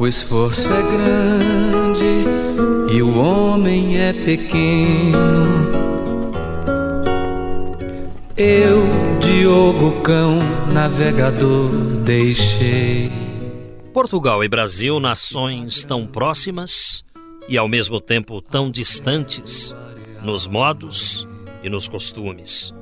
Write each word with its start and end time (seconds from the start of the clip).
O 0.00 0.06
esforço 0.06 0.66
é 0.66 0.82
grande 0.82 2.24
e 2.90 3.02
o 3.02 3.18
homem 3.18 3.98
é 3.98 4.14
pequeno. 4.14 5.60
Eu, 8.34 8.82
Diogo 9.20 10.00
Cão, 10.00 10.38
navegador, 10.72 11.68
deixei. 12.02 13.12
Portugal 13.92 14.42
e 14.42 14.48
Brasil, 14.48 14.98
nações 14.98 15.84
tão 15.84 16.06
próximas 16.06 17.04
e 17.46 17.58
ao 17.58 17.68
mesmo 17.68 18.00
tempo 18.00 18.40
tão 18.40 18.70
distantes 18.70 19.76
nos 20.22 20.46
modos 20.46 21.28
e 21.62 21.68
nos 21.68 21.86
costumes. 21.86 22.72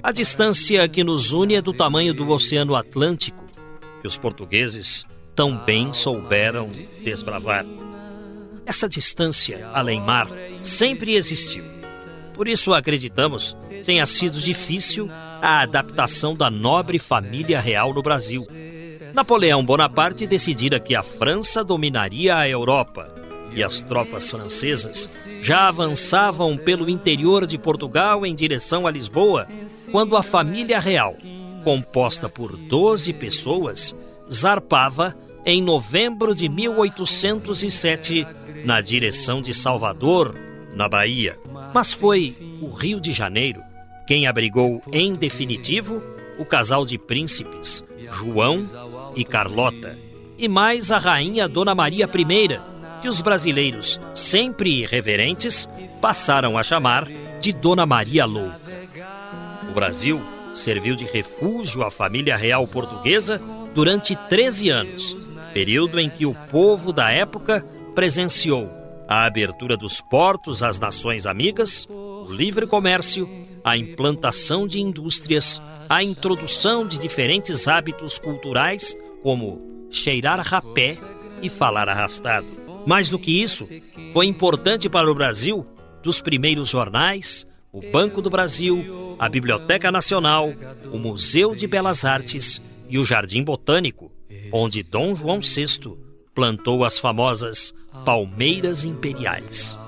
A 0.00 0.12
distância 0.12 0.88
que 0.88 1.02
nos 1.02 1.32
une 1.32 1.56
é 1.56 1.60
do 1.60 1.72
tamanho 1.72 2.14
do 2.14 2.28
Oceano 2.28 2.76
Atlântico, 2.76 3.44
que 4.00 4.06
os 4.06 4.16
portugueses 4.16 5.04
tão 5.38 5.56
bem 5.56 5.92
souberam 5.92 6.68
desbravar. 7.00 7.64
Essa 8.66 8.88
distância 8.88 9.70
além-mar 9.72 10.26
sempre 10.64 11.14
existiu. 11.14 11.62
Por 12.34 12.48
isso 12.48 12.74
acreditamos 12.74 13.56
tenha 13.84 14.04
sido 14.04 14.40
difícil 14.40 15.08
a 15.40 15.60
adaptação 15.60 16.34
da 16.34 16.50
nobre 16.50 16.98
família 16.98 17.60
real 17.60 17.94
no 17.94 18.02
Brasil. 18.02 18.48
Napoleão 19.14 19.64
Bonaparte 19.64 20.26
decidira 20.26 20.80
que 20.80 20.96
a 20.96 21.04
França 21.04 21.62
dominaria 21.62 22.36
a 22.36 22.48
Europa 22.48 23.08
e 23.54 23.62
as 23.62 23.80
tropas 23.80 24.28
francesas 24.28 25.08
já 25.40 25.68
avançavam 25.68 26.56
pelo 26.56 26.90
interior 26.90 27.46
de 27.46 27.56
Portugal 27.56 28.26
em 28.26 28.34
direção 28.34 28.88
a 28.88 28.90
Lisboa 28.90 29.46
quando 29.92 30.16
a 30.16 30.22
família 30.24 30.80
real, 30.80 31.14
composta 31.62 32.28
por 32.28 32.56
12 32.56 33.12
pessoas, 33.12 33.94
zarpava 34.28 35.14
em 35.48 35.62
novembro 35.62 36.34
de 36.34 36.46
1807, 36.46 38.26
na 38.66 38.82
direção 38.82 39.40
de 39.40 39.54
Salvador, 39.54 40.38
na 40.74 40.86
Bahia. 40.86 41.38
Mas 41.72 41.90
foi 41.90 42.36
o 42.60 42.68
Rio 42.68 43.00
de 43.00 43.14
Janeiro 43.14 43.62
quem 44.06 44.26
abrigou 44.26 44.82
em 44.92 45.14
definitivo 45.14 46.02
o 46.38 46.44
casal 46.44 46.84
de 46.84 46.98
príncipes, 46.98 47.82
João 48.10 48.68
e 49.16 49.24
Carlota, 49.24 49.98
e 50.36 50.46
mais 50.48 50.92
a 50.92 50.98
rainha 50.98 51.48
Dona 51.48 51.74
Maria 51.74 52.04
I, 52.04 52.60
que 53.00 53.08
os 53.08 53.22
brasileiros, 53.22 53.98
sempre 54.14 54.82
irreverentes, 54.82 55.66
passaram 55.98 56.58
a 56.58 56.62
chamar 56.62 57.08
de 57.40 57.54
Dona 57.54 57.86
Maria 57.86 58.26
Louca. 58.26 58.60
O 59.70 59.72
Brasil 59.72 60.20
serviu 60.52 60.94
de 60.94 61.06
refúgio 61.06 61.82
à 61.82 61.90
família 61.90 62.36
real 62.36 62.66
portuguesa 62.68 63.40
durante 63.74 64.14
13 64.14 64.68
anos 64.68 65.16
período 65.58 65.98
em 65.98 66.08
que 66.08 66.24
o 66.24 66.32
povo 66.32 66.92
da 66.92 67.10
época 67.10 67.66
presenciou 67.92 68.70
a 69.08 69.24
abertura 69.24 69.76
dos 69.76 70.00
portos 70.00 70.62
às 70.62 70.78
nações 70.78 71.26
amigas, 71.26 71.84
o 71.90 72.30
livre 72.30 72.64
comércio, 72.64 73.28
a 73.64 73.76
implantação 73.76 74.68
de 74.68 74.78
indústrias, 74.78 75.60
a 75.88 76.00
introdução 76.00 76.86
de 76.86 76.96
diferentes 76.96 77.66
hábitos 77.66 78.20
culturais, 78.20 78.96
como 79.20 79.60
cheirar 79.90 80.38
rapé 80.46 80.96
e 81.42 81.50
falar 81.50 81.88
arrastado. 81.88 82.46
Mais 82.86 83.10
do 83.10 83.18
que 83.18 83.42
isso, 83.42 83.68
foi 84.12 84.26
importante 84.26 84.88
para 84.88 85.10
o 85.10 85.14
Brasil 85.14 85.66
dos 86.04 86.20
primeiros 86.20 86.68
jornais, 86.68 87.44
o 87.72 87.80
Banco 87.90 88.22
do 88.22 88.30
Brasil, 88.30 89.16
a 89.18 89.28
Biblioteca 89.28 89.90
Nacional, 89.90 90.52
o 90.92 90.98
Museu 90.98 91.52
de 91.52 91.66
Belas 91.66 92.04
Artes 92.04 92.62
e 92.88 92.96
o 92.96 93.04
Jardim 93.04 93.42
Botânico, 93.42 94.12
onde 94.52 94.82
Dom 94.82 95.14
João 95.14 95.40
VI 95.40 95.96
plantou 96.34 96.84
as 96.84 96.98
famosas 96.98 97.74
palmeiras 98.04 98.84
imperiais. 98.84 99.78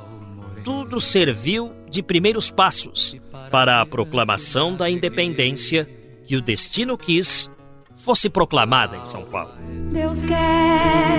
Tudo 0.65 1.01
serviu 1.01 1.73
de 1.89 2.03
primeiros 2.03 2.51
passos 2.51 3.17
para 3.51 3.81
a 3.81 3.87
proclamação 3.87 4.77
da 4.77 4.89
independência 4.91 5.89
que 6.27 6.37
o 6.37 6.41
destino 6.41 6.97
quis 6.97 7.51
fosse 7.97 8.31
proclamada 8.31 8.97
em 8.97 9.05
São 9.05 9.25
Paulo. 9.25 9.53
Deus 9.91 10.25
quer, 10.25 11.19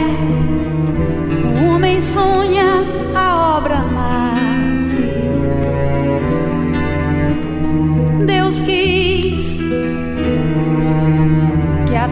o 1.61 1.75
homem 1.75 1.99
sonha, 1.99 2.83
a 3.15 3.57
obra 3.57 3.83
nasce. 3.83 5.11
Deus 8.25 8.61
quis 8.61 9.61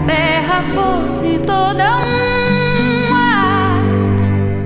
terra 0.06 0.64
fosse 0.64 1.40
toda 1.40 1.98
uma. 3.08 3.82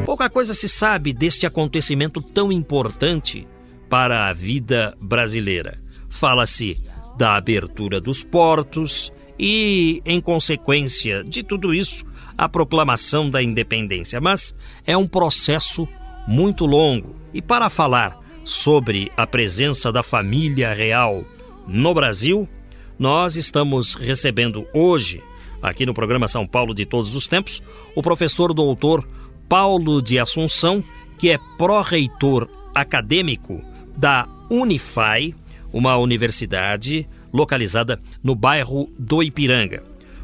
Pouca 0.06 0.30
coisa 0.30 0.54
se 0.54 0.68
sabe 0.70 1.14
deste 1.14 1.46
acontecimento 1.46 2.22
tão 2.22 2.52
importante 2.52 3.48
para 3.90 4.28
a 4.28 4.34
vida 4.34 4.98
brasileira. 5.00 5.78
Fala-se 6.10 6.82
da 7.18 7.36
abertura 7.36 8.02
dos 8.02 8.24
portos 8.24 9.12
e, 9.38 10.02
em 10.06 10.20
consequência 10.20 11.24
de 11.24 11.44
tudo 11.44 11.74
isso, 11.74 12.06
a 12.38 12.48
proclamação 12.50 13.30
da 13.30 13.42
independência. 13.42 14.20
Mas 14.22 14.54
é 14.86 14.96
um 14.98 15.06
processo 15.06 15.88
muito 16.28 16.66
longo. 16.66 17.16
E 17.34 17.42
para 17.42 17.70
falar 17.70 18.20
sobre 18.44 19.12
a 19.16 19.26
presença 19.26 19.92
da 19.92 20.04
família 20.04 20.74
real 20.74 21.24
no 21.68 21.94
Brasil, 21.94 22.48
nós 22.98 23.36
estamos 23.36 23.94
recebendo 23.94 24.68
hoje, 24.74 25.22
aqui 25.62 25.86
no 25.86 25.94
programa 25.94 26.28
São 26.28 26.46
Paulo 26.46 26.74
de 26.74 26.86
Todos 26.86 27.16
os 27.16 27.28
Tempos, 27.28 27.62
o 27.96 28.02
professor 28.02 28.54
doutor 28.54 29.08
Paulo 29.50 30.02
de 30.02 30.20
Assunção, 30.20 30.84
que 31.18 31.30
é 31.30 31.40
pró-reitor 31.58 32.50
acadêmico 32.74 33.62
da 33.96 34.28
Unifai, 34.50 35.34
uma 35.72 35.98
universidade 35.98 37.08
localizada 37.32 38.00
no 38.22 38.36
bairro 38.36 38.90
do 38.98 39.24
Ipiranga. 39.24 39.84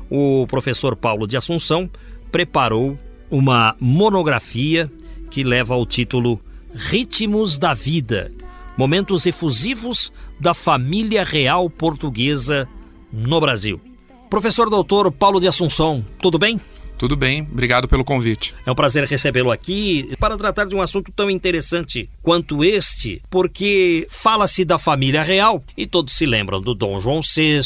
O 0.10 0.46
professor 0.48 0.96
Paulo 0.96 1.28
de 1.28 1.38
Assunção 1.38 1.90
preparou 2.32 2.98
uma 3.32 3.76
monografia 3.80 4.92
que 5.30 5.44
leva 5.44 5.74
ao 5.74 5.86
título 5.86 6.40
Ritmos 6.74 7.58
da 7.58 7.74
Vida 7.74 8.32
momentos 8.80 9.26
efusivos 9.26 10.10
da 10.40 10.54
família 10.54 11.26
real 11.26 11.70
portuguesa 11.70 12.66
no 13.12 13.38
Brasil. 13.42 13.82
Professor 14.30 14.70
doutor 14.70 15.12
Paulo 15.12 15.42
de 15.42 15.50
Assunção, 15.50 16.06
tudo 16.22 16.40
bem? 16.40 16.62
Tudo 16.98 17.18
bem, 17.18 17.42
obrigado 17.42 17.90
pelo 17.90 18.06
convite. 18.06 18.56
É 18.66 18.72
um 18.72 18.76
prazer 18.76 19.04
recebê-lo 19.04 19.52
aqui 19.52 20.16
para 20.18 20.38
tratar 20.38 20.64
de 20.64 20.76
um 20.76 20.82
assunto 20.82 21.12
tão 21.14 21.30
interessante 21.30 22.10
quanto 22.22 22.64
este, 22.64 23.22
porque 23.30 24.08
fala-se 24.10 24.64
da 24.64 24.78
família 24.78 25.24
real 25.24 25.62
e 25.76 25.86
todos 25.86 26.14
se 26.14 26.26
lembram 26.26 26.62
do 26.62 26.74
Dom 26.74 26.98
João 27.00 27.20
VI, 27.20 27.60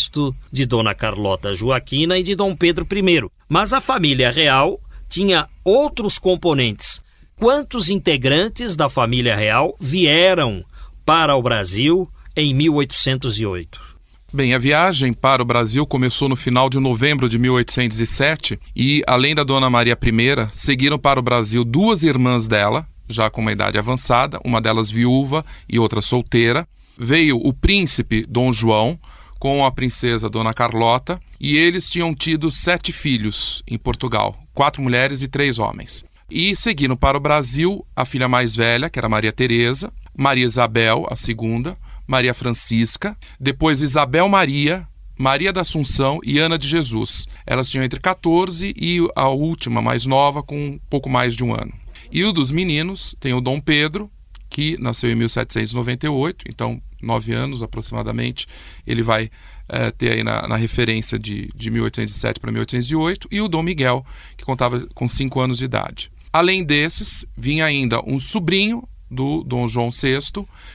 de 0.52 0.66
Dona 0.66 0.96
Carlota 0.96 1.54
Joaquina 1.54 2.18
e 2.18 2.24
de 2.24 2.34
Dom 2.34 2.56
Pedro 2.56 2.88
I. 2.92 3.30
Mas 3.48 3.72
a 3.72 3.80
família 3.80 4.32
real 4.32 4.80
tinha 5.08 5.48
outros 5.64 6.18
componentes. 6.18 7.04
Quantos 7.36 7.92
integrantes 7.92 8.76
da 8.76 8.90
família 8.90 9.36
real 9.36 9.76
vieram 9.80 10.64
para 11.06 11.36
o 11.36 11.42
Brasil 11.42 12.10
em 12.36 12.54
1808? 12.54 13.94
Bem, 14.32 14.54
a 14.54 14.58
viagem 14.58 15.14
para 15.14 15.44
o 15.44 15.46
Brasil 15.46 15.86
começou 15.86 16.28
no 16.28 16.36
final 16.36 16.70
de 16.70 16.80
novembro 16.80 17.30
de 17.30 17.38
1807 17.38 18.60
e, 18.76 19.04
além 19.06 19.36
da 19.36 19.44
Dona 19.44 19.70
Maria 19.70 19.98
I, 20.02 20.50
seguiram 20.54 20.98
para 20.98 21.20
o 21.20 21.24
Brasil 21.24 21.64
duas 21.64 22.02
irmãs 22.04 22.48
dela, 22.48 22.88
já 23.08 23.30
com 23.30 23.42
uma 23.42 23.52
idade 23.52 23.78
avançada, 23.78 24.40
uma 24.44 24.60
delas 24.60 24.90
viúva 24.90 25.46
e 25.70 25.78
outra 25.78 26.02
solteira. 26.02 26.68
Veio 26.98 27.38
o 27.38 27.54
príncipe 27.54 28.26
Dom 28.28 28.52
João 28.52 29.00
com 29.40 29.64
a 29.64 29.72
princesa 29.72 30.30
Dona 30.30 30.54
Carlota 30.54 31.20
e 31.40 31.58
eles 31.58 31.90
tinham 31.90 32.16
tido 32.16 32.50
sete 32.50 32.92
filhos 32.92 33.62
em 33.68 33.78
Portugal, 33.78 34.36
quatro 34.54 34.82
mulheres 34.82 35.22
e 35.22 35.28
três 35.28 35.60
homens. 35.60 36.04
E 36.32 36.56
seguiram 36.56 36.96
para 36.96 37.18
o 37.18 37.22
Brasil 37.22 37.86
a 37.96 38.06
filha 38.06 38.28
mais 38.28 38.56
velha, 38.56 38.90
que 38.90 38.98
era 38.98 39.10
Maria 39.10 39.32
Teresa, 39.32 39.92
Maria 40.16 40.46
Isabel, 40.46 41.06
a 41.10 41.16
segunda, 41.16 41.78
Maria 42.08 42.34
Francisca, 42.34 43.18
depois 43.40 43.82
Isabel 43.82 44.28
Maria, 44.30 44.88
Maria 45.18 45.54
da 45.54 45.62
Assunção 45.62 46.20
e 46.24 46.40
Ana 46.40 46.58
de 46.58 46.68
Jesus. 46.68 47.28
Elas 47.46 47.70
tinham 47.70 47.84
entre 47.84 48.00
14 48.00 48.74
e 48.76 49.00
a 49.16 49.28
última, 49.30 49.82
mais 49.82 50.06
nova, 50.06 50.44
com 50.44 50.56
um 50.56 50.80
pouco 50.90 51.10
mais 51.10 51.36
de 51.36 51.44
um 51.44 51.54
ano. 51.54 51.74
E 52.12 52.24
o 52.24 52.32
dos 52.32 52.52
meninos 52.52 53.16
tem 53.20 53.34
o 53.34 53.42
Dom 53.42 53.60
Pedro, 53.60 54.10
que 54.50 54.78
nasceu 54.80 55.10
em 55.10 55.16
1798, 55.16 56.46
então 56.48 56.82
nove 57.02 57.34
anos 57.34 57.62
aproximadamente, 57.62 58.48
ele 58.86 59.02
vai 59.02 59.30
é, 59.68 59.92
ter 59.92 60.12
aí 60.12 60.24
na, 60.24 60.48
na 60.48 60.56
referência 60.56 61.20
de, 61.20 61.50
de 61.56 61.70
1807 61.70 62.40
para 62.40 62.52
1808, 62.52 63.28
e 63.32 63.42
o 63.42 63.48
Dom 63.48 63.64
Miguel, 63.64 64.06
que 64.38 64.46
contava 64.46 64.88
com 64.94 65.08
cinco 65.08 65.40
anos 65.40 65.58
de 65.58 65.66
idade. 65.66 66.12
Além 66.32 66.64
desses, 66.64 67.26
vinha 67.38 67.66
ainda 67.66 68.02
um 68.06 68.20
sobrinho 68.20 68.88
do 69.10 69.44
Dom 69.44 69.68
João 69.68 69.90
VI, 69.90 70.20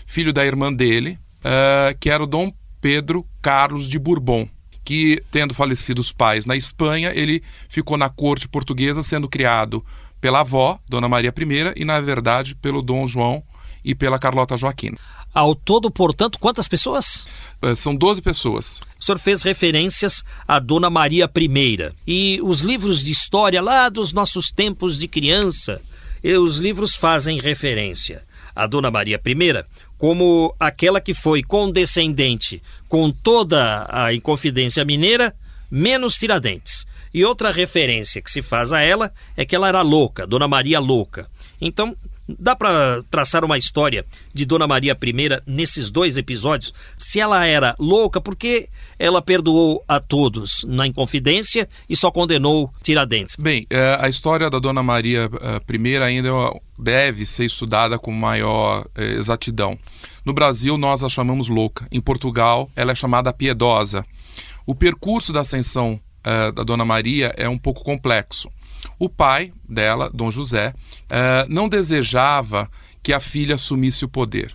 filho 0.06 0.32
da 0.32 0.44
irmã 0.44 0.72
dele, 0.72 1.18
uh, 1.40 1.96
que 1.98 2.10
era 2.10 2.22
o 2.22 2.26
Dom 2.26 2.52
Pedro 2.80 3.26
Carlos 3.42 3.88
de 3.88 3.98
Bourbon, 3.98 4.48
que, 4.84 5.22
tendo 5.30 5.54
falecido 5.54 6.00
os 6.00 6.12
pais 6.12 6.46
na 6.46 6.56
Espanha, 6.56 7.12
ele 7.14 7.42
ficou 7.68 7.96
na 7.96 8.08
corte 8.08 8.48
portuguesa, 8.48 9.02
sendo 9.02 9.28
criado 9.28 9.84
pela 10.20 10.40
avó, 10.40 10.78
Dona 10.88 11.08
Maria 11.08 11.32
I, 11.36 11.80
e, 11.80 11.84
na 11.84 12.00
verdade, 12.00 12.54
pelo 12.54 12.82
Dom 12.82 13.06
João 13.06 13.42
e 13.84 13.94
pela 13.94 14.18
Carlota 14.18 14.56
Joaquina. 14.56 14.96
Ao 15.32 15.54
todo, 15.54 15.90
portanto, 15.90 16.38
quantas 16.38 16.66
pessoas? 16.66 17.26
Uh, 17.62 17.76
são 17.76 17.94
12 17.94 18.22
pessoas. 18.22 18.80
O 18.98 19.04
senhor 19.04 19.18
fez 19.18 19.42
referências 19.42 20.24
a 20.46 20.58
Dona 20.58 20.88
Maria 20.88 21.30
I. 21.36 21.92
E 22.06 22.40
os 22.42 22.62
livros 22.62 23.04
de 23.04 23.12
história 23.12 23.60
lá 23.60 23.88
dos 23.88 24.12
nossos 24.12 24.50
tempos 24.50 24.98
de 24.98 25.06
criança, 25.06 25.80
os 26.22 26.58
livros 26.58 26.94
fazem 26.94 27.38
referência 27.38 28.26
a 28.58 28.66
Dona 28.66 28.90
Maria 28.90 29.20
I 29.24 29.68
como 29.96 30.52
aquela 30.58 31.00
que 31.00 31.14
foi 31.14 31.44
condescendente 31.44 32.60
com 32.88 33.08
toda 33.08 33.86
a 33.88 34.12
Inconfidência 34.12 34.84
Mineira, 34.84 35.32
menos 35.70 36.16
Tiradentes. 36.16 36.84
E 37.14 37.24
outra 37.24 37.52
referência 37.52 38.20
que 38.20 38.30
se 38.30 38.42
faz 38.42 38.72
a 38.72 38.80
ela 38.80 39.12
é 39.36 39.44
que 39.44 39.54
ela 39.54 39.68
era 39.68 39.80
louca, 39.80 40.26
Dona 40.26 40.48
Maria 40.48 40.80
Louca. 40.80 41.30
Então, 41.60 41.96
dá 42.28 42.54
para 42.54 43.02
traçar 43.10 43.44
uma 43.44 43.56
história 43.56 44.04
de 44.34 44.44
Dona 44.44 44.66
Maria 44.66 44.96
I 45.00 45.42
nesses 45.46 45.90
dois 45.90 46.16
episódios? 46.16 46.74
Se 46.96 47.20
ela 47.20 47.44
era 47.46 47.74
louca, 47.78 48.20
porque 48.20 48.68
ela 48.98 49.22
perdoou 49.22 49.82
a 49.88 50.00
todos 50.00 50.64
na 50.68 50.86
Inconfidência 50.86 51.68
e 51.88 51.96
só 51.96 52.10
condenou 52.10 52.72
Tiradentes? 52.82 53.36
Bem, 53.36 53.66
é, 53.70 53.96
a 54.00 54.08
história 54.08 54.50
da 54.50 54.58
Dona 54.58 54.82
Maria 54.82 55.30
é, 55.40 55.76
I 55.76 55.96
ainda 55.96 56.30
deve 56.78 57.24
ser 57.24 57.44
estudada 57.44 57.98
com 57.98 58.12
maior 58.12 58.86
é, 58.94 59.04
exatidão. 59.12 59.78
No 60.24 60.32
Brasil, 60.32 60.76
nós 60.76 61.02
a 61.02 61.08
chamamos 61.08 61.48
louca. 61.48 61.86
Em 61.90 62.00
Portugal, 62.00 62.70
ela 62.76 62.92
é 62.92 62.94
chamada 62.94 63.32
piedosa. 63.32 64.04
O 64.66 64.74
percurso 64.74 65.32
da 65.32 65.40
ascensão 65.40 65.98
da 66.54 66.62
Dona 66.62 66.84
Maria 66.84 67.32
é 67.38 67.48
um 67.48 67.56
pouco 67.56 67.82
complexo. 67.82 68.50
O 68.98 69.08
pai 69.08 69.52
dela, 69.68 70.10
Dom 70.12 70.30
José, 70.30 70.74
não 71.48 71.68
desejava 71.68 72.70
que 73.02 73.12
a 73.12 73.20
filha 73.20 73.54
assumisse 73.54 74.04
o 74.04 74.08
poder. 74.08 74.52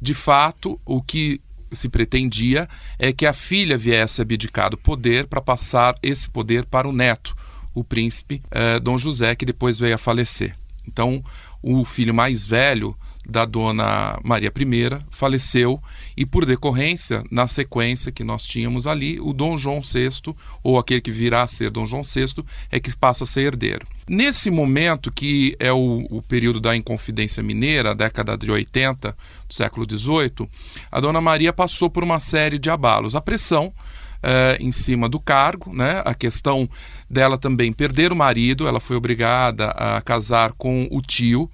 De 0.00 0.14
fato, 0.14 0.80
o 0.84 1.02
que 1.02 1.40
se 1.72 1.88
pretendia 1.88 2.68
é 2.98 3.12
que 3.12 3.26
a 3.26 3.32
filha 3.32 3.76
viesse 3.76 4.20
abdicar 4.20 4.70
do 4.70 4.78
poder 4.78 5.26
para 5.26 5.40
passar 5.40 5.94
esse 6.02 6.28
poder 6.28 6.64
para 6.64 6.88
o 6.88 6.92
neto, 6.92 7.36
o 7.74 7.84
príncipe 7.84 8.42
eh, 8.50 8.80
Dom 8.80 8.98
José, 8.98 9.34
que 9.34 9.46
depois 9.46 9.78
veio 9.78 9.94
a 9.94 9.98
falecer. 9.98 10.56
Então, 10.86 11.22
o 11.62 11.84
filho 11.84 12.14
mais 12.14 12.46
velho 12.46 12.96
da 13.28 13.44
dona 13.44 14.18
Maria 14.24 14.52
I 14.54 14.98
faleceu 15.10 15.80
e 16.16 16.26
por 16.26 16.44
decorrência, 16.44 17.24
na 17.30 17.46
sequência 17.46 18.12
que 18.12 18.24
nós 18.24 18.44
tínhamos 18.44 18.86
ali, 18.86 19.20
o 19.20 19.32
Dom 19.32 19.56
João 19.56 19.80
VI, 19.80 20.34
ou 20.62 20.78
aquele 20.78 21.00
que 21.00 21.10
virá 21.10 21.42
a 21.42 21.46
ser 21.46 21.70
Dom 21.70 21.86
João 21.86 22.02
VI, 22.02 22.44
é 22.70 22.80
que 22.80 22.94
passa 22.96 23.24
a 23.24 23.26
ser 23.26 23.42
herdeiro. 23.42 23.86
Nesse 24.08 24.50
momento, 24.50 25.12
que 25.12 25.56
é 25.58 25.72
o, 25.72 26.06
o 26.10 26.22
período 26.22 26.60
da 26.60 26.74
Inconfidência 26.74 27.42
Mineira, 27.42 27.94
década 27.94 28.36
de 28.36 28.50
80 28.50 29.16
do 29.48 29.54
século 29.54 29.86
XVIII, 29.88 30.48
a 30.90 31.00
dona 31.00 31.20
Maria 31.20 31.52
passou 31.52 31.88
por 31.88 32.02
uma 32.02 32.18
série 32.18 32.58
de 32.58 32.70
abalos. 32.70 33.14
A 33.14 33.20
pressão 33.20 33.72
Uh, 34.20 34.62
em 34.62 34.70
cima 34.70 35.08
do 35.08 35.18
cargo, 35.18 35.74
né? 35.74 36.02
A 36.04 36.12
questão 36.12 36.68
dela 37.08 37.38
também 37.38 37.72
perder 37.72 38.12
o 38.12 38.16
marido, 38.16 38.68
ela 38.68 38.78
foi 38.78 38.94
obrigada 38.94 39.70
a 39.70 39.98
casar 40.02 40.52
com 40.52 40.86
o 40.90 41.00
tio, 41.00 41.50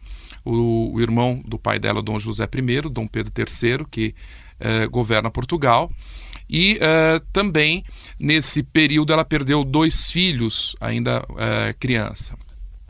o, 0.46 0.94
o 0.94 1.00
irmão 1.00 1.42
do 1.44 1.58
pai 1.58 1.78
dela, 1.78 2.00
Dom 2.00 2.18
José 2.18 2.44
I, 2.44 2.80
Dom 2.88 3.06
Pedro 3.06 3.32
III, 3.36 3.84
que 3.90 4.14
uh, 4.60 4.88
governa 4.90 5.30
Portugal. 5.30 5.90
E 6.48 6.74
uh, 6.74 7.20
também, 7.32 7.84
nesse 8.18 8.62
período, 8.62 9.12
ela 9.12 9.24
perdeu 9.24 9.64
dois 9.64 10.10
filhos, 10.10 10.76
ainda 10.80 11.26
criança. 11.80 12.38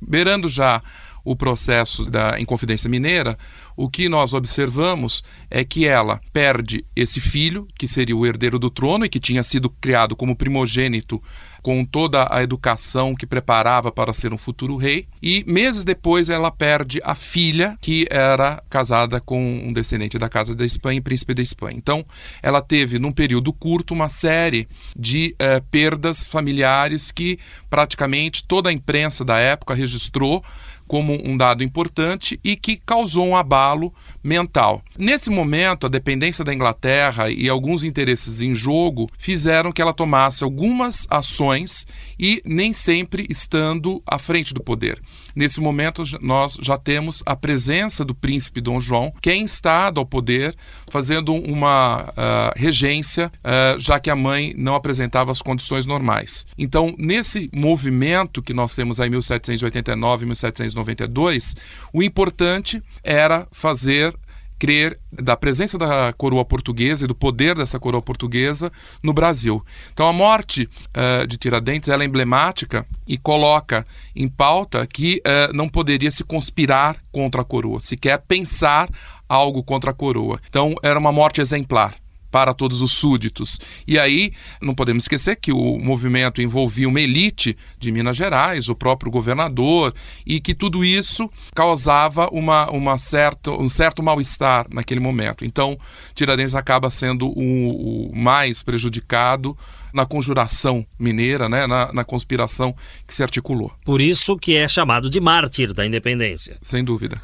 Beirando 0.01 0.49
já 0.49 0.83
o 1.27 1.35
processo 1.35 2.09
da 2.09 2.39
Inconfidência 2.39 2.89
Mineira, 2.89 3.37
o 3.77 3.91
que 3.91 4.09
nós 4.09 4.33
observamos 4.33 5.25
é 5.51 5.65
que 5.65 5.85
ela 5.85 6.21
perde 6.33 6.85
esse 6.95 7.21
filho, 7.21 7.67
que 7.77 7.89
seria 7.89 8.17
o 8.17 8.25
herdeiro 8.25 8.61
do 8.61 8.71
trono 8.71 9.05
e 9.05 9.09
que 9.09 9.19
tinha 9.19 9.43
sido 9.43 9.69
criado 9.69 10.15
como 10.15 10.37
primogênito 10.37 11.21
com 11.67 11.85
toda 11.85 12.29
a 12.31 12.45
educação 12.45 13.13
que 13.13 13.27
preparava 13.27 13.91
para 13.91 14.15
ser 14.15 14.33
um 14.33 14.39
futuro 14.39 14.77
rei, 14.77 15.09
e 15.21 15.43
meses 15.49 15.83
depois 15.83 16.31
ela 16.31 16.49
perde 16.49 17.01
a 17.03 17.17
filha, 17.17 17.77
que 17.81 18.07
era 18.09 18.63
casada 18.71 19.21
com 19.21 19.43
um 19.43 19.73
descendente 19.73 20.17
da 20.17 20.29
Casa 20.29 20.55
da 20.55 20.65
Espanha, 20.65 21.03
príncipe 21.03 21.35
da 21.35 21.43
Espanha. 21.43 21.77
Então, 21.77 22.07
ela 22.41 22.63
teve, 22.63 23.01
num 23.01 23.11
período 23.11 23.53
curto, 23.53 23.95
uma 23.95 24.09
série 24.09 24.69
de 24.97 25.35
eh, 25.41 25.61
perdas 25.69 26.25
familiares 26.25 27.11
que 27.11 27.37
praticamente 27.69 28.45
toda 28.45 28.71
a 28.71 28.73
imprensa 28.73 29.25
da 29.25 29.37
época 29.37 29.75
registrou 29.75 30.45
como 30.87 31.19
um 31.25 31.37
dado 31.37 31.63
importante 31.63 32.39
e 32.43 32.57
que 32.57 32.77
causou 32.77 33.27
um 33.27 33.37
abalo 33.37 33.93
mental. 34.23 34.83
Nesse 34.99 35.31
momento, 35.31 35.87
a 35.87 35.91
dependência 35.91 36.45
da 36.45 36.55
Inglaterra 36.55 37.31
e 37.31 37.49
alguns 37.49 37.85
interesses 37.85 38.41
em 38.41 38.55
jogo 38.55 39.11
fizeram 39.19 39.73
que 39.73 39.83
ela 39.83 39.93
tomasse 39.93 40.45
algumas 40.45 41.07
ações 41.11 41.87
e 42.19 42.43
nem 42.45 42.73
sempre 42.73 43.27
estando 43.29 44.03
à 44.07 44.19
frente 44.19 44.55
do 44.55 44.63
poder. 44.63 45.01
Nesse 45.35 45.61
momento, 45.61 46.03
nós 46.21 46.57
já 46.63 46.79
temos 46.79 47.23
a 47.27 47.37
presença 47.37 48.05
do 48.05 48.15
príncipe 48.15 48.61
Dom 48.61 48.81
João, 48.81 49.13
que 49.21 49.29
é 49.29 49.37
instado 49.37 50.01
ao 50.01 50.07
poder, 50.07 50.57
fazendo 50.89 51.35
uma 51.35 52.05
uh, 52.05 52.53
regência, 52.57 53.31
uh, 53.39 53.79
já 53.79 54.01
que 54.01 54.09
a 54.09 54.17
mãe 54.17 54.55
não 54.57 54.75
apresentava 54.75 55.31
as 55.31 55.43
condições 55.43 55.85
normais. 55.85 56.47
Então, 56.57 56.95
nesse 56.99 57.51
movimento 57.55 58.43
que 58.43 58.55
nós 58.55 58.75
temos 58.75 58.99
aí 58.99 59.09
em 59.09 59.11
1789 59.11 60.25
1790, 60.27 60.76
1992, 60.83 61.57
o 61.93 62.03
importante 62.03 62.83
era 63.03 63.47
fazer 63.51 64.15
crer 64.59 64.99
da 65.13 65.37
presença 65.37 65.77
da 65.77 66.13
coroa 66.15 66.45
portuguesa 66.45 67.05
e 67.05 67.09
do 67.09 67.15
poder 67.15 67.57
dessa 67.57 67.79
coroa 67.79 68.03
portuguesa 68.03 68.73
no 69.03 69.13
Brasil. 69.13 69.65
Então 69.93 70.09
a 70.09 70.13
morte 70.13 70.69
uh, 70.97 71.27
de 71.27 71.37
Tiradentes 71.37 71.89
é 71.89 72.05
emblemática 72.05 72.87
e 73.07 73.17
coloca 73.19 73.87
em 74.15 74.29
pauta 74.29 74.87
que 74.87 75.21
uh, 75.27 75.55
não 75.55 75.69
poderia 75.69 76.11
se 76.11 76.25
conspirar 76.25 76.97
contra 77.13 77.43
a 77.43 77.45
coroa, 77.45 77.81
sequer 77.81 78.19
pensar 78.19 78.89
algo 79.29 79.63
contra 79.63 79.91
a 79.91 79.95
coroa. 79.95 80.41
Então 80.49 80.75
era 80.83 80.99
uma 80.99 81.13
morte 81.13 81.41
exemplar 81.41 81.95
para 82.37 82.53
todos 82.53 82.83
os 82.83 82.93
súditos. 82.93 83.59
E 83.89 83.99
aí, 83.99 84.31
não 84.61 84.75
podemos 84.75 85.05
esquecer 85.05 85.37
que 85.37 85.51
o 85.51 85.79
movimento 85.79 86.43
envolvia 86.43 86.87
uma 86.87 87.01
elite 87.01 87.57
de 87.79 87.91
Minas 87.91 88.15
Gerais, 88.15 88.69
o 88.69 88.75
próprio 88.75 89.11
governador, 89.11 89.95
e 90.27 90.39
que 90.39 90.55
tudo 90.55 90.85
isso 90.85 91.31
causava 91.55 92.29
uma, 92.31 92.71
uma 92.71 92.99
certa, 92.99 93.53
um 93.53 93.71
certo 93.71 94.03
mal-estar 94.03 94.67
naquele 94.71 95.01
momento. 95.01 95.47
Então, 95.47 95.79
Tiradentes 96.15 96.55
acaba 96.55 96.91
sendo 96.91 97.29
o, 97.29 98.11
o 98.11 98.15
mais 98.15 98.61
prejudicado 98.61 99.57
na 99.95 100.05
conjuração 100.05 100.87
mineira, 100.99 101.49
né, 101.49 101.67
na, 101.67 101.91
na, 101.91 102.05
conspiração 102.05 102.77
que 103.07 103.15
se 103.15 103.23
articulou. 103.23 103.73
Por 103.83 104.03
isso 104.03 104.37
que 104.37 104.57
é 104.57 104.69
chamado 104.69 105.09
de 105.09 105.21
mártir 105.21 105.73
da 105.73 105.87
independência. 105.87 106.59
Sem 106.61 106.85
dúvida. 106.85 107.19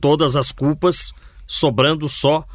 Todas 0.00 0.36
as 0.36 0.50
culpas 0.50 1.12
sobrando 1.46 2.08
só 2.08 2.46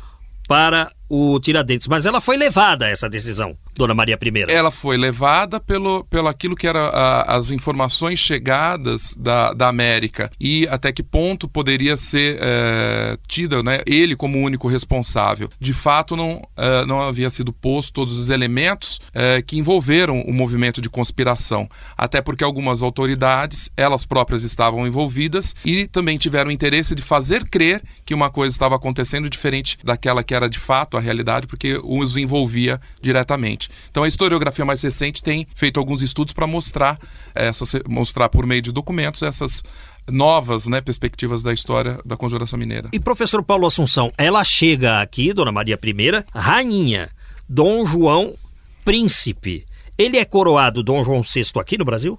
para 0.47 0.91
o 1.09 1.39
Tiradentes. 1.39 1.87
Mas 1.87 2.05
ela 2.05 2.21
foi 2.21 2.37
levada 2.37 2.85
a 2.85 2.89
essa 2.89 3.09
decisão. 3.09 3.57
Dona 3.79 3.93
Maria 3.93 4.19
I? 4.21 4.51
Ela 4.51 4.71
foi 4.71 4.97
levada 4.97 5.57
pelo, 5.57 6.03
pelo 6.03 6.27
aquilo 6.27 6.53
que 6.53 6.67
eram 6.67 6.91
as 7.25 7.49
informações 7.49 8.19
chegadas 8.19 9.15
da, 9.17 9.53
da 9.53 9.69
América 9.69 10.29
e 10.37 10.67
até 10.67 10.91
que 10.91 11.01
ponto 11.01 11.47
poderia 11.47 11.95
ser 11.95 12.37
é, 12.41 13.17
tida 13.25 13.63
né, 13.63 13.79
ele 13.85 14.17
como 14.17 14.37
único 14.37 14.67
responsável. 14.67 15.49
De 15.57 15.73
fato, 15.73 16.17
não, 16.17 16.41
é, 16.57 16.85
não 16.85 17.01
havia 17.01 17.29
sido 17.29 17.53
posto 17.53 17.93
todos 17.93 18.17
os 18.17 18.29
elementos 18.29 18.99
é, 19.13 19.41
que 19.41 19.57
envolveram 19.57 20.23
o 20.23 20.33
movimento 20.33 20.81
de 20.81 20.89
conspiração, 20.89 21.69
até 21.97 22.21
porque 22.21 22.43
algumas 22.43 22.83
autoridades, 22.83 23.71
elas 23.77 24.05
próprias 24.05 24.43
estavam 24.43 24.85
envolvidas 24.85 25.55
e 25.63 25.87
também 25.87 26.17
tiveram 26.17 26.51
interesse 26.51 26.93
de 26.93 27.01
fazer 27.01 27.47
crer 27.47 27.81
que 28.03 28.13
uma 28.13 28.29
coisa 28.29 28.53
estava 28.53 28.75
acontecendo 28.75 29.29
diferente 29.29 29.77
daquela 29.81 30.21
que 30.21 30.35
era 30.35 30.49
de 30.49 30.59
fato 30.59 30.97
a 30.97 30.99
realidade, 30.99 31.47
porque 31.47 31.79
os 31.81 32.17
envolvia 32.17 32.81
diretamente. 33.01 33.68
Então 33.89 34.03
a 34.03 34.07
historiografia 34.07 34.65
mais 34.65 34.81
recente 34.81 35.23
tem 35.23 35.47
feito 35.55 35.79
alguns 35.79 36.01
estudos 36.01 36.33
para 36.33 36.47
mostrar 36.47 36.99
essas, 37.33 37.73
mostrar 37.87 38.29
por 38.29 38.45
meio 38.45 38.61
de 38.61 38.71
documentos 38.71 39.21
essas 39.23 39.63
novas 40.07 40.67
né, 40.67 40.81
perspectivas 40.81 41.43
da 41.43 41.53
história 41.53 41.99
da 42.05 42.17
conjuração 42.17 42.57
mineira. 42.57 42.89
E 42.91 42.99
professor 42.99 43.43
Paulo 43.43 43.65
Assunção, 43.65 44.11
ela 44.17 44.43
chega 44.43 45.01
aqui, 45.01 45.33
Dona 45.33 45.51
Maria 45.51 45.79
I, 45.81 46.25
rainha, 46.33 47.09
Dom 47.47 47.85
João, 47.85 48.35
príncipe. 48.83 49.65
Ele 49.97 50.17
é 50.17 50.25
coroado 50.25 50.81
Dom 50.81 51.03
João 51.03 51.21
VI 51.21 51.51
aqui 51.59 51.77
no 51.77 51.85
Brasil? 51.85 52.17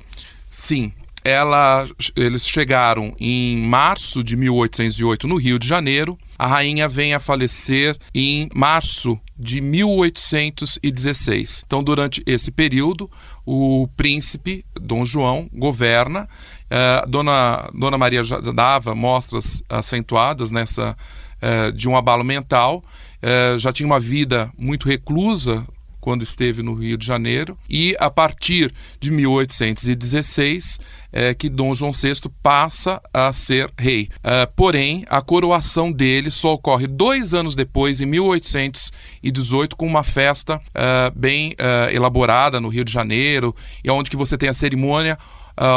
Sim, 0.51 0.93
ela, 1.25 1.89
eles 2.17 2.47
chegaram 2.47 3.15
em 3.19 3.59
março 3.59 4.25
de 4.25 4.37
1808 4.37 5.29
no 5.29 5.37
Rio 5.37 5.59
de 5.59 5.67
Janeiro. 5.67 6.19
A 6.39 6.47
rainha 6.47 6.89
vem 6.89 7.13
a 7.13 7.21
falecer 7.21 7.97
em 8.15 8.49
março 8.55 9.21
de 9.39 9.61
1816. 9.61 11.65
Então, 11.67 11.83
durante 11.83 12.23
esse 12.27 12.51
período, 12.51 13.11
o 13.45 13.87
príncipe 13.97 14.65
Dom 14.81 15.05
João 15.05 15.49
governa. 15.53 16.27
Uh, 16.71 17.07
Dona, 17.09 17.69
Dona 17.75 17.99
Maria 17.99 18.23
dava 18.55 18.95
mostras 18.95 19.63
acentuadas 19.69 20.51
nessa 20.51 20.97
uh, 21.43 21.73
de 21.73 21.89
um 21.89 21.97
abalo 21.97 22.25
mental. 22.25 22.83
Uh, 23.23 23.59
já 23.59 23.73
tinha 23.73 23.87
uma 23.87 24.01
vida 24.01 24.51
muito 24.57 24.89
reclusa 24.89 25.67
quando 26.01 26.23
esteve 26.23 26.63
no 26.63 26.75
Rio 26.75 26.97
de 26.97 27.07
Janeiro, 27.07 27.57
e 27.69 27.95
a 28.01 28.11
partir 28.11 28.73
de 28.99 29.11
1816 29.11 30.81
é 31.13 31.35
que 31.35 31.49
Dom 31.49 31.75
João 31.75 31.93
VI 31.93 32.31
passa 32.43 33.01
a 33.13 33.33
ser 33.33 33.71
rei. 33.79 34.09
Uh, 34.19 34.51
porém, 34.55 35.05
a 35.09 35.21
coroação 35.21 35.91
dele 35.91 36.31
só 36.31 36.55
ocorre 36.55 36.87
dois 36.87 37.35
anos 37.35 37.55
depois, 37.55 38.01
em 38.01 38.07
1818, 38.07 39.77
com 39.77 39.87
uma 39.87 40.03
festa 40.03 40.57
uh, 40.57 41.19
bem 41.19 41.53
uh, 41.53 41.95
elaborada 41.95 42.61
no 42.61 42.69
Rio 42.69 42.85
de 42.85 42.93
Janeiro, 42.93 43.55
e 43.85 43.91
onde 43.91 44.11
que 44.11 44.17
você 44.17 44.37
tem 44.39 44.49
a 44.49 44.55
cerimônia 44.55 45.19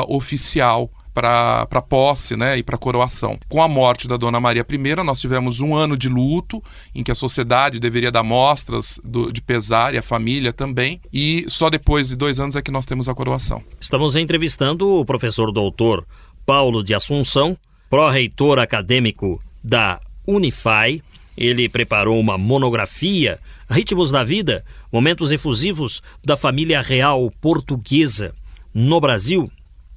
oficial 0.07 0.89
para 1.13 1.67
a 1.69 1.81
posse 1.81 2.35
né, 2.35 2.57
e 2.57 2.63
para 2.63 2.75
a 2.75 2.79
coroação. 2.79 3.37
Com 3.47 3.61
a 3.61 3.67
morte 3.67 4.07
da 4.07 4.17
Dona 4.17 4.39
Maria 4.39 4.65
I, 4.67 5.03
nós 5.03 5.19
tivemos 5.19 5.59
um 5.59 5.75
ano 5.75 5.95
de 5.95 6.09
luto, 6.09 6.61
em 6.93 7.03
que 7.03 7.11
a 7.11 7.15
sociedade 7.15 7.79
deveria 7.79 8.11
dar 8.11 8.23
mostras 8.23 8.99
do, 9.03 9.31
de 9.31 9.41
pesar 9.41 9.93
e 9.93 9.97
a 9.97 10.01
família 10.01 10.51
também, 10.51 10.99
e 11.11 11.45
só 11.47 11.69
depois 11.69 12.09
de 12.09 12.15
dois 12.15 12.39
anos 12.39 12.55
é 12.55 12.61
que 12.61 12.71
nós 12.71 12.85
temos 12.85 13.07
a 13.07 13.13
coroação. 13.13 13.61
Estamos 13.79 14.15
entrevistando 14.15 14.87
o 14.87 15.05
professor 15.05 15.51
doutor 15.51 16.05
Paulo 16.45 16.83
de 16.83 16.93
Assunção, 16.93 17.57
pró-reitor 17.89 18.59
acadêmico 18.59 19.41
da 19.63 19.99
Unify. 20.27 21.01
Ele 21.35 21.67
preparou 21.67 22.19
uma 22.19 22.37
monografia, 22.37 23.39
Ritmos 23.69 24.11
da 24.11 24.23
Vida, 24.23 24.63
Momentos 24.91 25.31
Efusivos 25.31 26.01
da 26.23 26.37
Família 26.37 26.81
Real 26.81 27.31
Portuguesa 27.41 28.35
no 28.73 28.99
Brasil, 28.99 29.47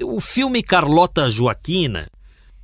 o 0.02 0.20
filme 0.20 0.62
Carlota 0.62 1.28
Joaquina 1.30 2.08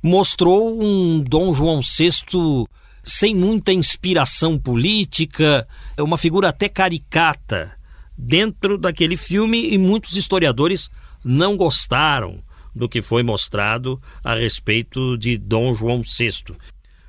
mostrou 0.01 0.81
um 0.81 1.19
Dom 1.21 1.53
João 1.53 1.81
VI 1.81 2.67
sem 3.03 3.35
muita 3.35 3.73
inspiração 3.73 4.57
política, 4.57 5.67
é 5.97 6.03
uma 6.03 6.17
figura 6.17 6.49
até 6.49 6.69
caricata 6.69 7.75
dentro 8.17 8.77
daquele 8.77 9.17
filme 9.17 9.73
e 9.73 9.77
muitos 9.77 10.15
historiadores 10.15 10.89
não 11.23 11.57
gostaram 11.57 12.39
do 12.73 12.87
que 12.87 13.01
foi 13.01 13.23
mostrado 13.23 14.01
a 14.23 14.35
respeito 14.35 15.17
de 15.17 15.37
Dom 15.37 15.73
João 15.73 16.01
VI. 16.01 16.55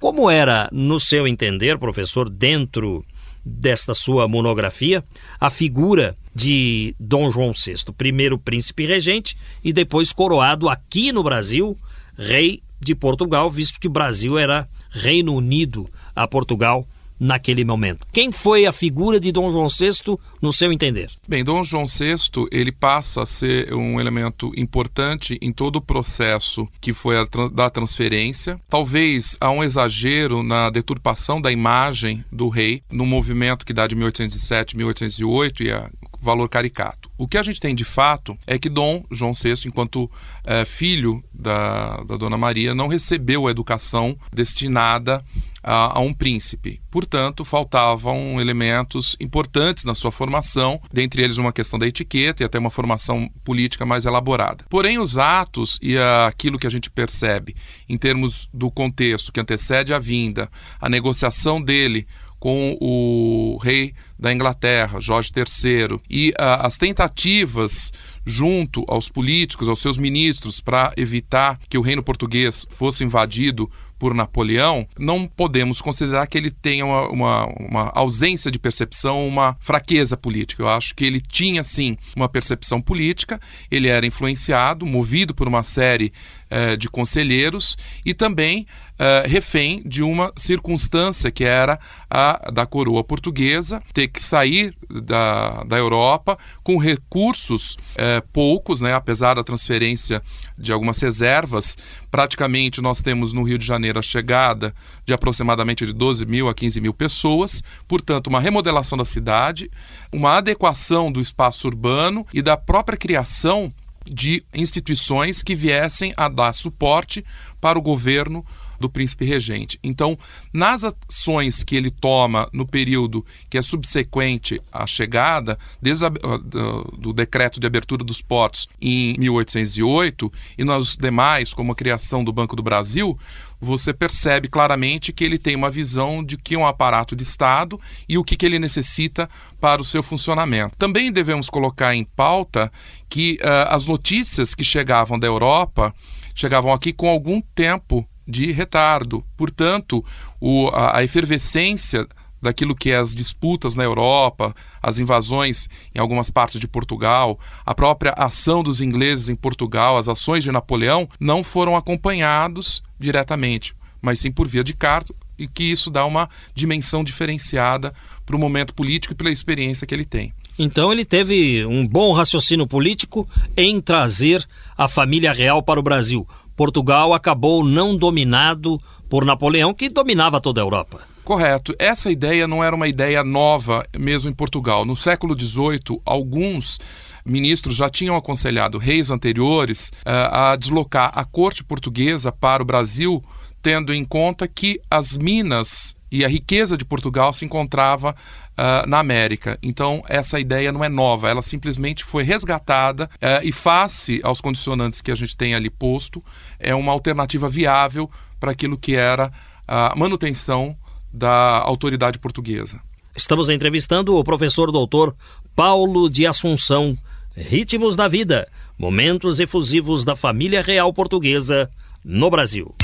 Como 0.00 0.28
era, 0.28 0.68
no 0.72 1.00
seu 1.00 1.26
entender, 1.26 1.78
professor, 1.78 2.28
dentro 2.28 3.04
desta 3.44 3.94
sua 3.94 4.28
monografia, 4.28 5.02
a 5.40 5.48
figura 5.48 6.16
de 6.34 6.94
Dom 6.98 7.30
João 7.30 7.52
VI, 7.52 7.92
primeiro 7.96 8.38
príncipe 8.38 8.86
regente 8.86 9.36
e 9.62 9.72
depois 9.72 10.12
coroado 10.12 10.68
aqui 10.68 11.12
no 11.12 11.22
Brasil, 11.22 11.76
rei 12.16 12.62
de 12.80 12.94
Portugal, 12.94 13.50
visto 13.50 13.80
que 13.80 13.88
o 13.88 13.90
Brasil 13.90 14.38
era 14.38 14.68
Reino 14.90 15.34
Unido 15.34 15.88
a 16.14 16.26
Portugal 16.26 16.86
naquele 17.18 17.64
momento. 17.64 18.06
Quem 18.12 18.32
foi 18.32 18.66
a 18.66 18.72
figura 18.72 19.20
de 19.20 19.30
Dom 19.32 19.50
João 19.50 19.68
VI, 19.68 20.18
no 20.42 20.52
seu 20.52 20.72
entender? 20.72 21.10
Bem, 21.26 21.44
Dom 21.44 21.64
João 21.64 21.86
VI 21.86 22.16
ele 22.50 22.72
passa 22.72 23.22
a 23.22 23.26
ser 23.26 23.72
um 23.72 24.00
elemento 24.00 24.52
importante 24.56 25.38
em 25.40 25.52
todo 25.52 25.76
o 25.76 25.80
processo 25.80 26.68
que 26.80 26.92
foi 26.92 27.16
a 27.16 27.24
da 27.52 27.70
transferência. 27.70 28.60
Talvez 28.68 29.36
há 29.40 29.50
um 29.50 29.62
exagero 29.62 30.42
na 30.42 30.70
deturpação 30.70 31.40
da 31.40 31.52
imagem 31.52 32.24
do 32.30 32.48
rei 32.48 32.82
no 32.90 33.06
movimento 33.06 33.64
que 33.64 33.72
dá 33.72 33.86
de 33.86 33.94
1807 33.94 34.76
1808 34.76 35.62
e 35.62 35.70
a 35.70 35.90
valor 36.24 36.48
caricato. 36.48 37.10
O 37.16 37.28
que 37.28 37.38
a 37.38 37.42
gente 37.42 37.60
tem 37.60 37.74
de 37.74 37.84
fato 37.84 38.36
é 38.46 38.58
que 38.58 38.68
Dom 38.68 39.04
João 39.10 39.32
VI, 39.32 39.66
enquanto 39.66 40.10
é, 40.42 40.64
filho 40.64 41.22
da, 41.32 41.98
da 41.98 42.16
Dona 42.16 42.36
Maria, 42.36 42.74
não 42.74 42.88
recebeu 42.88 43.46
a 43.46 43.50
educação 43.50 44.16
destinada 44.32 45.24
a, 45.64 45.98
a, 45.98 46.00
um 46.00 46.12
príncipe. 46.12 46.80
Portanto, 46.90 47.44
faltavam 47.44 48.40
elementos 48.40 49.16
importantes 49.18 49.84
na 49.84 49.94
sua 49.94 50.12
formação, 50.12 50.80
dentre 50.92 51.22
eles 51.22 51.38
uma 51.38 51.52
questão 51.52 51.78
da 51.78 51.86
etiqueta 51.86 52.42
e 52.42 52.46
até 52.46 52.58
uma 52.58 52.70
formação 52.70 53.30
política 53.42 53.86
mais 53.86 54.04
elaborada. 54.04 54.64
Porém, 54.68 54.98
os 54.98 55.16
atos 55.16 55.78
e 55.80 55.96
aquilo 56.26 56.58
que 56.58 56.66
a 56.66 56.70
gente 56.70 56.90
percebe 56.90 57.56
em 57.88 57.96
termos 57.96 58.48
do 58.52 58.70
contexto 58.70 59.32
que 59.32 59.40
antecede 59.40 59.94
a 59.94 59.98
vinda, 59.98 60.50
a 60.80 60.88
negociação 60.88 61.62
dele 61.62 62.06
com 62.44 62.76
o 62.78 63.56
rei 63.56 63.94
da 64.18 64.30
Inglaterra, 64.30 65.00
Jorge 65.00 65.30
III, 65.34 65.98
e 66.10 66.28
uh, 66.32 66.60
as 66.60 66.76
tentativas 66.76 67.90
junto 68.22 68.84
aos 68.86 69.08
políticos, 69.08 69.66
aos 69.66 69.80
seus 69.80 69.96
ministros, 69.96 70.60
para 70.60 70.92
evitar 70.94 71.58
que 71.70 71.78
o 71.78 71.80
reino 71.80 72.02
português 72.02 72.66
fosse 72.68 73.02
invadido 73.02 73.70
por 73.98 74.12
Napoleão, 74.12 74.86
não 74.98 75.26
podemos 75.26 75.80
considerar 75.80 76.26
que 76.26 76.36
ele 76.36 76.50
tenha 76.50 76.84
uma, 76.84 77.08
uma, 77.08 77.46
uma, 77.46 77.92
ausência 77.94 78.50
de 78.50 78.58
percepção, 78.58 79.26
uma 79.26 79.56
fraqueza 79.58 80.14
política. 80.14 80.62
Eu 80.62 80.68
acho 80.68 80.94
que 80.94 81.06
ele 81.06 81.22
tinha, 81.22 81.64
sim, 81.64 81.96
uma 82.14 82.28
percepção 82.28 82.78
política, 82.78 83.40
ele 83.70 83.88
era 83.88 84.04
influenciado, 84.04 84.84
movido 84.84 85.34
por 85.34 85.48
uma 85.48 85.62
série 85.62 86.12
eh, 86.56 86.76
de 86.76 86.88
conselheiros 86.88 87.76
e 88.06 88.14
também 88.14 88.64
eh, 88.96 89.24
refém 89.26 89.82
de 89.84 90.04
uma 90.04 90.32
circunstância 90.36 91.28
que 91.28 91.42
era 91.42 91.80
a 92.08 92.48
da 92.52 92.64
coroa 92.64 93.02
portuguesa 93.02 93.82
ter 93.92 94.06
que 94.06 94.22
sair 94.22 94.72
da, 94.88 95.64
da 95.64 95.76
Europa 95.76 96.38
com 96.62 96.78
recursos 96.78 97.76
eh, 97.96 98.22
poucos, 98.32 98.80
né, 98.80 98.94
apesar 98.94 99.34
da 99.34 99.42
transferência 99.42 100.22
de 100.56 100.70
algumas 100.70 101.00
reservas. 101.00 101.76
Praticamente 102.08 102.80
nós 102.80 103.02
temos 103.02 103.32
no 103.32 103.42
Rio 103.42 103.58
de 103.58 103.66
Janeiro 103.66 103.98
a 103.98 104.02
chegada 104.02 104.72
de 105.04 105.12
aproximadamente 105.12 105.84
de 105.84 105.92
12 105.92 106.24
mil 106.24 106.48
a 106.48 106.54
15 106.54 106.80
mil 106.80 106.94
pessoas, 106.94 107.64
portanto, 107.88 108.28
uma 108.28 108.38
remodelação 108.38 108.96
da 108.96 109.04
cidade, 109.04 109.68
uma 110.12 110.36
adequação 110.36 111.10
do 111.10 111.20
espaço 111.20 111.66
urbano 111.66 112.24
e 112.32 112.40
da 112.40 112.56
própria 112.56 112.96
criação 112.96 113.74
de 114.04 114.44
instituições 114.52 115.42
que 115.42 115.54
viessem 115.54 116.12
a 116.16 116.28
dar 116.28 116.52
suporte 116.52 117.24
para 117.60 117.78
o 117.78 117.82
governo 117.82 118.44
do 118.78 118.90
príncipe 118.90 119.24
regente. 119.24 119.78
Então, 119.82 120.18
nas 120.52 120.84
ações 120.84 121.62
que 121.62 121.76
ele 121.76 121.90
toma 121.90 122.48
no 122.52 122.66
período 122.66 123.24
que 123.48 123.56
é 123.56 123.62
subsequente 123.62 124.60
à 124.70 124.86
chegada, 124.86 125.58
desde 125.80 126.04
a, 126.04 126.08
do, 126.08 126.82
do 126.98 127.12
decreto 127.12 127.58
de 127.58 127.66
abertura 127.66 128.04
dos 128.04 128.20
portos 128.20 128.68
em 128.80 129.16
1808 129.18 130.32
e 130.58 130.64
nos 130.64 130.96
demais, 130.96 131.54
como 131.54 131.72
a 131.72 131.76
criação 131.76 132.22
do 132.22 132.32
Banco 132.32 132.56
do 132.56 132.62
Brasil, 132.62 133.16
você 133.64 133.92
percebe 133.92 134.48
claramente 134.48 135.12
que 135.12 135.24
ele 135.24 135.38
tem 135.38 135.56
uma 135.56 135.70
visão 135.70 136.22
de 136.22 136.36
que 136.36 136.54
é 136.54 136.58
um 136.58 136.66
aparato 136.66 137.16
de 137.16 137.22
Estado 137.22 137.80
e 138.08 138.16
o 138.16 138.22
que, 138.22 138.36
que 138.36 138.46
ele 138.46 138.58
necessita 138.58 139.28
para 139.60 139.82
o 139.82 139.84
seu 139.84 140.02
funcionamento. 140.02 140.76
Também 140.76 141.10
devemos 141.10 141.48
colocar 141.48 141.94
em 141.94 142.04
pauta 142.04 142.70
que 143.08 143.38
uh, 143.42 143.74
as 143.74 143.84
notícias 143.86 144.54
que 144.54 144.62
chegavam 144.62 145.18
da 145.18 145.26
Europa 145.26 145.94
chegavam 146.34 146.72
aqui 146.72 146.92
com 146.92 147.08
algum 147.08 147.40
tempo 147.40 148.06
de 148.26 148.52
retardo. 148.52 149.24
Portanto, 149.36 150.04
o, 150.40 150.68
a, 150.68 150.98
a 150.98 151.04
efervescência 151.04 152.06
daquilo 152.44 152.76
que 152.76 152.90
é 152.90 152.96
as 152.96 153.14
disputas 153.14 153.74
na 153.74 153.82
Europa, 153.82 154.54
as 154.80 155.00
invasões 155.00 155.68
em 155.94 155.98
algumas 155.98 156.30
partes 156.30 156.60
de 156.60 156.68
Portugal, 156.68 157.38
a 157.66 157.74
própria 157.74 158.12
ação 158.12 158.62
dos 158.62 158.80
ingleses 158.80 159.28
em 159.28 159.34
Portugal, 159.34 159.98
as 159.98 160.08
ações 160.08 160.44
de 160.44 160.52
Napoleão, 160.52 161.08
não 161.18 161.42
foram 161.42 161.76
acompanhados 161.76 162.82
diretamente, 162.98 163.74
mas 164.00 164.20
sim 164.20 164.30
por 164.30 164.46
via 164.46 164.62
de 164.62 164.74
carta, 164.74 165.12
e 165.36 165.48
que 165.48 165.64
isso 165.64 165.90
dá 165.90 166.04
uma 166.04 166.28
dimensão 166.54 167.02
diferenciada 167.02 167.92
para 168.24 168.36
o 168.36 168.38
momento 168.38 168.72
político 168.72 169.12
e 169.12 169.16
pela 169.16 169.30
experiência 169.30 169.86
que 169.86 169.94
ele 169.94 170.04
tem. 170.04 170.32
Então 170.56 170.92
ele 170.92 171.04
teve 171.04 171.66
um 171.66 171.84
bom 171.86 172.12
raciocínio 172.12 172.66
político 172.66 173.28
em 173.56 173.80
trazer 173.80 174.46
a 174.78 174.86
família 174.86 175.32
real 175.32 175.62
para 175.62 175.80
o 175.80 175.82
Brasil. 175.82 176.26
Portugal 176.54 177.12
acabou 177.12 177.64
não 177.64 177.96
dominado 177.96 178.80
por 179.08 179.24
Napoleão, 179.24 179.74
que 179.74 179.88
dominava 179.88 180.40
toda 180.40 180.60
a 180.60 180.64
Europa. 180.64 181.13
Correto. 181.24 181.74
Essa 181.78 182.10
ideia 182.10 182.46
não 182.46 182.62
era 182.62 182.76
uma 182.76 182.86
ideia 182.86 183.24
nova 183.24 183.86
mesmo 183.98 184.28
em 184.28 184.34
Portugal. 184.34 184.84
No 184.84 184.94
século 184.94 185.34
XVIII, 185.38 185.98
alguns 186.04 186.78
ministros 187.24 187.76
já 187.76 187.88
tinham 187.88 188.14
aconselhado 188.14 188.76
reis 188.76 189.10
anteriores 189.10 189.88
uh, 190.04 190.52
a 190.52 190.56
deslocar 190.56 191.10
a 191.14 191.24
corte 191.24 191.64
portuguesa 191.64 192.30
para 192.30 192.62
o 192.62 192.66
Brasil, 192.66 193.24
tendo 193.62 193.94
em 193.94 194.04
conta 194.04 194.46
que 194.46 194.78
as 194.90 195.16
minas 195.16 195.96
e 196.12 196.26
a 196.26 196.28
riqueza 196.28 196.76
de 196.76 196.84
Portugal 196.84 197.32
se 197.32 197.46
encontrava 197.46 198.14
uh, 198.52 198.86
na 198.86 198.98
América. 198.98 199.58
Então, 199.62 200.04
essa 200.06 200.38
ideia 200.38 200.70
não 200.70 200.84
é 200.84 200.90
nova, 200.90 201.30
ela 201.30 201.40
simplesmente 201.40 202.04
foi 202.04 202.22
resgatada 202.22 203.08
uh, 203.14 203.42
e, 203.42 203.50
face 203.50 204.20
aos 204.22 204.42
condicionantes 204.42 205.00
que 205.00 205.10
a 205.10 205.16
gente 205.16 205.34
tem 205.34 205.54
ali 205.54 205.70
posto, 205.70 206.22
é 206.60 206.74
uma 206.74 206.92
alternativa 206.92 207.48
viável 207.48 208.10
para 208.38 208.52
aquilo 208.52 208.76
que 208.76 208.94
era 208.94 209.32
a 209.66 209.94
manutenção 209.96 210.76
da 211.14 211.58
autoridade 211.60 212.18
portuguesa. 212.18 212.80
Estamos 213.16 213.48
entrevistando 213.48 214.16
o 214.16 214.24
professor 214.24 214.72
doutor 214.72 215.14
Paulo 215.54 216.10
de 216.10 216.26
Assunção. 216.26 216.98
Ritmos 217.36 217.94
da 217.94 218.08
vida, 218.08 218.48
momentos 218.76 219.38
efusivos 219.38 220.04
da 220.04 220.16
família 220.16 220.62
real 220.62 220.92
portuguesa 220.92 221.70
no 222.04 222.28
Brasil. 222.28 222.74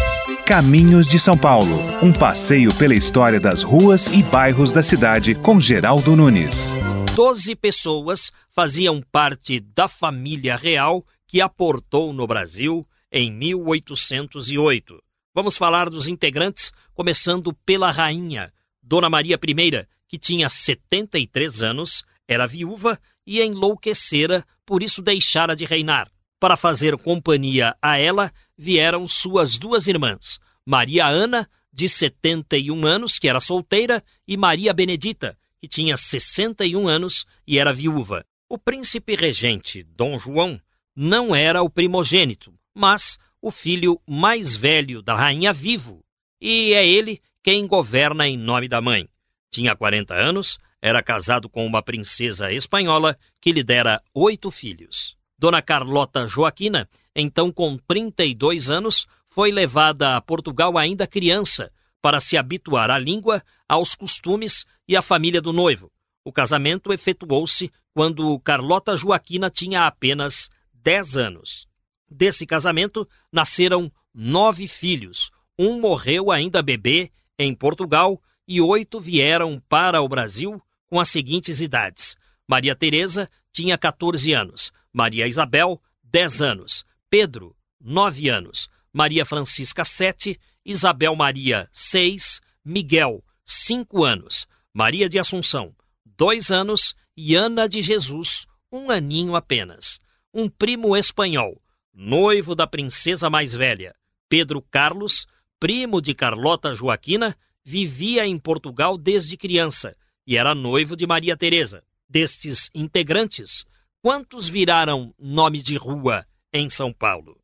Caminhos 0.47 1.07
de 1.07 1.19
São 1.19 1.37
Paulo, 1.37 1.77
um 2.03 2.13
passeio 2.13 2.75
pela 2.75 2.95
história 2.95 3.41
das 3.41 3.63
ruas 3.63 4.07
e 4.07 4.23
bairros 4.23 4.73
da 4.73 4.83
cidade 4.83 5.35
com 5.35 5.61
Geraldo 5.61 6.15
Nunes. 6.17 6.73
Doze 7.15 7.55
pessoas 7.55 8.33
faziam 8.51 9.03
parte 9.13 9.61
da 9.61 9.87
família 9.87 10.57
real 10.57 11.05
que 11.27 11.41
aportou 11.41 12.13
no 12.13 12.27
Brasil 12.27 12.87
em 13.13 13.31
1808. 13.31 15.10
Vamos 15.33 15.57
falar 15.57 15.89
dos 15.89 16.09
integrantes, 16.09 16.73
começando 16.93 17.53
pela 17.65 17.93
rainha, 17.93 18.53
Dona 18.83 19.09
Maria 19.09 19.37
I, 19.37 19.87
que 20.09 20.19
tinha 20.19 20.49
73 20.49 21.63
anos, 21.63 22.05
era 22.27 22.49
viúva 22.49 22.99
e 23.25 23.41
enlouquecera, 23.41 24.45
por 24.67 24.83
isso 24.83 25.01
deixara 25.01 25.55
de 25.55 25.65
reinar. 25.65 26.11
Para 26.41 26.57
fazer 26.57 26.97
companhia 26.97 27.77
a 27.81 27.97
ela, 27.97 28.33
vieram 28.59 29.07
suas 29.07 29.57
duas 29.57 29.87
irmãs, 29.87 30.41
Maria 30.67 31.07
Ana, 31.07 31.49
de 31.73 31.89
71 31.89 32.85
anos, 32.85 33.19
que 33.19 33.29
era 33.29 33.39
solteira, 33.39 34.03
e 34.27 34.37
Maria 34.37 34.75
Benedita, 34.75 35.39
que 35.61 35.69
tinha 35.69 35.97
61 35.97 36.89
anos 36.89 37.25
e 37.47 37.57
era 37.57 37.73
viúva. 37.73 38.25
O 38.49 38.59
príncipe 38.59 39.15
regente, 39.15 39.85
Dom 39.85 40.19
João, 40.19 40.61
não 40.97 41.37
era 41.37 41.63
o 41.63 41.71
primogênito, 41.71 42.53
mas 42.75 43.17
o 43.40 43.50
filho 43.50 44.00
mais 44.06 44.54
velho 44.54 45.02
da 45.02 45.14
rainha 45.14 45.52
vivo, 45.52 46.04
e 46.40 46.73
é 46.73 46.87
ele 46.87 47.20
quem 47.42 47.66
governa 47.66 48.28
em 48.28 48.37
nome 48.37 48.68
da 48.68 48.80
mãe. 48.80 49.09
Tinha 49.50 49.75
40 49.75 50.14
anos, 50.14 50.59
era 50.80 51.02
casado 51.02 51.49
com 51.49 51.66
uma 51.66 51.82
princesa 51.82 52.52
espanhola 52.52 53.16
que 53.40 53.52
lhe 53.52 53.62
dera 53.62 54.00
oito 54.14 54.50
filhos. 54.50 55.16
Dona 55.38 55.62
Carlota 55.62 56.26
Joaquina, 56.26 56.88
então 57.14 57.50
com 57.50 57.76
32 57.76 58.70
anos, 58.70 59.06
foi 59.28 59.50
levada 59.50 60.16
a 60.16 60.20
Portugal 60.20 60.76
ainda 60.76 61.06
criança 61.06 61.73
para 62.02 62.20
se 62.20 62.37
habituar 62.37 62.90
à 62.90 62.99
língua, 62.99 63.42
aos 63.68 63.94
costumes 63.94 64.64
e 64.88 64.97
à 64.97 65.02
família 65.02 65.40
do 65.40 65.52
noivo. 65.52 65.90
O 66.25 66.32
casamento 66.32 66.92
efetuou-se 66.92 67.70
quando 67.94 68.38
Carlota 68.40 68.97
Joaquina 68.97 69.50
tinha 69.50 69.87
apenas 69.87 70.50
10 70.75 71.16
anos. 71.16 71.70
Desse 72.11 72.45
casamento 72.45 73.09
nasceram 73.33 73.90
nove 74.12 74.67
filhos. 74.67 75.31
Um 75.59 75.79
morreu 75.79 76.31
ainda 76.31 76.62
bebê 76.62 77.11
em 77.38 77.55
Portugal 77.55 78.21
e 78.49 78.61
oito 78.61 79.00
vieram 79.00 79.62
para 79.69 80.02
o 80.02 80.09
Brasil 80.09 80.61
com 80.87 80.99
as 80.99 81.09
seguintes 81.09 81.61
idades: 81.61 82.17
Maria 82.49 82.75
Teresa 82.75 83.31
tinha 83.52 83.79
14 83.79 84.33
anos, 84.33 84.73
Maria 84.93 85.26
Isabel, 85.26 85.81
10 86.02 86.43
anos, 86.43 86.85
Pedro, 87.09 87.57
9 87.81 88.29
anos, 88.29 88.69
Maria 88.93 89.25
Francisca, 89.25 89.85
7, 89.85 90.38
Isabel 90.64 91.14
Maria, 91.14 91.68
6, 91.73 92.40
Miguel, 92.64 93.25
5 93.44 94.05
anos, 94.05 94.46
Maria 94.75 95.09
de 95.09 95.18
Assunção, 95.18 95.75
2 96.05 96.51
anos. 96.51 96.94
E 97.23 97.35
Ana 97.35 97.68
de 97.68 97.83
Jesus, 97.83 98.46
um 98.73 98.90
aninho 98.90 99.37
apenas. 99.37 100.01
Um 100.33 100.49
primo 100.49 100.96
espanhol, 100.96 101.60
noivo 101.92 102.55
da 102.55 102.66
princesa 102.66 103.29
mais 103.29 103.55
velha, 103.55 103.94
Pedro 104.29 104.62
Carlos, 104.62 105.26
primo 105.59 106.00
de 106.00 106.14
Carlota 106.14 106.74
Joaquina, 106.74 107.37
vivia 107.64 108.26
em 108.26 108.38
Portugal 108.38 108.96
desde 108.96 109.37
criança 109.37 109.96
e 110.26 110.37
era 110.37 110.55
noivo 110.55 110.96
de 110.96 111.07
Maria 111.07 111.37
Teresa. 111.37 111.83
Destes 112.09 112.70
integrantes, 112.74 113.64
quantos 114.03 114.46
viraram 114.46 115.14
nomes 115.18 115.62
de 115.62 115.76
rua 115.76 116.26
em 116.53 116.68
São 116.68 116.92
Paulo? 116.92 117.38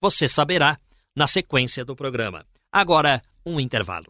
Você 0.00 0.28
saberá 0.28 0.78
na 1.14 1.26
sequência 1.26 1.84
do 1.84 1.96
programa. 1.96 2.44
Agora, 2.70 3.22
um 3.44 3.60
intervalo. 3.60 4.06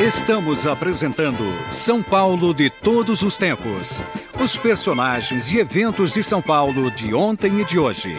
Estamos 0.00 0.66
apresentando 0.66 1.44
São 1.72 2.02
Paulo 2.02 2.52
de 2.52 2.68
todos 2.68 3.22
os 3.22 3.36
tempos. 3.36 4.00
Os 4.42 4.58
personagens 4.58 5.50
e 5.52 5.58
eventos 5.58 6.12
de 6.12 6.22
São 6.22 6.42
Paulo 6.42 6.90
de 6.90 7.14
ontem 7.14 7.60
e 7.60 7.64
de 7.64 7.78
hoje. 7.78 8.14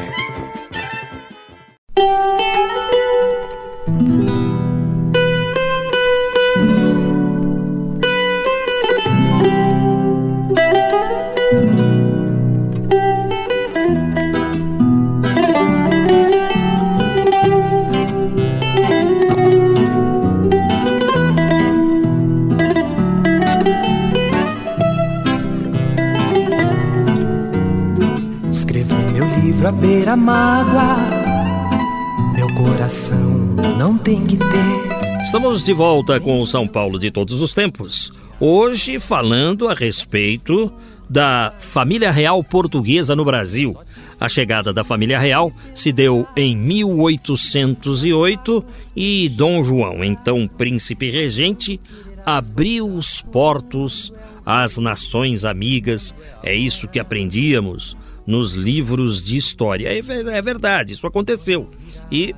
Mágoa. 30.26 30.98
Meu 32.34 32.48
coração 32.56 33.30
não 33.78 33.96
tem 33.96 34.26
que 34.26 34.38
ter. 34.38 35.22
Estamos 35.22 35.64
de 35.64 35.72
volta 35.72 36.20
com 36.20 36.42
o 36.42 36.46
São 36.46 36.66
Paulo 36.66 36.98
de 36.98 37.12
todos 37.12 37.40
os 37.40 37.54
tempos. 37.54 38.12
Hoje 38.40 39.00
falando 39.00 39.68
a 39.68 39.76
respeito 39.76 40.74
da 41.08 41.54
família 41.60 42.10
real 42.10 42.44
portuguesa 42.44 43.16
no 43.16 43.24
Brasil. 43.24 43.78
A 44.20 44.28
chegada 44.28 44.74
da 44.74 44.84
família 44.84 45.20
real 45.20 45.54
se 45.76 45.92
deu 45.92 46.26
em 46.36 46.58
1808 46.58 48.66
e 48.96 49.30
Dom 49.30 49.64
João, 49.64 50.04
então 50.04 50.48
príncipe 50.48 51.12
regente, 51.12 51.80
abriu 52.26 52.92
os 52.92 53.22
portos 53.22 54.12
às 54.44 54.80
nações 54.80 55.46
amigas. 55.46 56.16
É 56.42 56.56
isso 56.56 56.88
que 56.88 57.00
aprendíamos 57.00 57.96
nos 58.26 58.54
livros 58.54 59.24
de 59.24 59.38
história. 59.38 59.88
É, 59.88 60.00
é 60.00 60.42
verdade, 60.42 60.94
isso 60.94 61.06
aconteceu. 61.06 61.70
E 62.12 62.36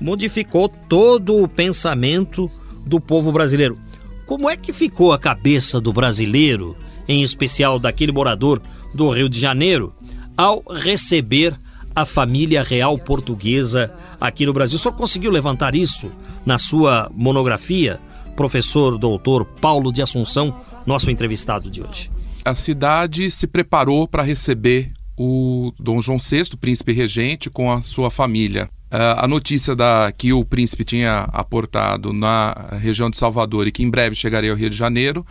modificou 0.00 0.68
todo 0.68 1.42
o 1.42 1.48
pensamento 1.48 2.50
do 2.84 3.00
povo 3.00 3.32
brasileiro. 3.32 3.78
Como 4.26 4.48
é 4.48 4.56
que 4.56 4.72
ficou 4.72 5.12
a 5.12 5.18
cabeça 5.18 5.80
do 5.80 5.92
brasileiro, 5.92 6.76
em 7.08 7.22
especial 7.22 7.78
daquele 7.78 8.12
morador 8.12 8.60
do 8.94 9.10
Rio 9.10 9.28
de 9.28 9.38
Janeiro, 9.38 9.92
ao 10.36 10.62
receber 10.70 11.58
a 11.94 12.04
família 12.04 12.62
real 12.62 12.98
portuguesa 12.98 13.92
aqui 14.20 14.46
no 14.46 14.52
Brasil? 14.52 14.78
Só 14.78 14.90
conseguiu 14.90 15.30
levantar 15.30 15.74
isso 15.74 16.10
na 16.44 16.58
sua 16.58 17.10
monografia, 17.14 18.00
professor 18.36 18.98
doutor 18.98 19.44
Paulo 19.44 19.92
de 19.92 20.02
Assunção, 20.02 20.60
nosso 20.86 21.10
entrevistado 21.10 21.70
de 21.70 21.82
hoje. 21.82 22.10
A 22.44 22.54
cidade 22.54 23.30
se 23.30 23.46
preparou 23.46 24.08
para 24.08 24.22
receber 24.22 24.92
o 25.16 25.72
Dom 25.78 26.00
João 26.00 26.18
VI, 26.18 26.56
príncipe 26.60 26.92
regente, 26.92 27.50
com 27.50 27.70
a 27.70 27.82
sua 27.82 28.10
família. 28.10 28.68
Uh, 28.92 29.16
a 29.16 29.28
notícia 29.28 29.74
da, 29.74 30.12
que 30.12 30.32
o 30.32 30.44
príncipe 30.44 30.84
tinha 30.84 31.28
aportado 31.32 32.12
na 32.12 32.54
região 32.78 33.08
de 33.08 33.16
Salvador 33.16 33.66
e 33.66 33.72
que 33.72 33.82
em 33.82 33.88
breve 33.90 34.14
chegaria 34.14 34.50
ao 34.50 34.56
Rio 34.56 34.68
de 34.68 34.76
Janeiro 34.76 35.24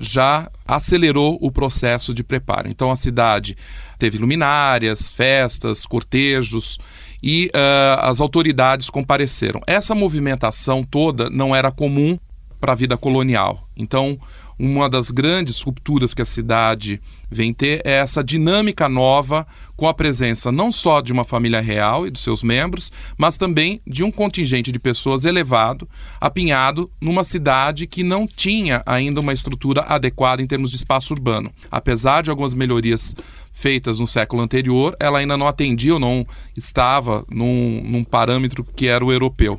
já 0.00 0.50
acelerou 0.66 1.38
o 1.40 1.50
processo 1.50 2.14
de 2.14 2.24
preparo. 2.24 2.68
Então 2.68 2.90
a 2.90 2.96
cidade 2.96 3.56
teve 3.98 4.18
luminárias, 4.18 5.10
festas, 5.10 5.84
cortejos 5.84 6.78
e 7.22 7.50
uh, 7.54 8.00
as 8.00 8.20
autoridades 8.20 8.90
compareceram. 8.90 9.60
Essa 9.66 9.94
movimentação 9.94 10.82
toda 10.82 11.30
não 11.30 11.54
era 11.54 11.70
comum 11.70 12.18
para 12.58 12.72
a 12.72 12.76
vida 12.76 12.96
colonial. 12.96 13.68
Então 13.76 14.18
uma 14.64 14.88
das 14.88 15.10
grandes 15.10 15.60
rupturas 15.60 16.14
que 16.14 16.22
a 16.22 16.24
cidade 16.24 17.02
vem 17.28 17.52
ter 17.52 17.82
é 17.84 17.94
essa 17.94 18.22
dinâmica 18.22 18.88
nova 18.88 19.44
com 19.76 19.88
a 19.88 19.94
presença 19.94 20.52
não 20.52 20.70
só 20.70 21.00
de 21.00 21.12
uma 21.12 21.24
família 21.24 21.60
real 21.60 22.06
e 22.06 22.10
dos 22.12 22.22
seus 22.22 22.44
membros, 22.44 22.92
mas 23.18 23.36
também 23.36 23.80
de 23.84 24.04
um 24.04 24.10
contingente 24.12 24.70
de 24.70 24.78
pessoas 24.78 25.24
elevado, 25.24 25.88
apinhado 26.20 26.88
numa 27.00 27.24
cidade 27.24 27.88
que 27.88 28.04
não 28.04 28.24
tinha 28.24 28.84
ainda 28.86 29.18
uma 29.18 29.32
estrutura 29.32 29.80
adequada 29.80 30.40
em 30.40 30.46
termos 30.46 30.70
de 30.70 30.76
espaço 30.76 31.12
urbano. 31.12 31.50
Apesar 31.68 32.22
de 32.22 32.30
algumas 32.30 32.54
melhorias 32.54 33.16
feitas 33.52 33.98
no 33.98 34.06
século 34.06 34.42
anterior, 34.42 34.94
ela 35.00 35.18
ainda 35.18 35.36
não 35.36 35.48
atendia 35.48 35.94
ou 35.94 36.00
não 36.00 36.24
estava 36.56 37.26
num, 37.28 37.82
num 37.84 38.04
parâmetro 38.04 38.62
que 38.62 38.86
era 38.86 39.04
o 39.04 39.12
europeu. 39.12 39.58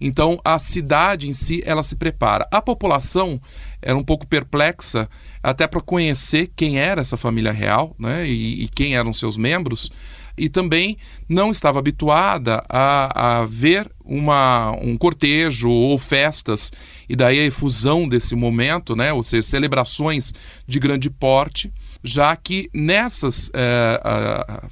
Então 0.00 0.40
a 0.44 0.58
cidade 0.58 1.28
em 1.28 1.32
si 1.32 1.62
ela 1.64 1.82
se 1.82 1.94
prepara. 1.94 2.48
A 2.50 2.62
população 2.62 3.40
era 3.82 3.96
um 3.96 4.04
pouco 4.04 4.26
perplexa 4.26 5.08
até 5.42 5.66
para 5.66 5.80
conhecer 5.80 6.50
quem 6.54 6.78
era 6.78 7.00
essa 7.00 7.16
família 7.16 7.52
real, 7.52 7.94
né, 7.98 8.26
e, 8.26 8.64
e, 8.64 8.68
quem 8.68 8.96
eram 8.96 9.12
seus 9.12 9.36
membros, 9.36 9.90
e 10.36 10.48
também 10.48 10.96
não 11.28 11.50
estava 11.50 11.78
habituada 11.78 12.62
a, 12.68 13.40
a 13.40 13.46
ver 13.46 13.90
uma, 14.04 14.72
um 14.82 14.96
cortejo 14.96 15.68
ou 15.68 15.98
festas, 15.98 16.72
e 17.08 17.16
daí 17.16 17.38
a 17.40 17.44
efusão 17.44 18.08
desse 18.08 18.34
momento, 18.34 18.94
né, 18.94 19.12
ou 19.12 19.22
seja, 19.22 19.48
celebrações 19.48 20.32
de 20.66 20.78
grande 20.78 21.08
porte, 21.08 21.72
já 22.02 22.34
que 22.36 22.68
nessas 22.72 23.50
é, 23.54 24.00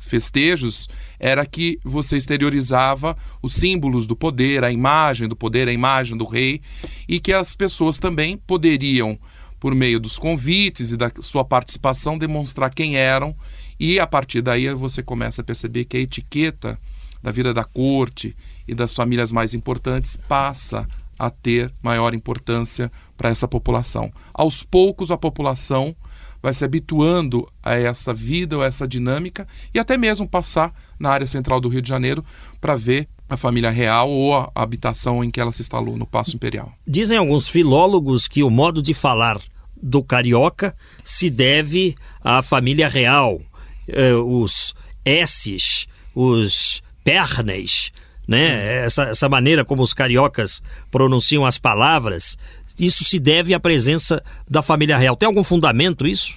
festejos 0.01 0.88
era 1.18 1.44
que 1.44 1.78
você 1.85 2.16
exteriorizava 2.16 3.16
os 3.42 3.54
símbolos 3.54 4.07
do 4.07 4.16
poder, 4.16 4.64
a 4.64 4.70
imagem 4.70 5.28
do 5.28 5.37
poder, 5.37 5.68
a 5.68 5.72
imagem 5.72 6.16
do 6.16 6.24
rei, 6.24 6.61
e 7.09 7.18
que 7.18 7.33
as 7.33 7.52
pessoas 7.52 7.98
também 7.98 8.37
poderiam, 8.37 9.18
por 9.59 9.74
meio 9.74 9.98
dos 9.98 10.18
convites 10.18 10.90
e 10.90 10.96
da 10.96 11.11
sua 11.20 11.44
participação, 11.44 12.16
demonstrar 12.16 12.72
quem 12.72 12.96
eram, 12.96 13.35
e 13.78 13.98
a 13.98 14.07
partir 14.07 14.42
daí 14.42 14.72
você 14.74 15.02
começa 15.02 15.42
a 15.42 15.44
perceber 15.44 15.85
que 15.85 15.96
a 15.96 16.00
etiqueta 16.00 16.78
da 17.22 17.31
vida 17.31 17.52
da 17.52 17.64
corte 17.64 18.37
e 18.66 18.74
das 18.74 18.92
famílias 18.92 19.33
mais 19.33 19.54
importantes 19.54 20.16
passa 20.28 20.88
a 21.18 21.31
ter 21.31 21.72
maior 21.83 22.14
importância 22.14 22.90
para 23.16 23.28
essa 23.28 23.48
população. 23.48 24.12
Aos 24.33 24.62
poucos, 24.62 25.11
a 25.11 25.18
população 25.18 25.96
vai 26.42 26.55
se 26.55 26.64
habituando 26.64 27.48
a 27.62 27.74
essa 27.74 28.12
vida 28.14 28.57
ou 28.57 28.64
essa 28.64 28.87
dinâmica 28.87 29.46
e 29.72 29.79
até 29.79 29.96
mesmo 29.96 30.29
passar 30.29 30.72
na 30.98 31.11
área 31.11 31.27
central 31.27 31.61
do 31.61 31.68
Rio 31.68 31.83
de 31.83 31.88
Janeiro 31.88 32.24
para 32.61 32.77
ver 32.77 33.09
a 33.29 33.37
família 33.37 33.70
real 33.70 34.09
ou 34.09 34.35
a 34.35 34.51
habitação 34.55 35.22
em 35.22 35.31
que 35.31 35.40
ela 35.40 35.53
se 35.53 35.62
instalou 35.62 35.96
no 35.96 36.07
Paço 36.07 36.35
Imperial. 36.35 36.72
Dizem 36.87 37.18
alguns 37.18 37.48
filólogos 37.48 38.27
que 38.27 38.42
o 38.42 38.51
modo 38.51 38.81
de 38.83 38.94
falar 38.94 39.38
do 39.81 40.03
carioca 40.03 40.74
se 41.05 41.29
deve 41.29 41.94
à 42.22 42.42
família 42.42 42.88
real, 42.88 43.40
eh, 43.87 44.14
os 44.14 44.74
S's, 45.05 45.87
os 46.14 46.83
pernes, 47.05 47.92
né? 48.27 48.85
Essa, 48.85 49.05
essa 49.05 49.29
maneira 49.29 49.64
como 49.64 49.83
os 49.83 49.94
cariocas 49.94 50.61
pronunciam 50.90 51.46
as 51.46 51.57
palavras 51.57 52.37
isso 52.79 53.05
se 53.05 53.19
deve 53.19 53.55
à 53.55 53.61
presença 53.61 54.23
da 54.49 54.62
família 54.62 54.97
real. 54.97 55.17
Tem 55.17 55.27
algum 55.27 55.45
fundamento 55.45 56.07
isso? 56.07 56.35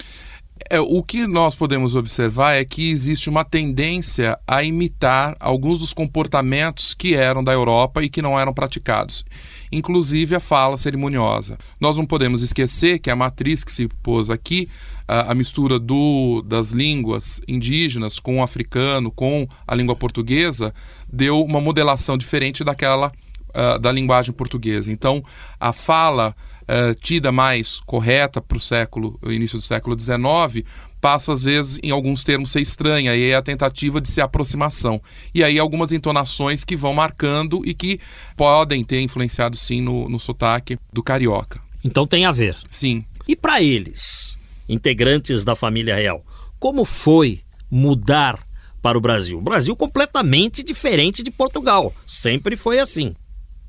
É, 0.70 0.80
o 0.80 1.02
que 1.02 1.26
nós 1.26 1.56
podemos 1.56 1.96
observar 1.96 2.54
é 2.54 2.64
que 2.64 2.90
existe 2.92 3.30
uma 3.30 3.44
tendência 3.44 4.38
a 4.48 4.64
imitar 4.64 5.36
alguns 5.40 5.80
dos 5.80 5.94
comportamentos 5.94 6.94
que 6.94 7.16
eram 7.16 7.44
da 7.44 7.52
Europa 7.52 8.04
e 8.04 8.10
que 8.10 8.22
não 8.22 8.40
eram 8.40 8.54
praticados, 8.54 9.26
inclusive 9.72 10.36
a 10.36 10.40
fala 10.40 10.78
cerimoniosa. 10.78 11.58
Nós 11.80 11.98
não 11.98 12.06
podemos 12.06 12.42
esquecer 12.42 13.00
que 13.00 13.10
a 13.10 13.16
matriz 13.16 13.64
que 13.64 13.72
se 13.74 13.88
pôs 14.04 14.30
aqui, 14.30 14.70
a, 15.08 15.32
a 15.32 15.36
mistura 15.36 15.80
do, 15.80 16.44
das 16.46 16.72
línguas 16.72 17.42
indígenas 17.48 18.20
com 18.20 18.40
o 18.40 18.44
africano, 18.44 19.12
com 19.12 19.48
a 19.68 19.76
língua 19.76 19.96
portuguesa, 19.96 20.74
deu 21.12 21.42
uma 21.44 21.60
modelação 21.60 22.18
diferente 22.18 22.64
daquela 22.64 23.12
uh, 23.56 23.80
da 23.80 23.92
linguagem 23.92 24.34
portuguesa. 24.34 24.92
Então, 24.92 25.24
a 25.60 25.72
fala 25.72 26.36
uh, 26.64 26.96
tida 26.96 27.32
mais 27.32 27.80
correta 27.86 28.42
para 28.42 28.58
o 28.58 28.62
século, 28.62 29.20
início 29.24 29.58
do 29.58 29.64
século 29.64 30.00
XIX, 30.00 30.66
passa 31.00 31.34
às 31.34 31.42
vezes 31.42 31.80
em 31.82 31.90
alguns 31.90 32.24
termos 32.24 32.52
ser 32.52 32.62
estranha 32.62 33.16
e 33.16 33.32
é 33.32 33.36
a 33.36 33.42
tentativa 33.42 34.00
de 34.00 34.10
se 34.10 34.22
aproximação. 34.22 35.02
E 35.34 35.44
aí 35.44 35.58
algumas 35.58 35.92
entonações 35.92 36.64
que 36.64 36.76
vão 36.76 36.94
marcando 36.94 37.62
e 37.66 37.74
que 37.74 38.00
podem 38.38 38.84
ter 38.84 39.02
influenciado 39.02 39.58
sim 39.58 39.82
no, 39.82 40.08
no 40.08 40.20
sotaque 40.20 40.78
do 40.94 41.02
carioca. 41.02 41.60
Então 41.84 42.06
tem 42.06 42.26
a 42.26 42.32
ver. 42.32 42.56
Sim. 42.70 43.04
E 43.28 43.36
para 43.36 43.62
eles, 43.62 44.38
integrantes 44.70 45.44
da 45.44 45.56
família 45.56 45.96
real, 45.96 46.24
como 46.60 46.86
foi 46.86 47.42
mudar 47.70 48.40
para 48.82 48.98
o 48.98 49.02
Brasil? 49.02 49.40
O 49.40 49.42
Brasil 49.42 49.76
completamente 49.76 50.64
diferente 50.64 51.24
de 51.24 51.32
Portugal. 51.32 51.94
Sempre 52.06 52.56
foi 52.56 52.80
assim. 52.80 53.16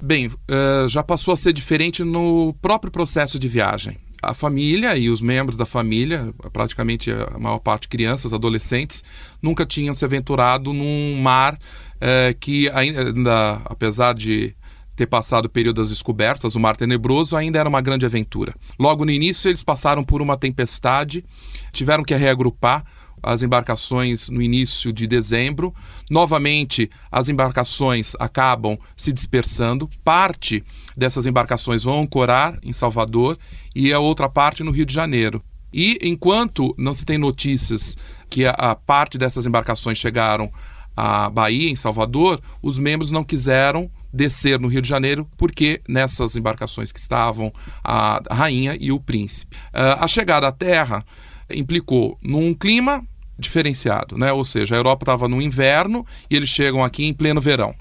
Bem, 0.04 0.26
uh, 0.26 0.88
já 0.88 1.00
passou 1.00 1.32
a 1.32 1.36
ser 1.36 1.52
diferente 1.52 2.02
no 2.02 2.52
próprio 2.60 2.90
processo 2.90 3.38
de 3.38 3.46
viagem. 3.46 3.98
A 4.20 4.34
família 4.34 4.96
e 4.96 5.08
os 5.08 5.20
membros 5.20 5.56
da 5.56 5.64
família, 5.64 6.34
praticamente 6.52 7.12
a 7.12 7.38
maior 7.38 7.60
parte 7.60 7.86
crianças, 7.86 8.32
adolescentes, 8.32 9.04
nunca 9.40 9.64
tinham 9.64 9.94
se 9.94 10.04
aventurado 10.04 10.72
num 10.72 11.20
mar 11.22 11.54
uh, 11.54 12.36
que 12.40 12.68
ainda, 12.70 13.62
apesar 13.64 14.12
de 14.12 14.56
ter 14.96 15.06
passado 15.06 15.46
o 15.46 15.48
período 15.48 15.80
das 15.80 15.90
descobertas, 15.90 16.56
o 16.56 16.60
Mar 16.60 16.76
Tenebroso, 16.76 17.36
ainda 17.36 17.60
era 17.60 17.68
uma 17.68 17.80
grande 17.80 18.04
aventura. 18.04 18.54
Logo 18.78 19.04
no 19.04 19.10
início, 19.10 19.48
eles 19.48 19.62
passaram 19.62 20.02
por 20.02 20.20
uma 20.20 20.36
tempestade, 20.36 21.24
tiveram 21.72 22.02
que 22.02 22.14
reagrupar 22.14 22.84
as 23.22 23.42
embarcações 23.42 24.28
no 24.28 24.42
início 24.42 24.92
de 24.92 25.06
dezembro. 25.06 25.74
Novamente, 26.10 26.90
as 27.10 27.28
embarcações 27.28 28.14
acabam 28.18 28.78
se 28.96 29.12
dispersando. 29.12 29.88
Parte 30.04 30.64
dessas 30.96 31.26
embarcações 31.26 31.82
vão 31.82 32.02
ancorar 32.02 32.58
em 32.62 32.72
Salvador 32.72 33.38
e 33.74 33.92
a 33.92 33.98
outra 33.98 34.28
parte 34.28 34.62
no 34.62 34.70
Rio 34.70 34.86
de 34.86 34.94
Janeiro. 34.94 35.42
E 35.72 35.98
enquanto 36.02 36.74
não 36.76 36.94
se 36.94 37.04
tem 37.04 37.16
notícias 37.16 37.96
que 38.28 38.44
a, 38.44 38.50
a 38.50 38.74
parte 38.74 39.16
dessas 39.16 39.46
embarcações 39.46 39.96
chegaram 39.96 40.52
à 40.96 41.30
Bahia, 41.30 41.70
em 41.70 41.76
Salvador, 41.76 42.40
os 42.62 42.78
membros 42.78 43.10
não 43.10 43.24
quiseram 43.24 43.90
descer 44.12 44.60
no 44.60 44.68
Rio 44.68 44.82
de 44.82 44.88
Janeiro, 44.88 45.26
porque 45.38 45.80
nessas 45.88 46.36
embarcações 46.36 46.92
que 46.92 46.98
estavam 46.98 47.52
a 47.82 48.20
rainha 48.30 48.76
e 48.78 48.92
o 48.92 49.00
príncipe. 49.00 49.56
Uh, 49.68 49.96
a 49.98 50.06
chegada 50.06 50.46
à 50.46 50.52
Terra 50.52 51.04
implicou 51.50 52.18
num 52.22 52.52
clima 52.52 53.02
diferenciado, 53.42 54.16
né? 54.16 54.32
Ou 54.32 54.44
seja, 54.44 54.74
a 54.74 54.78
Europa 54.78 55.04
estava 55.04 55.28
no 55.28 55.42
inverno 55.42 56.06
e 56.30 56.36
eles 56.36 56.48
chegam 56.48 56.82
aqui 56.82 57.04
em 57.04 57.12
pleno 57.12 57.40
verão. 57.40 57.74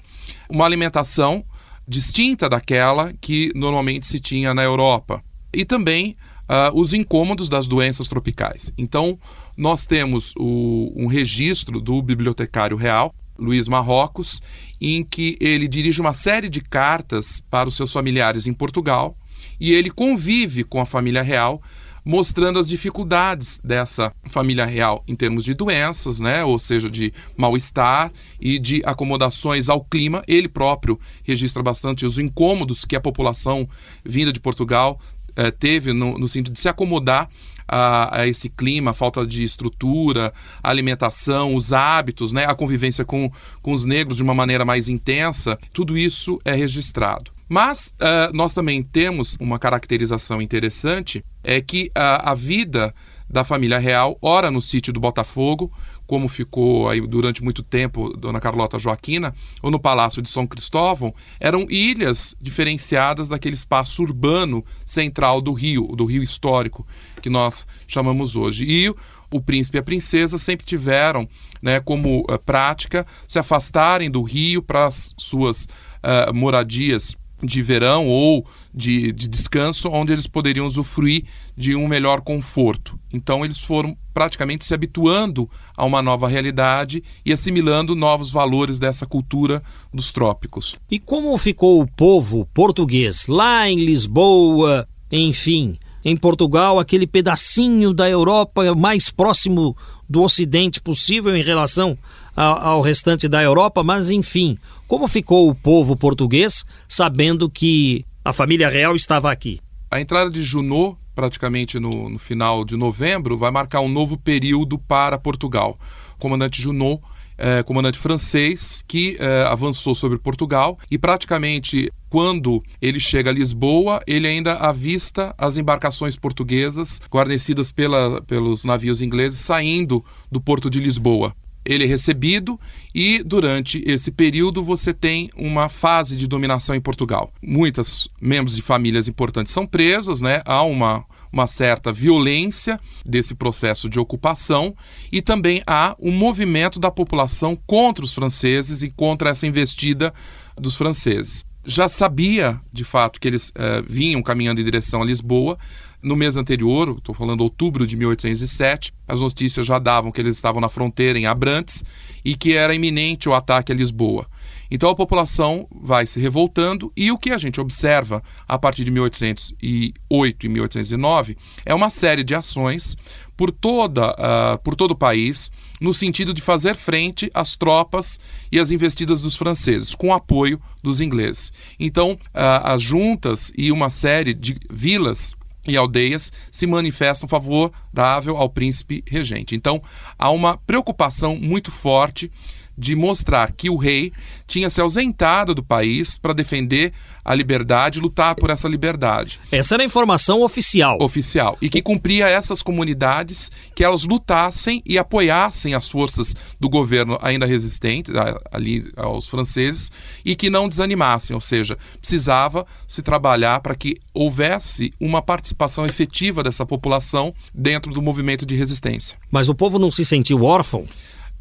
Uma 0.50 0.66
alimentação 0.66 1.44
distinta 1.88 2.48
daquela 2.48 3.12
que 3.20 3.50
normalmente 3.54 4.06
se 4.06 4.20
tinha 4.20 4.52
na 4.52 4.62
Europa. 4.62 5.22
E 5.52 5.64
também 5.64 6.16
uh, 6.42 6.78
os 6.78 6.92
incômodos 6.94 7.48
das 7.48 7.66
doenças 7.66 8.08
tropicais. 8.08 8.72
Então, 8.76 9.18
nós 9.56 9.86
temos 9.86 10.32
o, 10.36 10.92
um 10.94 11.06
registro 11.06 11.80
do 11.80 12.00
bibliotecário 12.02 12.76
real, 12.76 13.14
Luiz 13.38 13.68
Marrocos, 13.68 14.40
em 14.80 15.04
que 15.04 15.36
ele 15.40 15.66
dirige 15.66 16.00
uma 16.00 16.12
série 16.12 16.48
de 16.48 16.60
cartas 16.60 17.42
para 17.50 17.68
os 17.68 17.76
seus 17.76 17.92
familiares 17.92 18.46
em 18.46 18.52
Portugal 18.52 19.16
e 19.60 19.72
ele 19.72 19.90
convive 19.90 20.64
com 20.64 20.80
a 20.80 20.86
família 20.86 21.22
real 21.22 21.62
mostrando 22.04 22.58
as 22.58 22.68
dificuldades 22.68 23.60
dessa 23.62 24.12
família 24.26 24.64
real 24.64 25.04
em 25.06 25.14
termos 25.14 25.44
de 25.44 25.54
doenças, 25.54 26.20
né, 26.20 26.44
ou 26.44 26.58
seja, 26.58 26.90
de 26.90 27.12
mal-estar 27.36 28.12
e 28.40 28.58
de 28.58 28.82
acomodações 28.84 29.68
ao 29.68 29.84
clima. 29.84 30.22
Ele 30.26 30.48
próprio 30.48 30.98
registra 31.22 31.62
bastante 31.62 32.04
os 32.04 32.18
incômodos 32.18 32.84
que 32.84 32.96
a 32.96 33.00
população 33.00 33.68
vinda 34.04 34.32
de 34.32 34.40
Portugal 34.40 35.00
eh, 35.36 35.50
teve 35.50 35.92
no, 35.92 36.18
no 36.18 36.28
sentido 36.28 36.52
de 36.52 36.60
se 36.60 36.68
acomodar 36.68 37.28
a, 37.66 38.20
a, 38.20 38.26
esse 38.26 38.50
clima, 38.50 38.90
a 38.90 38.94
falta 38.94 39.26
de 39.26 39.42
estrutura, 39.42 40.32
alimentação, 40.62 41.54
os 41.54 41.72
hábitos, 41.72 42.32
né, 42.32 42.44
a 42.44 42.54
convivência 42.54 43.04
com, 43.04 43.30
com 43.62 43.72
os 43.72 43.84
negros 43.84 44.16
de 44.16 44.22
uma 44.22 44.34
maneira 44.34 44.64
mais 44.64 44.88
intensa, 44.88 45.58
tudo 45.72 45.96
isso 45.96 46.40
é 46.44 46.52
registrado. 46.54 47.30
Mas 47.52 47.94
uh, 48.00 48.34
nós 48.34 48.54
também 48.54 48.82
temos 48.82 49.36
uma 49.38 49.58
caracterização 49.58 50.40
interessante, 50.40 51.22
é 51.44 51.60
que 51.60 51.88
uh, 51.88 52.24
a 52.24 52.34
vida 52.34 52.94
da 53.28 53.44
família 53.44 53.78
real, 53.78 54.16
ora 54.22 54.50
no 54.50 54.62
sítio 54.62 54.90
do 54.90 54.98
Botafogo, 54.98 55.70
como 56.06 56.28
ficou 56.28 56.88
aí 56.88 56.98
durante 57.06 57.44
muito 57.44 57.62
tempo 57.62 58.16
Dona 58.16 58.40
Carlota 58.40 58.78
Joaquina, 58.78 59.34
ou 59.60 59.70
no 59.70 59.78
Palácio 59.78 60.22
de 60.22 60.30
São 60.30 60.46
Cristóvão, 60.46 61.14
eram 61.38 61.66
ilhas 61.68 62.34
diferenciadas 62.40 63.28
daquele 63.28 63.54
espaço 63.54 64.02
urbano 64.02 64.64
central 64.82 65.42
do 65.42 65.52
Rio, 65.52 65.88
do 65.88 66.06
Rio 66.06 66.22
histórico, 66.22 66.86
que 67.20 67.28
nós 67.28 67.66
chamamos 67.86 68.34
hoje. 68.34 68.64
E 68.64 68.94
o 69.30 69.42
príncipe 69.42 69.76
e 69.76 69.80
a 69.80 69.82
princesa 69.82 70.38
sempre 70.38 70.64
tiveram 70.64 71.28
né, 71.60 71.80
como 71.80 72.20
uh, 72.20 72.38
prática 72.38 73.06
se 73.28 73.38
afastarem 73.38 74.10
do 74.10 74.22
Rio 74.22 74.62
para 74.62 74.86
as 74.86 75.12
suas 75.18 75.64
uh, 76.02 76.32
moradias 76.32 77.14
de 77.42 77.62
verão 77.62 78.06
ou 78.06 78.46
de, 78.72 79.12
de, 79.12 79.28
descanso, 79.28 79.88
onde 79.90 80.12
eles 80.12 80.26
poderiam 80.26 80.66
usufruir 80.66 81.24
de 81.56 81.74
um 81.74 81.88
melhor 81.88 82.20
conforto. 82.20 82.98
Então, 83.12 83.44
eles 83.44 83.58
foram 83.58 83.96
praticamente 84.14 84.64
se 84.64 84.72
habituando 84.72 85.48
a 85.76 85.84
uma 85.84 86.00
nova 86.00 86.28
realidade 86.28 87.02
e 87.24 87.32
assimilando 87.32 87.96
novos 87.96 88.30
valores 88.30 88.78
dessa 88.78 89.06
cultura 89.06 89.62
dos 89.92 90.12
trópicos. 90.12 90.76
E 90.90 90.98
como 90.98 91.36
ficou 91.36 91.80
o 91.80 91.86
povo 91.86 92.48
português 92.54 93.26
lá 93.26 93.68
em 93.68 93.84
Lisboa, 93.84 94.86
enfim, 95.10 95.76
em 96.04 96.16
Portugal, 96.16 96.78
aquele 96.78 97.06
pedacinho 97.06 97.94
da 97.94 98.08
Europa 98.08 98.74
mais 98.74 99.10
próximo 99.10 99.76
do 100.08 100.22
Ocidente 100.22 100.80
possível 100.80 101.34
em 101.36 101.42
relação 101.42 101.96
ao, 102.36 102.80
restante 102.80 103.28
da 103.28 103.42
Europa, 103.42 103.82
mas 103.82 104.10
enfim, 104.10 104.58
como 104.86 105.06
ficou 105.08 105.48
o 105.48 105.54
povo 105.54 105.96
português 105.96 106.64
sabendo 106.88 107.48
que 107.48 108.04
a 108.24 108.32
família 108.32 108.68
real 108.68 108.96
estava 108.96 109.30
aqui? 109.30 109.60
A 109.90 110.00
entrada 110.00 110.30
de 110.30 110.42
Junot, 110.42 110.96
praticamente 111.14 111.78
no, 111.78 112.08
no 112.08 112.18
final 112.18 112.64
de 112.64 112.76
novembro, 112.76 113.36
vai 113.36 113.50
marcar 113.50 113.80
um 113.80 113.88
novo 113.88 114.16
período 114.16 114.78
para 114.78 115.18
Portugal. 115.18 115.78
O 116.16 116.18
comandante 116.18 116.60
Junot 116.62 117.02
é, 117.36 117.62
comandante 117.62 117.98
francês 117.98 118.84
que 118.86 119.16
é, 119.18 119.42
avançou 119.44 119.94
sobre 119.94 120.18
Portugal 120.18 120.78
e 120.90 120.98
praticamente 120.98 121.90
quando 122.08 122.62
ele 122.80 123.00
chega 123.00 123.30
a 123.30 123.32
Lisboa, 123.32 124.02
ele 124.06 124.28
ainda 124.28 124.54
avista 124.54 125.34
as 125.36 125.56
embarcações 125.56 126.14
portuguesas 126.14 127.00
guarnecidas 127.10 127.72
pela, 127.72 128.20
pelos 128.22 128.64
navios 128.64 129.00
ingleses 129.00 129.40
saindo 129.40 130.04
do 130.30 130.40
porto 130.40 130.70
de 130.70 130.78
Lisboa 130.78 131.34
ele 131.64 131.84
é 131.84 131.86
recebido 131.86 132.58
e 132.94 133.22
durante 133.22 133.82
esse 133.86 134.10
período 134.10 134.62
você 134.62 134.92
tem 134.92 135.30
uma 135.36 135.68
fase 135.68 136.16
de 136.16 136.26
dominação 136.26 136.74
em 136.74 136.80
Portugal. 136.80 137.32
Muitos 137.42 138.08
membros 138.20 138.56
de 138.56 138.62
famílias 138.62 139.08
importantes 139.08 139.52
são 139.52 139.66
presos, 139.66 140.20
né? 140.20 140.42
Há 140.44 140.62
uma, 140.62 141.04
uma 141.32 141.46
certa 141.46 141.92
violência 141.92 142.78
desse 143.04 143.34
processo 143.34 143.88
de 143.88 143.98
ocupação 143.98 144.74
e 145.10 145.22
também 145.22 145.62
há 145.66 145.96
um 145.98 146.12
movimento 146.12 146.78
da 146.78 146.90
população 146.90 147.56
contra 147.66 148.04
os 148.04 148.12
franceses 148.12 148.82
e 148.82 148.90
contra 148.90 149.30
essa 149.30 149.46
investida 149.46 150.12
dos 150.56 150.74
franceses. 150.74 151.44
Já 151.64 151.86
sabia, 151.86 152.60
de 152.72 152.82
fato, 152.82 153.20
que 153.20 153.28
eles 153.28 153.50
uh, 153.50 153.84
vinham 153.88 154.20
caminhando 154.20 154.60
em 154.60 154.64
direção 154.64 155.00
a 155.00 155.04
Lisboa, 155.04 155.56
no 156.02 156.16
mês 156.16 156.36
anterior, 156.36 156.96
estou 156.98 157.14
falando 157.14 157.42
outubro 157.42 157.86
de 157.86 157.96
1807, 157.96 158.92
as 159.06 159.20
notícias 159.20 159.64
já 159.64 159.78
davam 159.78 160.10
que 160.10 160.20
eles 160.20 160.36
estavam 160.36 160.60
na 160.60 160.68
fronteira 160.68 161.18
em 161.18 161.26
Abrantes 161.26 161.84
e 162.24 162.34
que 162.34 162.54
era 162.54 162.74
iminente 162.74 163.28
o 163.28 163.34
ataque 163.34 163.72
a 163.72 163.74
Lisboa. 163.74 164.26
Então 164.70 164.88
a 164.88 164.94
população 164.94 165.68
vai 165.70 166.06
se 166.06 166.18
revoltando 166.18 166.90
e 166.96 167.12
o 167.12 167.18
que 167.18 167.30
a 167.30 167.36
gente 167.36 167.60
observa 167.60 168.22
a 168.48 168.58
partir 168.58 168.84
de 168.84 168.90
1808 168.90 170.46
e 170.46 170.48
1809 170.48 171.36
é 171.64 171.74
uma 171.74 171.90
série 171.90 172.24
de 172.24 172.34
ações 172.34 172.96
por, 173.36 173.50
toda, 173.50 174.12
uh, 174.12 174.58
por 174.62 174.74
todo 174.74 174.92
o 174.92 174.96
país 174.96 175.50
no 175.80 175.92
sentido 175.92 176.32
de 176.32 176.40
fazer 176.40 176.74
frente 176.74 177.30
às 177.34 177.54
tropas 177.54 178.18
e 178.50 178.58
às 178.58 178.70
investidas 178.70 179.20
dos 179.20 179.36
franceses, 179.36 179.94
com 179.94 180.14
apoio 180.14 180.60
dos 180.82 181.00
ingleses. 181.00 181.52
Então, 181.78 182.12
uh, 182.12 182.18
as 182.64 182.82
juntas 182.82 183.52
e 183.56 183.70
uma 183.70 183.90
série 183.90 184.32
de 184.32 184.58
vilas 184.70 185.36
e 185.66 185.76
aldeias 185.76 186.32
se 186.50 186.66
manifestam 186.66 187.28
favorável 187.28 188.36
ao 188.36 188.50
príncipe 188.50 189.04
regente. 189.06 189.54
Então, 189.54 189.82
há 190.18 190.30
uma 190.30 190.56
preocupação 190.56 191.36
muito 191.36 191.70
forte 191.70 192.30
de 192.76 192.94
mostrar 192.94 193.52
que 193.52 193.70
o 193.70 193.76
rei 193.76 194.12
tinha 194.46 194.68
se 194.68 194.80
ausentado 194.80 195.54
do 195.54 195.62
país 195.62 196.16
para 196.16 196.34
defender 196.34 196.92
a 197.24 197.34
liberdade 197.34 197.98
e 197.98 198.02
lutar 198.02 198.34
por 198.34 198.50
essa 198.50 198.68
liberdade. 198.68 199.40
Essa 199.50 199.76
era 199.76 199.82
a 199.82 199.86
informação 199.86 200.42
oficial. 200.42 200.98
Oficial. 201.00 201.56
E 201.62 201.68
que 201.68 201.80
cumpria 201.80 202.28
essas 202.28 202.60
comunidades 202.60 203.50
que 203.74 203.84
elas 203.84 204.02
lutassem 204.02 204.82
e 204.84 204.98
apoiassem 204.98 205.74
as 205.74 205.88
forças 205.88 206.34
do 206.58 206.68
governo 206.68 207.18
ainda 207.22 207.46
resistentes, 207.46 208.12
ali 208.50 208.92
aos 208.96 209.26
franceses, 209.26 209.90
e 210.24 210.34
que 210.34 210.50
não 210.50 210.68
desanimassem. 210.68 211.34
Ou 211.34 211.40
seja, 211.40 211.78
precisava 212.00 212.66
se 212.86 213.02
trabalhar 213.02 213.60
para 213.60 213.74
que 213.74 213.96
houvesse 214.12 214.92
uma 215.00 215.22
participação 215.22 215.86
efetiva 215.86 216.42
dessa 216.42 216.66
população 216.66 217.32
dentro 217.54 217.92
do 217.92 218.02
movimento 218.02 218.44
de 218.44 218.56
resistência. 218.56 219.16
Mas 219.30 219.48
o 219.48 219.54
povo 219.54 219.78
não 219.78 219.90
se 219.90 220.04
sentiu 220.04 220.44
órfão? 220.44 220.84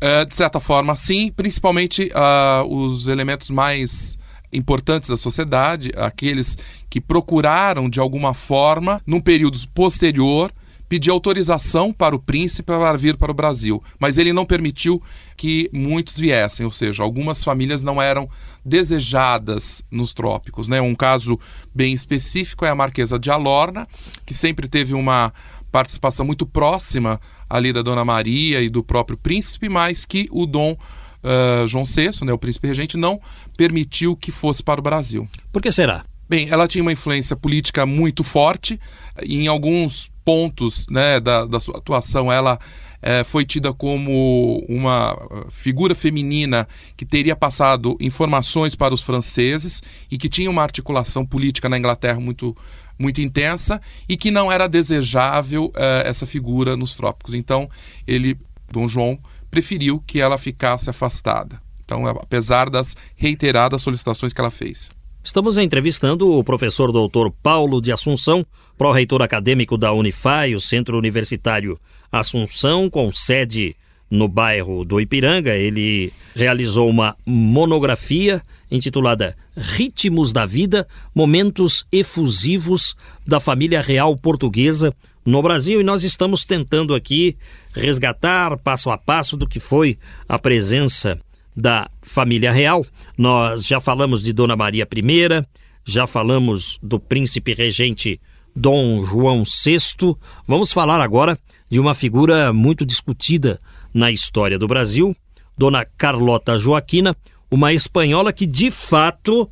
Uh, 0.02 0.26
de 0.26 0.36
certa 0.36 0.60
forma, 0.60 0.96
sim, 0.96 1.32
principalmente 1.32 2.12
uh, 2.16 2.66
os 2.66 3.08
elementos 3.08 3.52
mais 3.52 4.18
importantes 4.52 5.10
da 5.10 5.16
sociedade, 5.16 5.92
aqueles 5.96 6.58
que 6.90 7.00
procuraram 7.00 7.90
de 7.90 8.00
alguma 8.00 8.34
forma, 8.34 9.02
num 9.06 9.22
período 9.22 9.60
posterior, 9.74 10.52
pedir 10.92 11.10
autorização 11.10 11.94
para 11.94 12.14
o 12.14 12.20
príncipe 12.20 12.66
para 12.66 12.98
vir 12.98 13.16
para 13.16 13.32
o 13.32 13.34
Brasil, 13.34 13.82
mas 13.98 14.18
ele 14.18 14.34
não 14.34 14.46
permitiu 14.46 15.02
que 15.38 15.70
muitos 15.72 16.18
viessem, 16.18 16.66
ou 16.66 16.72
seja, 16.72 17.02
algumas 17.02 17.42
famílias 17.42 17.82
não 17.82 18.02
eram 18.02 18.28
desejadas 18.66 19.82
nos 19.90 20.14
trópicos. 20.14 20.68
Né? 20.68 20.82
Um 20.82 20.94
caso 20.94 21.40
bem 21.74 21.94
específico 21.94 22.66
é 22.66 22.70
a 22.70 22.76
Marquesa 22.76 23.18
de 23.18 23.32
Alorna, 23.32 23.88
que 24.26 24.34
sempre 24.34 24.68
teve 24.68 24.94
uma 24.94 25.32
participação 25.72 26.26
muito 26.26 26.46
próxima 26.46 27.22
ali 27.52 27.74
da 27.74 27.82
Dona 27.82 28.06
Maria 28.06 28.62
e 28.62 28.70
do 28.70 28.82
próprio 28.82 29.18
príncipe, 29.18 29.68
mas 29.68 30.06
que 30.06 30.28
o 30.32 30.46
Dom 30.46 30.72
uh, 30.72 31.68
João 31.68 31.84
VI, 31.84 32.24
né, 32.24 32.32
o 32.32 32.38
príncipe 32.38 32.68
regente, 32.68 32.96
não 32.98 33.20
permitiu 33.58 34.16
que 34.16 34.32
fosse 34.32 34.64
para 34.64 34.80
o 34.80 34.84
Brasil. 34.84 35.28
Por 35.52 35.62
que 35.62 35.72
será? 35.72 36.04
Bem, 36.30 36.48
ela 36.50 36.68
tinha 36.68 36.82
uma 36.82 36.94
influência 36.94 37.36
política 37.36 37.86
muito 37.86 38.24
forte. 38.24 38.80
Em 39.22 39.48
alguns 39.48 40.10
pontos 40.24 40.88
né, 40.90 41.20
da, 41.20 41.46
da 41.46 41.60
sua 41.60 41.78
atuação, 41.78 42.32
ela 42.32 42.58
é, 43.02 43.24
foi 43.24 43.44
tida 43.44 43.74
como 43.74 44.64
uma 44.70 45.18
figura 45.50 45.96
feminina 45.96 46.68
que 46.96 47.06
teria 47.06 47.36
passado 47.36 47.98
informações 48.00 48.76
para 48.76 48.94
os 48.94 49.02
franceses 49.02 49.82
e 50.10 50.18
que 50.18 50.30
tinha 50.30 50.50
uma 50.50 50.62
articulação 50.62 51.26
política 51.26 51.68
na 51.68 51.78
Inglaterra 51.78 52.20
muito 52.20 52.56
muito 53.02 53.20
intensa 53.20 53.82
e 54.08 54.16
que 54.16 54.30
não 54.30 54.52
era 54.52 54.68
desejável 54.68 55.66
uh, 55.76 56.06
essa 56.06 56.26
figura 56.26 56.78
nos 56.78 56.96
trópicos. 56.96 57.34
Então, 57.34 57.70
ele, 58.08 58.38
Dom 58.72 58.88
João, 58.88 59.20
preferiu 59.50 60.00
que 60.06 60.22
ela 60.22 60.38
ficasse 60.38 60.90
afastada. 60.90 61.62
Então, 61.84 62.06
apesar 62.08 62.70
das 62.70 62.96
reiteradas 63.16 63.82
solicitações 63.82 64.32
que 64.32 64.40
ela 64.40 64.52
fez. 64.52 64.90
Estamos 65.24 65.58
entrevistando 65.58 66.32
o 66.32 66.44
professor 66.44 66.92
doutor 66.92 67.32
Paulo 67.44 67.82
de 67.82 67.92
Assunção, 67.92 68.46
pró-reitor 68.78 69.22
acadêmico 69.22 69.78
da 69.78 69.92
Unifai, 69.92 70.56
o 70.56 70.60
Centro 70.60 70.98
Universitário 70.98 71.80
Assunção, 72.12 72.90
com 72.90 73.12
sede 73.12 73.76
no 74.12 74.28
bairro 74.28 74.84
do 74.84 75.00
Ipiranga. 75.00 75.56
Ele 75.56 76.12
realizou 76.36 76.90
uma 76.90 77.16
monografia 77.26 78.42
intitulada 78.70 79.36
Ritmos 79.56 80.34
da 80.34 80.46
Vida, 80.46 80.88
Momentos 81.16 81.86
Efusivos 81.92 82.96
da 83.26 83.40
Família 83.40 83.82
Real 83.82 84.16
Portuguesa 84.16 84.94
no 85.26 85.42
Brasil 85.42 85.80
e 85.80 85.84
nós 85.84 86.04
estamos 86.04 86.44
tentando 86.44 86.94
aqui 86.96 87.38
resgatar 87.74 88.58
passo 88.58 88.90
a 88.90 88.98
passo 88.98 89.38
do 89.38 89.48
que 89.48 89.60
foi 89.60 89.98
a 90.28 90.38
presença 90.38 91.20
da 91.56 91.90
família 92.02 92.52
real. 92.52 92.84
Nós 93.18 93.66
já 93.66 93.80
falamos 93.80 94.24
de 94.24 94.34
Dona 94.34 94.56
Maria 94.56 94.88
I, 94.92 95.46
já 95.84 96.08
falamos 96.08 96.80
do 96.82 97.00
príncipe 97.00 97.54
regente 97.54 98.20
Dom 98.56 99.04
João 99.04 99.44
VI. 99.44 100.16
Vamos 100.48 100.72
falar 100.72 101.02
agora 101.02 101.38
de 101.70 101.80
uma 101.80 101.94
figura 101.94 102.52
muito 102.52 102.86
discutida 102.86 103.60
na 103.94 104.12
história 104.12 104.58
do 104.58 104.68
Brasil, 104.68 105.16
Dona 105.58 105.86
Carlota 105.86 106.58
Joaquina, 106.58 107.16
uma 107.50 107.74
espanhola 107.74 108.32
que 108.32 108.46
de 108.46 108.72
fato 108.72 109.50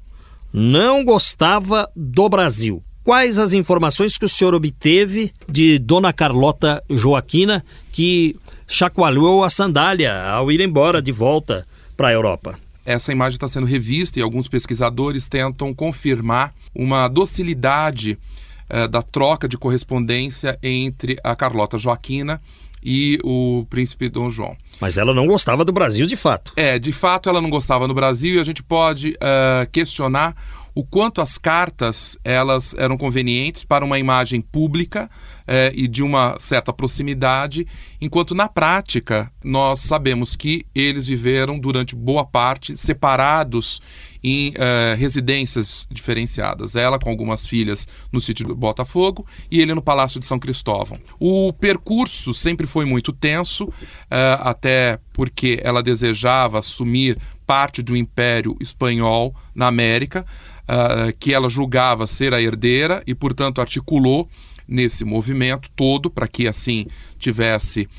não 0.52 1.04
gostava 1.04 1.90
do 1.96 2.28
Brasil. 2.30 2.82
Quais 3.04 3.40
as 3.40 3.54
informações 3.54 4.18
que 4.18 4.26
o 4.26 4.30
senhor 4.30 4.54
obteve 4.54 5.34
de 5.48 5.80
Dona 5.80 6.14
Carlota 6.14 6.84
Joaquina 6.90 7.64
que 7.92 8.36
chacoalhou 8.68 9.44
a 9.44 9.50
sandália 9.50 10.30
ao 10.30 10.52
ir 10.52 10.62
embora 10.62 11.02
de 11.02 11.12
volta 11.12 11.68
para 11.98 12.10
a 12.10 12.14
Europa? 12.14 12.60
Essa 12.86 13.12
imagem 13.12 13.36
está 13.36 13.48
sendo 13.48 13.66
revista 13.66 14.20
e 14.20 14.22
alguns 14.22 14.48
pesquisadores 14.48 15.28
tentam 15.28 15.74
confirmar 15.74 16.54
uma 16.74 17.08
docilidade 17.08 18.18
eh, 18.70 18.88
da 18.88 19.02
troca 19.02 19.48
de 19.48 19.58
correspondência 19.58 20.58
entre 20.62 21.18
a 21.24 21.36
Carlota 21.36 21.78
Joaquina 21.78 22.42
e 22.84 23.20
o 23.24 23.66
príncipe 23.70 24.10
Dom 24.10 24.30
João. 24.30 24.56
Mas 24.80 24.98
ela 24.98 25.14
não 25.14 25.28
gostava 25.28 25.66
do 25.66 25.72
Brasil 25.72 26.06
de 26.06 26.16
fato. 26.16 26.54
É, 26.56 26.80
de 26.80 26.92
fato 26.92 27.30
ela 27.30 27.42
não 27.42 27.50
gostava 27.50 27.88
do 27.88 27.94
Brasil 27.94 28.36
e 28.36 28.40
a 28.40 28.44
gente 28.44 28.64
pode 28.64 29.12
uh, 29.12 29.70
questionar 29.72 30.36
o 30.74 30.84
quanto 30.84 31.20
as 31.20 31.38
cartas 31.38 32.18
elas 32.24 32.74
eram 32.78 32.98
convenientes 32.98 33.64
para 33.64 33.84
uma 33.84 34.00
imagem 34.00 34.40
pública 34.40 35.10
eh, 35.46 35.74
e 35.76 35.88
de 35.88 36.04
uma 36.04 36.38
certa 36.40 36.72
proximidade, 36.72 37.68
enquanto 38.00 38.36
na 38.36 38.48
prática 38.48 39.32
nós 39.44 39.82
sabemos 39.82 40.36
que 40.36 40.66
eles 40.74 41.08
viveram 41.08 41.60
durante 41.60 41.96
boa 41.96 42.26
parte 42.26 42.78
separados 42.78 43.82
em 44.24 44.50
uh, 44.50 44.98
residências 44.98 45.88
diferenciadas. 45.90 46.76
Ela 46.76 47.00
com 47.00 47.10
algumas 47.10 47.46
filhas 47.46 47.88
no 48.12 48.20
sítio 48.20 48.48
do 48.48 48.56
Botafogo 48.56 49.26
e 49.50 49.62
ele 49.62 49.74
no 49.74 49.82
Palácio 49.82 50.20
de 50.20 50.26
São 50.26 50.40
Cristóvão. 50.40 51.00
O 51.20 51.54
percurso 51.54 52.34
sempre 52.34 52.68
foi 52.68 52.86
muito 52.86 53.14
tenso, 53.14 53.66
uh, 53.66 53.74
até 54.40 55.00
porque 55.14 55.60
ela 55.64 55.82
desejava 55.82 56.60
assumir 56.60 57.18
parte 57.48 57.82
do 57.82 57.96
Império 57.96 58.56
Espanhol 58.60 59.34
na 59.56 59.68
América, 59.68 60.26
uh, 60.64 61.14
que 61.18 61.34
ela 61.34 61.50
julgava 61.50 62.06
ser 62.06 62.34
a 62.34 62.42
herdeira 62.42 63.02
e, 63.08 63.16
portanto, 63.16 63.62
articulou 63.62 64.30
nesse 64.68 65.04
movimento 65.04 65.68
todo 65.76 66.12
para 66.12 66.28
que 66.28 66.48
assim 66.48 66.86
tivesse 67.18 67.90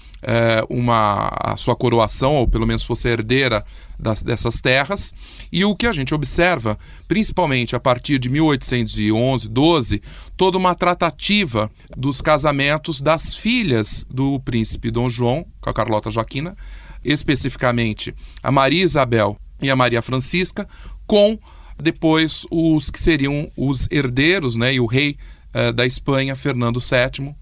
uma 0.69 1.33
a 1.41 1.57
sua 1.57 1.75
coroação 1.75 2.37
ou 2.37 2.47
pelo 2.47 2.65
menos 2.65 2.85
fosse 2.85 3.09
herdeira 3.09 3.65
das, 4.01 4.23
dessas 4.23 4.61
terras 4.61 5.13
e 5.53 5.65
o 5.65 5.75
que 5.77 5.87
a 5.87 5.93
gente 5.93 6.15
observa 6.15 6.79
principalmente 7.07 7.77
a 7.77 7.81
partir 7.81 8.19
de 8.19 8.29
1811 8.29 9.49
12 9.49 10.03
toda 10.37 10.59
uma 10.59 10.75
tratativa 10.75 11.71
dos 11.97 12.21
casamentos 12.21 13.01
das 13.01 13.35
filhas 13.35 14.07
do 14.11 14.41
príncipe 14.41 14.91
Dom 14.91 15.11
João 15.11 15.47
com 15.61 15.71
a 15.71 15.75
Carlota 15.75 16.11
Joaquina 16.11 16.57
especificamente 17.05 18.15
a 18.43 18.51
Maria 18.51 18.83
Isabel 18.83 19.37
e 19.61 19.71
a 19.71 19.77
Maria 19.77 20.03
Francisca 20.03 20.67
com 21.07 21.39
depois 21.81 22.47
os 22.51 22.91
que 22.91 23.01
seriam 23.01 23.51
os 23.57 23.89
herdeiros 23.91 24.55
né, 24.55 24.75
e 24.75 24.81
o 24.81 24.87
rei 24.87 25.17
eh, 25.53 25.73
da 25.73 25.87
Espanha, 25.87 26.37
Fernando 26.37 26.79
VII, 26.79 27.35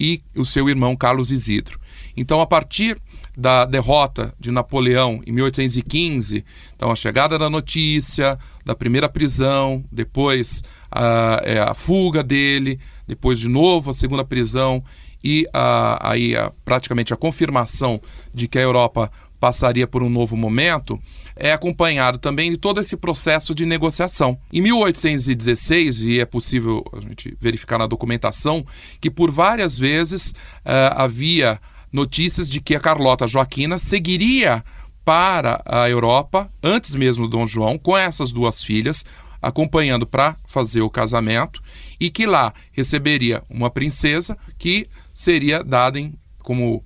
e 0.00 0.22
o 0.34 0.44
seu 0.44 0.68
irmão 0.68 0.96
Carlos 0.96 1.30
Isidro. 1.30 1.78
Então, 2.16 2.40
a 2.40 2.46
partir 2.46 3.00
da 3.36 3.64
derrota 3.64 4.34
de 4.38 4.50
Napoleão 4.50 5.22
em 5.26 5.32
1815, 5.32 6.44
então 6.76 6.90
a 6.90 6.96
chegada 6.96 7.38
da 7.38 7.48
notícia, 7.48 8.38
da 8.64 8.74
primeira 8.74 9.08
prisão, 9.08 9.84
depois 9.90 10.62
a, 10.90 11.40
é, 11.44 11.58
a 11.58 11.74
fuga 11.74 12.22
dele, 12.22 12.78
depois 13.06 13.38
de 13.38 13.48
novo 13.48 13.90
a 13.90 13.94
segunda 13.94 14.24
prisão 14.24 14.84
e 15.24 15.46
a, 15.52 16.10
aí 16.10 16.36
a, 16.36 16.52
praticamente 16.64 17.14
a 17.14 17.16
confirmação 17.16 18.00
de 18.34 18.46
que 18.46 18.58
a 18.58 18.62
Europa 18.62 19.10
passaria 19.42 19.88
por 19.88 20.04
um 20.04 20.08
novo 20.08 20.36
momento, 20.36 21.00
é 21.34 21.52
acompanhado 21.52 22.16
também 22.16 22.52
de 22.52 22.56
todo 22.56 22.80
esse 22.80 22.96
processo 22.96 23.52
de 23.52 23.66
negociação. 23.66 24.38
Em 24.52 24.60
1816, 24.60 26.04
e 26.04 26.20
é 26.20 26.24
possível 26.24 26.84
a 26.92 27.00
gente 27.00 27.36
verificar 27.40 27.76
na 27.76 27.88
documentação, 27.88 28.64
que 29.00 29.10
por 29.10 29.32
várias 29.32 29.76
vezes 29.76 30.30
uh, 30.30 30.94
havia 30.94 31.58
notícias 31.92 32.48
de 32.48 32.60
que 32.60 32.74
a 32.74 32.80
Carlota 32.80 33.26
Joaquina 33.26 33.78
seguiria 33.78 34.64
para 35.04 35.62
a 35.66 35.88
Europa, 35.88 36.50
antes 36.62 36.94
mesmo 36.94 37.26
do 37.28 37.36
Dom 37.36 37.46
João, 37.46 37.76
com 37.76 37.96
essas 37.96 38.32
duas 38.32 38.62
filhas, 38.62 39.04
acompanhando 39.40 40.06
para 40.06 40.36
fazer 40.46 40.80
o 40.80 40.90
casamento, 40.90 41.60
e 41.98 42.10
que 42.10 42.26
lá 42.26 42.52
receberia 42.70 43.42
uma 43.50 43.68
princesa 43.68 44.38
que 44.56 44.88
seria 45.12 45.64
dada 45.64 45.98
em, 45.98 46.14
como 46.38 46.84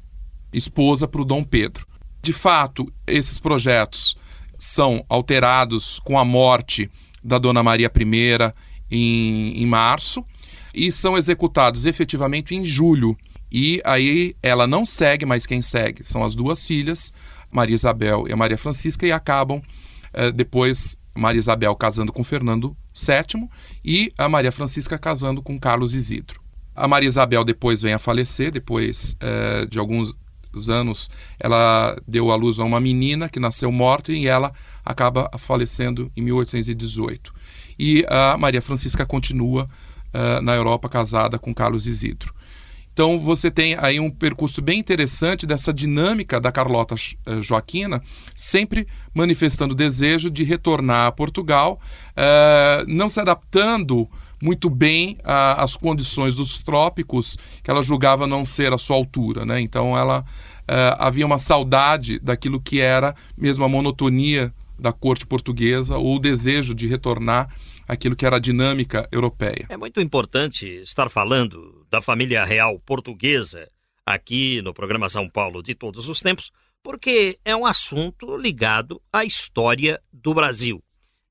esposa 0.52 1.06
para 1.06 1.20
o 1.20 1.24
Dom 1.24 1.44
Pedro. 1.44 1.86
De 2.22 2.32
fato, 2.32 2.90
esses 3.06 3.38
projetos 3.38 4.16
são 4.58 5.04
alterados 5.08 6.00
com 6.00 6.18
a 6.18 6.24
morte 6.24 6.90
da 7.22 7.38
Dona 7.38 7.62
Maria 7.62 7.92
I 7.94 8.52
em, 8.90 9.62
em 9.62 9.66
março 9.66 10.24
e 10.74 10.90
são 10.90 11.16
executados 11.16 11.86
efetivamente 11.86 12.54
em 12.54 12.64
julho. 12.64 13.16
E 13.50 13.80
aí 13.84 14.34
ela 14.42 14.66
não 14.66 14.84
segue, 14.84 15.24
mas 15.24 15.46
quem 15.46 15.62
segue 15.62 16.04
são 16.04 16.24
as 16.24 16.34
duas 16.34 16.66
filhas, 16.66 17.12
Maria 17.50 17.74
Isabel 17.74 18.26
e 18.28 18.34
Maria 18.34 18.58
Francisca, 18.58 19.06
e 19.06 19.12
acabam 19.12 19.62
eh, 20.12 20.30
depois 20.32 20.96
Maria 21.14 21.38
Isabel 21.38 21.74
casando 21.76 22.12
com 22.12 22.24
Fernando 22.24 22.76
VII 22.94 23.48
e 23.84 24.12
a 24.18 24.28
Maria 24.28 24.52
Francisca 24.52 24.98
casando 24.98 25.42
com 25.42 25.58
Carlos 25.58 25.94
Isidro. 25.94 26.40
A 26.74 26.86
Maria 26.86 27.06
Isabel 27.06 27.44
depois 27.44 27.80
vem 27.80 27.94
a 27.94 27.98
falecer, 27.98 28.50
depois 28.50 29.16
eh, 29.20 29.66
de 29.66 29.78
alguns 29.78 30.16
anos, 30.68 31.10
ela 31.38 31.96
deu 32.08 32.30
à 32.30 32.36
luz 32.36 32.58
a 32.58 32.64
uma 32.64 32.80
menina 32.80 33.28
que 33.28 33.38
nasceu 33.38 33.70
morta 33.70 34.12
e 34.12 34.26
ela 34.26 34.52
acaba 34.84 35.30
falecendo 35.38 36.10
em 36.16 36.22
1818. 36.22 37.32
E 37.78 38.04
a 38.08 38.36
Maria 38.38 38.62
Francisca 38.62 39.04
continua 39.04 39.68
uh, 40.14 40.40
na 40.40 40.54
Europa 40.54 40.88
casada 40.88 41.38
com 41.38 41.52
Carlos 41.52 41.86
Isidro. 41.86 42.34
Então 42.96 43.20
você 43.20 43.50
tem 43.50 43.76
aí 43.78 44.00
um 44.00 44.08
percurso 44.08 44.62
bem 44.62 44.78
interessante 44.78 45.46
dessa 45.46 45.70
dinâmica 45.70 46.40
da 46.40 46.50
Carlota 46.50 46.94
uh, 46.94 47.42
Joaquina, 47.42 48.02
sempre 48.34 48.88
manifestando 49.12 49.74
desejo 49.74 50.30
de 50.30 50.42
retornar 50.42 51.06
a 51.06 51.12
Portugal, 51.12 51.78
uh, 52.12 52.86
não 52.88 53.10
se 53.10 53.20
adaptando 53.20 54.08
muito 54.42 54.70
bem 54.70 55.18
às 55.22 55.76
condições 55.76 56.34
dos 56.34 56.58
trópicos 56.58 57.36
que 57.62 57.70
ela 57.70 57.82
julgava 57.82 58.26
não 58.26 58.46
ser 58.46 58.72
a 58.72 58.78
sua 58.78 58.96
altura, 58.96 59.44
né? 59.44 59.60
Então 59.60 59.96
ela 59.96 60.20
uh, 60.20 60.96
havia 60.98 61.26
uma 61.26 61.36
saudade 61.36 62.18
daquilo 62.18 62.58
que 62.58 62.80
era 62.80 63.14
mesmo 63.36 63.62
a 63.62 63.68
monotonia 63.68 64.50
da 64.78 64.90
corte 64.90 65.26
portuguesa 65.26 65.98
ou 65.98 66.16
o 66.16 66.18
desejo 66.18 66.74
de 66.74 66.86
retornar 66.86 67.50
aquilo 67.86 68.16
que 68.16 68.24
era 68.24 68.36
a 68.36 68.40
dinâmica 68.40 69.06
europeia. 69.12 69.66
É 69.68 69.76
muito 69.76 70.00
importante 70.00 70.66
estar 70.66 71.10
falando 71.10 71.75
da 71.88 72.00
família 72.00 72.44
real 72.44 72.78
portuguesa 72.80 73.70
aqui 74.04 74.62
no 74.62 74.72
programa 74.72 75.08
São 75.08 75.28
Paulo 75.28 75.62
de 75.62 75.74
todos 75.74 76.08
os 76.08 76.20
tempos, 76.20 76.52
porque 76.82 77.38
é 77.44 77.54
um 77.56 77.66
assunto 77.66 78.36
ligado 78.36 79.02
à 79.12 79.24
história 79.24 80.00
do 80.12 80.32
Brasil. 80.32 80.82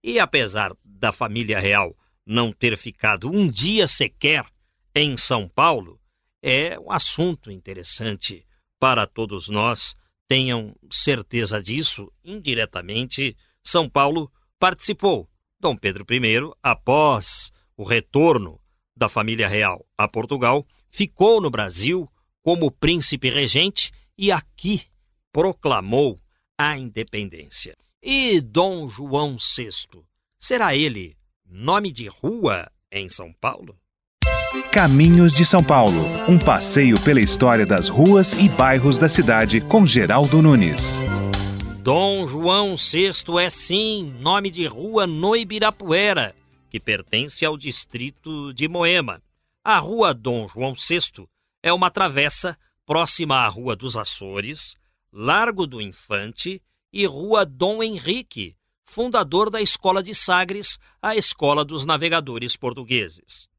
E 0.03 0.19
apesar 0.19 0.75
da 0.83 1.11
família 1.11 1.59
real 1.59 1.95
não 2.25 2.51
ter 2.51 2.77
ficado 2.77 3.29
um 3.29 3.49
dia 3.49 3.87
sequer 3.87 4.45
em 4.93 5.15
São 5.15 5.47
Paulo, 5.47 5.99
é 6.41 6.79
um 6.79 6.91
assunto 6.91 7.49
interessante 7.49 8.45
para 8.79 9.07
todos 9.07 9.49
nós. 9.49 9.95
Tenham 10.27 10.75
certeza 10.91 11.61
disso, 11.61 12.11
indiretamente, 12.23 13.35
São 13.63 13.89
Paulo 13.89 14.31
participou. 14.59 15.29
Dom 15.59 15.75
Pedro 15.75 16.05
I, 16.09 16.51
após 16.61 17.51
o 17.77 17.83
retorno 17.83 18.59
da 18.97 19.09
família 19.09 19.47
real 19.47 19.85
a 19.97 20.07
Portugal, 20.07 20.65
ficou 20.89 21.41
no 21.41 21.49
Brasil 21.49 22.07
como 22.41 22.71
príncipe 22.71 23.29
regente 23.29 23.91
e 24.17 24.31
aqui 24.31 24.83
proclamou 25.31 26.15
a 26.57 26.77
independência. 26.77 27.75
E 28.01 28.39
Dom 28.39 28.87
João 28.87 29.35
VI, 29.35 29.69
será 30.39 30.75
ele 30.75 31.17
nome 31.45 31.91
de 31.91 32.07
rua 32.07 32.69
em 32.91 33.09
São 33.09 33.33
Paulo? 33.33 33.75
Caminhos 34.71 35.33
de 35.33 35.45
São 35.45 35.63
Paulo, 35.63 35.99
um 36.29 36.37
passeio 36.37 36.99
pela 37.01 37.19
história 37.19 37.65
das 37.65 37.89
ruas 37.89 38.33
e 38.33 38.47
bairros 38.47 38.97
da 38.97 39.09
cidade 39.09 39.59
com 39.59 39.85
Geraldo 39.85 40.41
Nunes. 40.41 40.97
Dom 41.79 42.25
João 42.25 42.75
VI 42.75 43.09
é 43.41 43.49
sim 43.49 44.15
nome 44.19 44.49
de 44.49 44.65
rua 44.65 45.05
no 45.05 45.35
Ibirapuera, 45.35 46.33
que 46.75 46.79
pertence 46.81 47.45
ao 47.45 47.55
distrito 47.55 48.53
de 48.53 48.67
Moema. 48.67 49.23
A 49.63 49.79
rua 49.79 50.13
Dom 50.13 50.45
João 50.45 50.73
VI 50.73 51.25
é 51.63 51.71
uma 51.71 51.89
travessa 51.89 52.59
próxima 52.85 53.37
à 53.37 53.47
Rua 53.47 53.77
dos 53.77 53.95
Açores, 53.95 54.75
Largo 55.09 55.65
do 55.65 55.79
Infante 55.79 56.61
e 56.91 57.05
Rua 57.05 57.45
Dom 57.45 57.81
Henrique, 57.81 58.57
fundador 58.83 59.49
da 59.49 59.61
Escola 59.61 60.03
de 60.03 60.13
Sagres, 60.13 60.77
a 61.01 61.15
Escola 61.15 61.63
dos 61.63 61.85
Navegadores 61.85 62.57
Portugueses. 62.57 63.49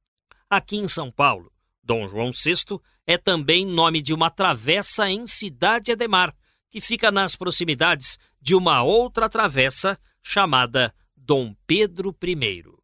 Aqui 0.51 0.77
em 0.77 0.87
São 0.87 1.11
Paulo, 1.11 1.51
Dom 1.83 2.07
João 2.07 2.33
VI 2.33 2.79
é 3.07 3.17
também 3.17 3.65
nome 3.65 4.03
de 4.03 4.13
uma 4.13 4.29
travessa 4.29 5.09
em 5.09 5.25
Cidade 5.27 5.91
Ademar, 5.91 6.37
que 6.71 6.83
fica 6.83 7.11
nas 7.11 7.35
proximidades 7.35 8.19
de 8.43 8.55
uma 8.55 8.83
outra 8.83 9.27
travessa 9.27 9.99
chamada 10.23 10.95
Dom 11.17 11.57
Pedro 11.67 12.15
I. 12.23 12.76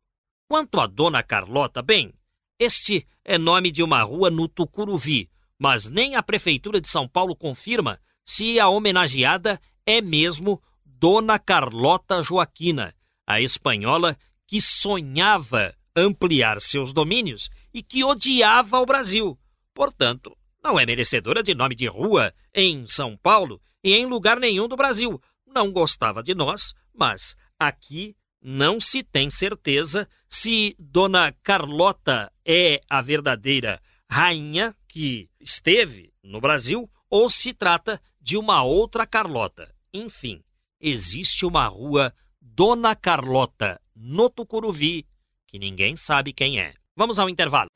Quanto 0.52 0.78
a 0.80 0.86
Dona 0.86 1.22
Carlota, 1.22 1.80
bem, 1.80 2.12
este 2.58 3.06
é 3.24 3.38
nome 3.38 3.70
de 3.70 3.82
uma 3.82 4.02
rua 4.02 4.28
no 4.28 4.46
Tucuruvi, 4.46 5.30
mas 5.58 5.88
nem 5.88 6.14
a 6.14 6.22
Prefeitura 6.22 6.78
de 6.78 6.90
São 6.90 7.08
Paulo 7.08 7.34
confirma 7.34 7.98
se 8.22 8.60
a 8.60 8.68
homenageada 8.68 9.58
é 9.86 10.02
mesmo 10.02 10.62
Dona 10.84 11.38
Carlota 11.38 12.22
Joaquina, 12.22 12.94
a 13.26 13.40
espanhola 13.40 14.14
que 14.46 14.60
sonhava 14.60 15.74
ampliar 15.96 16.60
seus 16.60 16.92
domínios 16.92 17.48
e 17.72 17.82
que 17.82 18.04
odiava 18.04 18.78
o 18.78 18.84
Brasil. 18.84 19.38
Portanto, 19.72 20.36
não 20.62 20.78
é 20.78 20.84
merecedora 20.84 21.42
de 21.42 21.54
nome 21.54 21.74
de 21.74 21.86
rua 21.86 22.30
em 22.54 22.86
São 22.86 23.16
Paulo 23.16 23.58
e 23.82 23.94
em 23.94 24.04
lugar 24.04 24.38
nenhum 24.38 24.68
do 24.68 24.76
Brasil. 24.76 25.18
Não 25.46 25.72
gostava 25.72 26.22
de 26.22 26.34
nós, 26.34 26.74
mas 26.94 27.34
aqui 27.58 28.14
não 28.42 28.80
se 28.80 29.02
tem 29.02 29.30
certeza 29.30 30.08
se 30.28 30.74
Dona 30.78 31.32
Carlota 31.42 32.32
é 32.44 32.80
a 32.90 33.00
verdadeira 33.00 33.80
rainha 34.10 34.74
que 34.88 35.28
esteve 35.40 36.12
no 36.22 36.40
Brasil 36.40 36.84
ou 37.08 37.30
se 37.30 37.52
trata 37.52 38.00
de 38.20 38.36
uma 38.36 38.62
outra 38.62 39.06
Carlota. 39.06 39.72
Enfim, 39.92 40.42
existe 40.80 41.46
uma 41.46 41.66
rua 41.66 42.12
Dona 42.40 42.96
Carlota 42.96 43.80
no 43.94 44.28
Tucuruvi 44.28 45.06
que 45.46 45.58
ninguém 45.58 45.94
sabe 45.94 46.32
quem 46.32 46.58
é. 46.58 46.72
Vamos 46.96 47.18
ao 47.18 47.28
intervalo. 47.28 47.68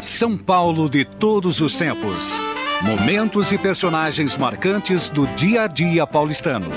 São 0.00 0.36
Paulo 0.36 0.88
de 0.88 1.04
todos 1.04 1.60
os 1.60 1.76
tempos. 1.76 2.38
Momentos 2.82 3.52
e 3.52 3.58
personagens 3.58 4.38
marcantes 4.38 5.10
do 5.10 5.26
dia 5.34 5.64
a 5.64 5.66
dia 5.66 6.06
paulistano. 6.06 6.70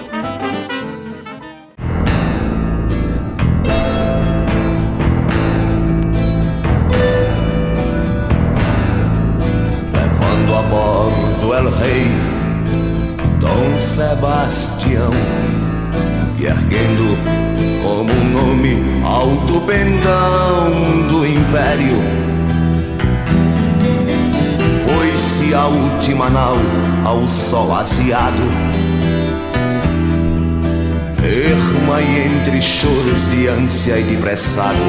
Sebastião, 13.76 15.12
e 16.38 16.46
erguendo 16.46 17.18
como 17.82 18.12
um 18.14 18.32
nome 18.32 18.82
alto 19.04 19.62
pendão 19.62 21.08
do 21.10 21.26
império 21.26 22.24
foi-se 25.14 25.54
a 25.54 25.68
última 25.68 26.30
nau 26.30 26.58
ao 27.06 27.28
sol 27.28 27.76
aziado. 27.76 28.74
Erma 31.24 32.02
e 32.02 32.28
entre 32.28 32.62
choros 32.62 33.30
de 33.32 33.48
ânsia 33.48 34.00
e 34.00 34.04
de 34.04 34.16
pressado, 34.18 34.84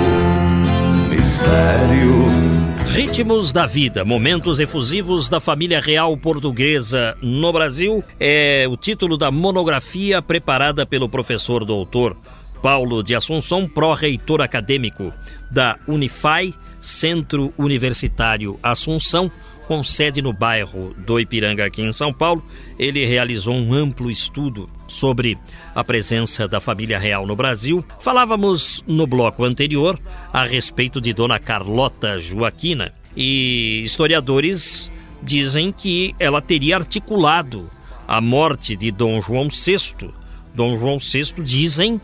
mistério. 1.11 2.64
Ritmos 2.89 3.53
da 3.53 3.67
Vida, 3.67 4.05
momentos 4.05 4.61
efusivos 4.61 5.29
da 5.29 5.41
família 5.41 5.81
real 5.81 6.17
portuguesa 6.17 7.17
no 7.21 7.53
Brasil, 7.53 8.05
é 8.21 8.67
o 8.71 8.77
título 8.77 9.17
da 9.17 9.31
monografia 9.31 10.23
preparada 10.23 10.87
pelo 10.87 11.09
professor 11.09 11.65
doutor 11.65 12.17
Paulo 12.63 13.03
de 13.03 13.15
Assunção, 13.15 13.69
pró-reitor 13.69 14.41
acadêmico 14.41 15.13
da 15.51 15.77
Unifai, 15.87 16.55
Centro 16.81 17.53
Universitário 17.59 18.59
Assunção, 18.63 19.31
com 19.67 19.83
sede 19.83 20.21
no 20.21 20.33
bairro 20.33 20.95
do 20.99 21.19
Ipiranga, 21.19 21.65
aqui 21.65 21.83
em 21.83 21.93
São 21.93 22.13
Paulo, 22.13 22.45
ele 22.79 23.05
realizou 23.05 23.55
um 23.55 23.73
amplo 23.73 24.11
estudo 24.11 24.69
sobre 24.87 25.39
a 25.75 25.83
presença 25.83 26.47
da 26.47 26.61
família 26.61 26.99
real 26.99 27.27
no 27.27 27.35
Brasil. 27.35 27.85
Falávamos 28.01 28.83
no 28.87 29.07
bloco 29.07 29.45
anterior 29.45 29.99
a 30.33 30.45
respeito 30.45 31.01
de 31.01 31.13
Dona 31.13 31.39
Carlota 31.39 32.19
Joaquina 32.19 32.93
e 33.17 33.83
historiadores 33.85 34.91
dizem 35.23 35.73
que 35.73 36.15
ela 36.19 36.43
teria 36.43 36.77
articulado 36.77 37.69
a 38.07 38.21
morte 38.21 38.77
de 38.77 38.91
Dom 38.91 39.21
João 39.21 39.49
VI. 39.49 40.11
Dom 40.55 40.77
João 40.77 40.99
VI, 40.99 41.43
dizem, 41.43 42.01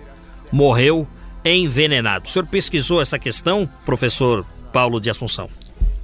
morreu 0.51 1.07
envenenado. 1.45 2.27
O 2.27 2.29
senhor 2.29 2.47
pesquisou 2.47 3.01
essa 3.01 3.19
questão, 3.19 3.69
professor 3.85 4.45
Paulo 4.73 5.01
de 5.01 5.11
Assunção? 5.11 5.49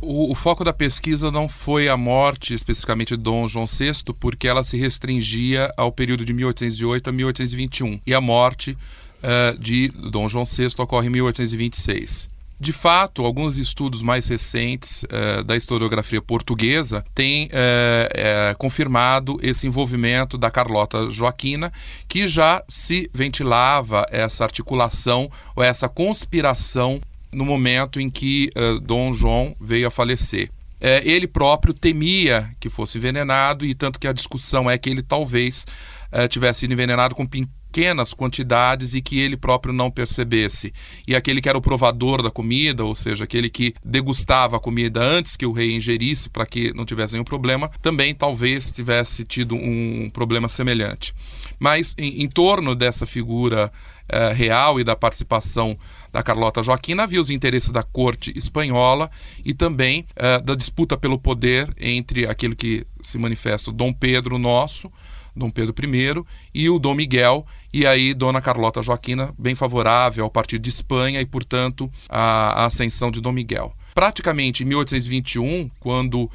O, 0.00 0.30
o, 0.30 0.34
foco 0.34 0.62
da 0.62 0.72
pesquisa 0.72 1.30
não 1.30 1.48
foi 1.48 1.88
a 1.88 1.96
morte 1.96 2.52
especificamente 2.52 3.16
de 3.16 3.22
Dom 3.22 3.48
João 3.48 3.66
VI, 3.66 4.12
porque 4.20 4.46
ela 4.46 4.62
se 4.62 4.76
restringia 4.76 5.72
ao 5.76 5.90
período 5.90 6.24
de 6.24 6.32
1808 6.32 7.08
a 7.08 7.12
1821, 7.12 7.98
e 8.06 8.14
a 8.14 8.20
morte 8.20 8.72
uh, 8.72 9.58
de 9.58 9.88
Dom 9.88 10.28
João 10.28 10.44
VI 10.44 10.68
ocorre 10.78 11.06
em 11.06 11.10
1826. 11.10 12.28
De 12.58 12.72
fato, 12.72 13.24
alguns 13.24 13.58
estudos 13.58 14.00
mais 14.00 14.28
recentes 14.28 15.02
uh, 15.04 15.44
da 15.44 15.56
historiografia 15.56 16.22
portuguesa 16.22 17.04
têm 17.14 17.46
uh, 17.46 17.48
uh, 17.48 18.56
confirmado 18.56 19.38
esse 19.42 19.66
envolvimento 19.66 20.38
da 20.38 20.50
Carlota 20.50 21.10
Joaquina, 21.10 21.70
que 22.08 22.26
já 22.26 22.64
se 22.66 23.10
ventilava 23.12 24.06
essa 24.10 24.44
articulação 24.44 25.30
ou 25.54 25.62
essa 25.62 25.86
conspiração 25.86 26.98
no 27.32 27.44
momento 27.44 28.00
em 28.00 28.08
que 28.08 28.50
uh, 28.56 28.80
Dom 28.80 29.12
João 29.12 29.54
veio 29.60 29.88
a 29.88 29.90
falecer. 29.90 30.50
É, 30.80 31.02
ele 31.08 31.26
próprio 31.26 31.72
temia 31.72 32.50
que 32.60 32.68
fosse 32.68 32.98
envenenado, 32.98 33.64
e 33.64 33.74
tanto 33.74 33.98
que 33.98 34.06
a 34.06 34.12
discussão 34.12 34.70
é 34.70 34.76
que 34.76 34.90
ele 34.90 35.02
talvez 35.02 35.66
uh, 36.12 36.28
tivesse 36.28 36.60
sido 36.60 36.72
envenenado 36.72 37.14
com 37.14 37.26
pequenas 37.26 38.14
quantidades 38.14 38.94
e 38.94 39.00
que 39.00 39.18
ele 39.18 39.36
próprio 39.36 39.72
não 39.72 39.90
percebesse. 39.90 40.72
E 41.06 41.14
aquele 41.14 41.40
que 41.40 41.48
era 41.48 41.58
o 41.58 41.62
provador 41.62 42.22
da 42.22 42.30
comida, 42.30 42.84
ou 42.84 42.94
seja, 42.94 43.24
aquele 43.24 43.50
que 43.50 43.74
degustava 43.84 44.56
a 44.56 44.60
comida 44.60 45.02
antes 45.02 45.36
que 45.36 45.46
o 45.46 45.52
rei 45.52 45.74
ingerisse 45.74 46.28
para 46.28 46.46
que 46.46 46.72
não 46.74 46.86
tivesse 46.86 47.14
nenhum 47.14 47.24
problema, 47.24 47.70
também 47.82 48.14
talvez 48.14 48.70
tivesse 48.70 49.24
tido 49.24 49.54
um 49.54 50.08
problema 50.12 50.48
semelhante. 50.48 51.14
Mas 51.58 51.94
em, 51.98 52.22
em 52.22 52.28
torno 52.28 52.74
dessa 52.74 53.06
figura 53.06 53.72
uh, 54.12 54.34
real 54.34 54.78
e 54.78 54.84
da 54.84 54.94
participação 54.94 55.76
da 56.16 56.22
Carlota 56.22 56.62
Joaquina, 56.62 57.02
havia 57.02 57.20
os 57.20 57.28
interesses 57.28 57.70
da 57.70 57.82
corte 57.82 58.32
espanhola 58.34 59.10
e 59.44 59.52
também 59.52 60.06
uh, 60.16 60.42
da 60.42 60.54
disputa 60.54 60.96
pelo 60.96 61.18
poder 61.18 61.70
entre 61.78 62.26
aquele 62.26 62.56
que 62.56 62.86
se 63.02 63.18
manifesta 63.18 63.70
Dom 63.70 63.92
Pedro 63.92 64.38
Nosso, 64.38 64.90
Dom 65.36 65.50
Pedro 65.50 65.74
I, 65.84 66.24
e 66.54 66.70
o 66.70 66.78
Dom 66.78 66.94
Miguel, 66.94 67.44
e 67.70 67.86
aí 67.86 68.14
Dona 68.14 68.40
Carlota 68.40 68.82
Joaquina, 68.82 69.34
bem 69.38 69.54
favorável 69.54 70.24
ao 70.24 70.30
partido 70.30 70.62
de 70.62 70.70
Espanha 70.70 71.20
e, 71.20 71.26
portanto, 71.26 71.90
à, 72.08 72.64
ascensão 72.64 73.10
de 73.10 73.20
Dom 73.20 73.32
Miguel. 73.32 73.74
Praticamente 73.94 74.62
em 74.62 74.66
1821, 74.66 75.68
quando 75.78 76.30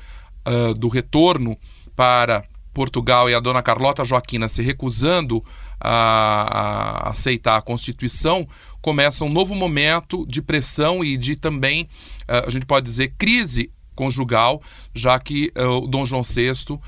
uh, 0.47 0.75
do 0.75 0.89
retorno 0.89 1.57
para 1.95 2.43
Portugal 2.73 3.29
e 3.29 3.33
a 3.33 3.39
Dona 3.39 3.61
Carlota 3.61 4.05
Joaquina 4.05 4.47
se 4.47 4.61
recusando 4.61 5.43
a, 5.79 7.07
a, 7.07 7.09
aceitar 7.09 7.57
a 7.57 7.61
Constituição, 7.61 8.47
começa 8.81 9.23
um 9.23 9.29
novo 9.29 9.53
momento 9.55 10.25
de 10.27 10.41
pressão 10.41 11.03
e 11.03 11.17
de 11.17 11.35
também, 11.35 11.83
uh, 12.23 12.47
a 12.47 12.49
gente 12.49 12.65
pode 12.65 12.85
dizer, 12.85 13.13
crise 13.17 13.71
conjugal, 13.95 14.61
já 14.95 15.19
que 15.19 15.51
uh, 15.55 15.83
o 15.83 15.87
Dom 15.87 16.05
João 16.05 16.23
VI 16.23 16.51
uh, 16.71 16.79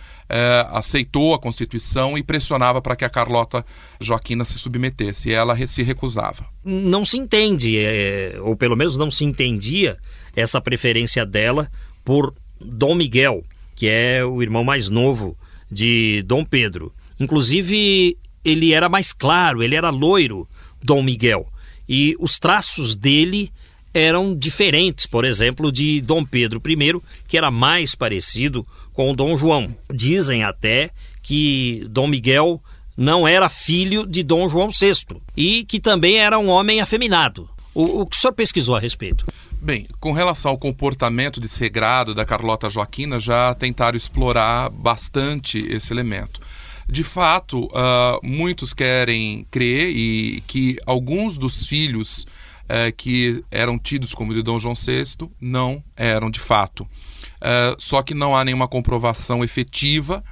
aceitou 0.72 1.34
a 1.34 1.40
Constituição 1.40 2.18
e 2.18 2.24
pressionava 2.24 2.82
para 2.82 2.96
que 2.96 3.06
a 3.06 3.10
Carlota 3.10 3.64
Joaquina 4.00 4.44
se 4.46 4.58
submetesse, 4.58 5.30
e 5.30 5.34
ela 5.34 5.56
se 5.68 5.84
recusava. 5.84 6.46
Não 6.64 7.06
se 7.06 7.18
entende, 7.18 7.78
é, 7.78 8.38
ou 8.42 8.56
pelo 8.56 8.76
menos 8.76 8.98
não 8.98 9.12
se 9.12 9.24
entendia, 9.24 9.98
essa 10.36 10.60
preferência 10.60 11.26
dela 11.26 11.70
por 12.04 12.34
Dom 12.60 12.96
Miguel, 12.96 13.44
que 13.76 13.88
é 13.88 14.24
o 14.26 14.42
irmão 14.42 14.64
mais 14.64 14.90
novo 14.90 15.38
de 15.72 16.24
Dom 16.26 16.44
Pedro. 16.44 16.92
Inclusive, 17.20 18.18
ele 18.44 18.74
era 18.74 18.90
mais 18.90 19.14
claro, 19.14 19.62
ele 19.62 19.76
era 19.76 19.90
loiro, 19.90 20.48
Dom 20.82 21.04
Miguel. 21.04 21.48
E 21.88 22.16
os 22.20 22.40
traços 22.40 22.96
dele 22.96 23.52
eram 23.94 24.36
diferentes, 24.36 25.06
por 25.06 25.24
exemplo, 25.24 25.72
de 25.72 26.02
Dom 26.02 26.24
Pedro 26.24 26.62
I, 26.66 27.02
que 27.28 27.38
era 27.38 27.52
mais 27.52 27.94
parecido 27.94 28.66
com 28.92 29.14
Dom 29.14 29.38
João. 29.38 29.76
Dizem 29.94 30.44
até 30.44 30.90
que 31.22 31.86
Dom 31.90 32.08
Miguel 32.08 32.62
não 32.98 33.28
era 33.28 33.50
filho 33.50 34.06
de 34.06 34.24
Dom 34.24 34.48
João 34.48 34.70
VI 34.70 35.22
e 35.36 35.64
que 35.66 35.80
também 35.80 36.18
era 36.18 36.40
um 36.40 36.50
homem 36.50 36.82
afeminado. 36.82 37.50
O, 37.74 38.02
o 38.02 38.06
que 38.06 38.16
o 38.16 38.20
senhor 38.20 38.34
pesquisou 38.34 38.76
a 38.76 38.80
respeito? 38.80 39.26
Bem, 39.60 39.88
com 40.00 40.12
relação 40.12 40.52
ao 40.52 40.58
comportamento 40.58 41.40
desregrado 41.40 42.14
da 42.14 42.26
Carlota 42.26 42.70
Joaquina, 42.70 43.20
já 43.20 43.54
tentaram 43.56 43.96
explorar 43.96 44.70
bastante 44.70 45.58
esse 45.58 45.94
elemento. 45.94 46.42
De 46.88 47.04
fato, 47.04 47.66
uh, 47.66 48.20
muitos 48.22 48.74
querem 48.74 49.46
crer 49.50 49.90
e 49.90 50.44
que 50.48 50.78
alguns 50.86 51.38
dos 51.38 51.66
filhos 51.66 52.26
uh, 52.64 52.94
que 52.98 53.44
eram 53.50 53.80
tidos 53.80 54.14
como 54.14 54.34
de 54.34 54.42
Dom 54.42 54.60
João 54.60 54.76
VI 54.76 55.30
não 55.40 55.84
eram 55.96 56.30
de 56.30 56.40
fato. 56.40 56.84
Uh, 56.84 57.76
só 57.78 58.02
que 58.02 58.14
não 58.14 58.36
há 58.36 58.44
nenhuma 58.44 58.68
comprovação 58.68 59.44
efetiva 59.44 60.24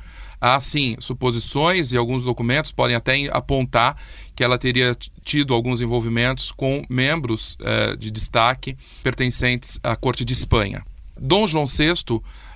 Há 0.42 0.60
sim 0.60 0.96
suposições 1.00 1.92
e 1.94 1.98
alguns 1.98 2.24
documentos 2.24 2.72
podem 2.72 2.96
até 2.96 3.28
apontar 3.32 3.96
que 4.36 4.44
ela 4.44 4.58
teria 4.58 4.98
tido 5.24 5.54
alguns 5.54 5.82
envolvimentos 5.82 6.52
com 6.52 6.84
membros 6.90 7.56
eh, 7.60 7.96
de 7.96 8.10
destaque 8.10 8.76
pertencentes 9.04 9.80
à 9.84 9.96
corte 9.96 10.26
de 10.26 10.34
Espanha. 10.34 10.84
Dom 11.16 11.46
João 11.46 11.68
VI 11.68 11.94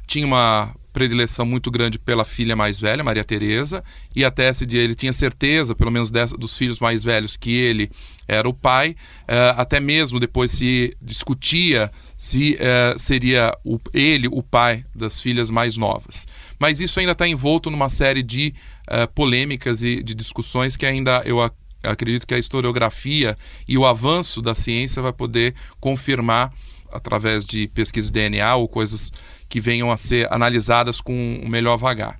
tinha 0.08 0.26
uma 0.26 0.76
predileção 0.96 1.46
muito 1.46 1.70
grande 1.70 2.00
pela 2.00 2.24
filha 2.24 2.56
mais 2.56 2.80
velha, 2.80 3.04
Maria 3.04 3.24
Teresa, 3.26 3.84
e 4.16 4.24
até 4.24 4.54
se 4.54 4.64
ele 4.64 4.96
tinha 4.96 5.12
certeza, 5.12 5.76
pelo 5.76 5.92
menos 5.92 6.10
dessa, 6.10 6.38
dos 6.38 6.58
filhos 6.58 6.80
mais 6.80 7.04
velhos, 7.04 7.36
que 7.36 7.54
ele 7.54 7.92
era 8.26 8.48
o 8.48 8.54
pai. 8.54 8.96
Eh, 9.28 9.54
até 9.58 9.82
mesmo 9.82 10.22
depois 10.22 10.54
se 10.54 10.96
discutia 11.02 11.92
se 12.18 12.56
eh, 12.58 12.96
seria 12.98 13.54
o, 13.66 13.78
ele 13.94 14.30
o 14.30 14.42
pai 14.42 14.86
das 14.96 15.20
filhas 15.20 15.52
mais 15.52 15.76
novas 15.76 16.26
mas 16.58 16.80
isso 16.80 17.00
ainda 17.00 17.12
está 17.12 17.28
envolto 17.28 17.70
numa 17.70 17.90
série 17.90 18.24
de 18.24 18.54
uh, 18.90 19.12
polêmicas 19.14 19.82
e 19.82 20.02
de 20.02 20.14
discussões 20.14 20.76
que 20.76 20.86
ainda 20.86 21.22
eu 21.26 21.40
Eu 21.84 21.92
acredito 21.92 22.26
que 22.26 22.34
a 22.34 22.40
historiografia 22.40 23.36
e 23.68 23.78
o 23.78 23.86
avanço 23.86 24.42
da 24.42 24.56
ciência 24.56 25.02
vai 25.02 25.14
poder 25.14 25.54
confirmar 25.80 26.52
através 26.96 27.46
de 27.46 27.68
pesquisa 27.68 28.08
de 28.08 28.14
DNA 28.14 28.56
ou 28.56 28.68
coisas 28.68 29.12
que 29.50 29.60
venham 29.60 29.92
a 29.92 29.98
ser 29.98 30.32
analisadas 30.32 31.00
com 31.00 31.42
o 31.44 31.50
melhor 31.50 31.78
vagar. 31.78 32.20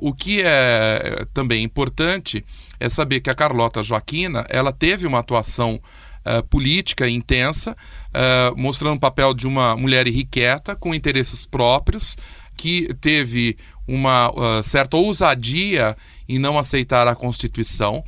O 0.00 0.14
que 0.14 0.40
é 0.42 1.26
também 1.34 1.62
importante 1.62 2.44
é 2.78 2.88
saber 2.88 3.20
que 3.20 3.28
a 3.28 3.34
Carlota 3.34 3.82
Joaquina 3.82 4.46
ela 4.48 4.72
teve 4.72 5.06
uma 5.06 5.18
atuação 5.18 5.78
uh, 6.24 6.42
política 6.48 7.08
intensa, 7.08 7.72
uh, 7.72 8.58
mostrando 8.58 8.96
o 8.96 9.00
papel 9.00 9.34
de 9.34 9.46
uma 9.46 9.76
mulher 9.76 10.06
irrequieta, 10.06 10.74
com 10.74 10.94
interesses 10.94 11.44
próprios, 11.44 12.16
que 12.56 12.92
teve 12.94 13.58
uma 13.86 14.30
uh, 14.30 14.62
certa 14.62 14.96
ousadia 14.96 15.94
em 16.26 16.38
não 16.38 16.58
aceitar 16.58 17.06
a 17.06 17.14
Constituição 17.14 18.02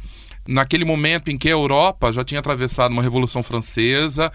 naquele 0.48 0.84
momento 0.84 1.30
em 1.30 1.38
que 1.38 1.48
a 1.48 1.52
Europa 1.52 2.10
já 2.10 2.24
tinha 2.24 2.40
atravessado 2.40 2.90
uma 2.90 3.02
Revolução 3.02 3.44
Francesa, 3.44 4.32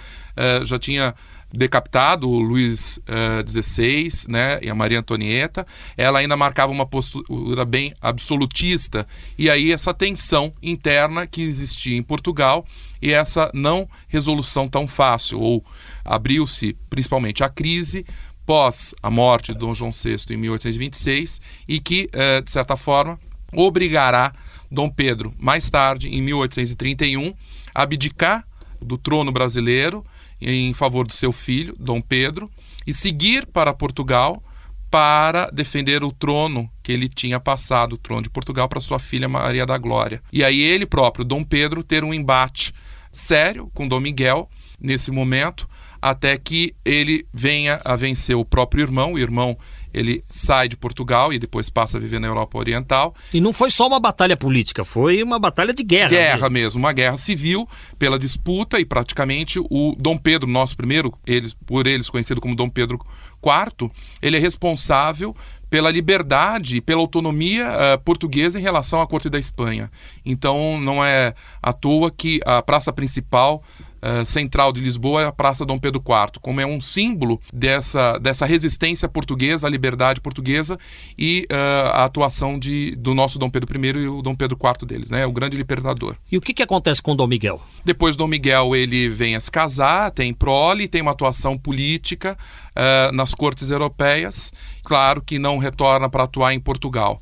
já 0.64 0.80
tinha 0.80 1.14
decapitado 1.54 2.30
o 2.30 2.40
Luís 2.40 3.00
XVI 3.48 4.08
uh, 4.08 4.32
né, 4.32 4.60
e 4.62 4.70
a 4.70 4.76
Maria 4.76 5.00
Antonieta, 5.00 5.66
ela 5.96 6.20
ainda 6.20 6.36
marcava 6.36 6.72
uma 6.72 6.86
postura 6.86 7.64
bem 7.64 7.94
absolutista. 8.02 9.08
E 9.38 9.50
aí 9.50 9.72
essa 9.72 9.94
tensão 9.94 10.54
interna 10.62 11.26
que 11.26 11.42
existia 11.42 11.98
em 11.98 12.04
Portugal 12.04 12.66
e 13.02 13.14
essa 13.14 13.50
não 13.54 13.88
resolução 14.08 14.68
tão 14.68 14.88
fácil, 14.88 15.40
ou 15.40 15.64
abriu-se 16.04 16.76
principalmente 16.90 17.44
a 17.44 17.50
crise 17.50 18.06
pós 18.46 18.96
a 19.04 19.10
morte 19.10 19.52
de 19.52 19.60
Dom 19.60 19.76
João 19.76 19.92
VI 19.92 20.34
em 20.34 20.38
1826 20.38 21.42
e 21.68 21.80
que, 21.80 22.10
uh, 22.14 22.42
de 22.42 22.52
certa 22.52 22.78
forma, 22.78 23.20
obrigará 23.54 24.34
Dom 24.70 24.90
Pedro, 24.90 25.34
mais 25.38 25.70
tarde, 25.70 26.10
em 26.10 26.22
1831, 26.22 27.34
a 27.74 27.84
abdicar 27.84 28.46
do 28.82 28.98
trono 28.98 29.32
brasileiro 29.32 30.06
em 30.42 30.74
favor 30.74 31.06
do 31.06 31.14
seu 31.14 31.32
filho, 31.32 31.76
Dom 31.80 32.02
Pedro, 32.02 32.50
e 32.86 32.94
seguir 32.94 33.46
para 33.46 33.74
Portugal 33.74 34.44
para 34.90 35.50
defender 35.52 36.04
o 36.04 36.12
trono 36.12 36.70
que 36.82 36.92
ele 36.92 37.10
tinha 37.10 37.40
passado, 37.40 37.94
o 37.94 37.98
trono 37.98 38.22
de 38.22 38.30
Portugal, 38.30 38.70
para 38.70 38.80
sua 38.80 39.00
filha 39.00 39.28
Maria 39.28 39.66
da 39.66 39.78
Glória. 39.78 40.22
E 40.32 40.44
aí 40.44 40.62
ele 40.62 40.86
próprio, 40.86 41.26
Dom 41.26 41.44
Pedro, 41.44 41.84
ter 41.84 42.04
um 42.04 42.14
embate 42.14 42.74
sério 43.12 43.70
com 43.74 43.88
Dom 43.88 44.00
Miguel 44.00 44.50
nesse 44.80 45.12
momento, 45.12 45.68
até 46.02 46.38
que 46.38 46.76
ele 46.86 47.28
venha 47.34 47.82
a 47.84 47.96
vencer 47.96 48.36
o 48.36 48.46
próprio 48.46 48.84
irmão, 48.84 49.14
o 49.14 49.20
irmão 49.20 49.58
ele 49.94 50.24
sai 50.30 50.68
de 50.68 50.78
Portugal 50.78 51.34
e 51.34 51.40
depois 51.40 51.70
passa 51.70 51.98
a 51.98 52.00
viver 52.00 52.20
na 52.20 52.28
Europa 52.28 52.58
Oriental. 52.58 53.16
E 53.34 53.42
não 53.42 53.54
foi 53.54 53.70
só 53.70 53.88
uma 53.88 54.00
batalha 54.00 54.38
política, 54.38 54.84
foi 54.84 55.24
uma 55.24 55.40
batalha 55.40 55.74
de 55.74 55.84
guerra. 55.84 56.10
Guerra 56.10 56.50
mesmo, 56.50 56.68
mesmo 56.68 56.80
uma 56.80 56.94
guerra 56.94 57.18
civil 57.18 57.68
pela 57.98 58.20
disputa 58.20 58.80
e 58.80 58.86
praticamente 58.86 59.60
o 59.60 59.96
Dom 59.98 60.18
Pedro, 60.18 60.48
nosso 60.48 60.76
primeiro, 60.76 61.14
eles, 61.26 61.54
por 61.54 61.88
eles 61.88 62.10
conhecido 62.10 62.42
como 62.42 62.56
Dom 62.56 62.70
Pedro 62.70 63.00
IV, 63.44 63.92
ele 64.22 64.38
é 64.38 64.40
responsável 64.40 65.36
pela 65.70 65.92
liberdade, 65.92 66.82
pela 66.82 67.02
autonomia 67.02 67.68
uh, 67.68 68.00
portuguesa 68.04 68.58
em 68.58 68.62
relação 68.62 69.02
à 69.02 69.08
corte 69.08 69.30
da 69.30 69.38
Espanha. 69.38 69.92
Então 70.26 70.80
não 70.80 71.04
é 71.04 71.34
à 71.62 71.74
toa 71.74 72.10
que 72.10 72.40
a 72.46 72.62
praça 72.62 72.94
principal 72.94 73.62
uh, 73.98 74.26
central 74.26 74.72
de 74.72 74.80
Lisboa 74.80 75.22
é 75.22 75.26
a 75.26 75.32
Praça 75.32 75.66
Dom 75.66 75.78
Pedro 75.78 76.02
IV, 76.02 76.40
como 76.42 76.62
é 76.62 76.66
um 76.66 76.80
símbolo 76.82 77.40
dessa, 77.54 78.18
dessa 78.18 78.46
resistência 78.46 79.08
portuguesa, 79.08 79.68
à 79.68 79.70
liberdade 79.70 80.22
portuguesa 80.22 80.78
e 81.18 81.48
uh, 81.52 81.88
a 81.94 82.06
atuação 82.06 82.58
de, 82.58 82.96
do 82.96 83.14
nosso 83.14 83.38
Dom 83.40 83.50
Pedro 83.50 83.86
I 83.86 84.04
e 84.04 84.08
o 84.08 84.22
Dom 84.22 84.36
Pedro 84.36 84.58
IV 84.62 84.88
deles, 84.88 85.10
né? 85.10 85.26
o 85.26 85.32
grande 85.32 85.58
libertador. 85.58 86.16
E 86.32 86.38
o 86.38 86.42
que, 86.42 86.54
que 86.54 86.64
acontece 86.64 87.02
com 87.02 87.16
Dom 87.16 87.28
Miguel? 87.28 87.62
Depois 87.84 88.16
Dom 88.16 88.28
Miguel 88.28 88.76
ele 88.76 89.10
vem 89.10 89.36
a 89.36 89.40
se 89.40 89.52
casar, 89.52 90.12
tem 90.12 90.34
prole, 90.34 90.88
tem 90.88 91.02
uma 91.02 91.12
atuação 91.12 91.58
política 91.58 92.38
uh, 92.72 93.16
nas 93.16 93.34
cortes 93.34 93.70
europeias, 93.70 94.54
claro 94.84 95.22
que 95.22 95.40
não 95.40 95.58
retorna 95.58 96.10
para 96.10 96.24
atuar 96.24 96.54
em 96.54 96.60
Portugal. 96.60 97.20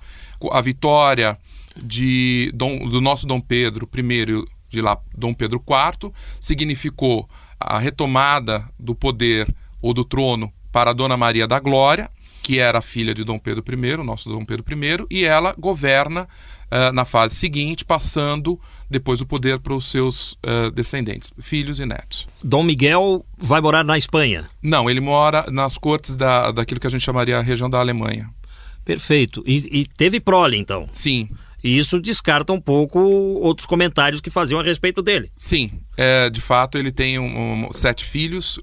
A 0.52 0.62
vitória 0.62 1.38
de 1.76 2.52
Dom, 2.54 2.88
do 2.88 3.02
nosso 3.02 3.26
Dom 3.26 3.40
Pedro 3.40 3.90
I 3.94 4.46
de 4.76 4.82
lá 4.82 4.98
Dom 5.18 5.34
Pedro 5.34 5.64
IV, 5.66 6.12
significou 6.40 7.28
a 7.60 7.80
retomada 7.80 8.68
do 8.80 8.94
poder 8.94 9.48
ou 9.82 9.94
do 9.94 10.04
trono 10.04 10.52
para 10.72 10.94
Dona 10.94 11.16
Maria 11.16 11.48
da 11.48 11.60
Glória, 11.60 12.10
que 12.44 12.60
era 12.60 12.82
filha 12.82 13.14
de 13.14 13.24
Dom 13.24 13.40
Pedro 13.40 13.64
I, 13.68 13.98
nosso 14.04 14.30
Dom 14.30 14.46
Pedro 14.46 14.64
I, 14.70 15.06
e 15.10 15.26
ela 15.26 15.56
governa 15.58 16.24
uh, 16.24 16.92
na 16.94 17.06
fase 17.06 17.36
seguinte, 17.36 17.84
passando 17.84 18.60
depois 18.90 19.22
o 19.22 19.26
poder 19.26 19.58
para 19.60 19.74
os 19.74 19.90
seus 19.90 20.34
uh, 20.34 20.70
descendentes, 20.72 21.32
filhos 21.40 21.80
e 21.80 21.86
netos. 21.86 22.28
Dom 22.44 22.62
Miguel 22.62 23.26
vai 23.38 23.62
morar 23.62 23.84
na 23.84 23.98
Espanha? 23.98 24.48
Não, 24.62 24.90
ele 24.90 25.00
mora 25.00 25.50
nas 25.50 25.78
cortes 25.78 26.16
da, 26.16 26.52
daquilo 26.52 26.80
que 26.80 26.88
a 26.88 26.90
gente 26.90 27.02
chamaria 27.02 27.40
a 27.40 27.42
região 27.42 27.70
da 27.70 27.80
Alemanha. 27.80 28.30
Perfeito. 28.84 29.44
E, 29.48 29.80
e 29.80 29.86
teve 29.86 30.20
prole, 30.20 30.58
então? 30.58 30.88
Sim. 30.92 31.30
E 31.66 31.80
isso 31.80 32.00
descarta 32.00 32.54
um 32.54 32.62
pouco 32.62 33.00
outros 33.00 33.66
comentários 33.66 34.22
que 34.22 34.30
faziam 34.30 34.60
a 34.60 34.64
respeito 34.64 35.02
dele. 35.02 35.32
Sim, 35.36 35.72
é, 35.98 36.30
de 36.30 36.40
fato 36.40 36.78
ele 36.78 36.92
tem 36.92 37.18
um, 37.18 37.66
um, 37.66 37.74
sete 37.74 38.06
filhos 38.06 38.60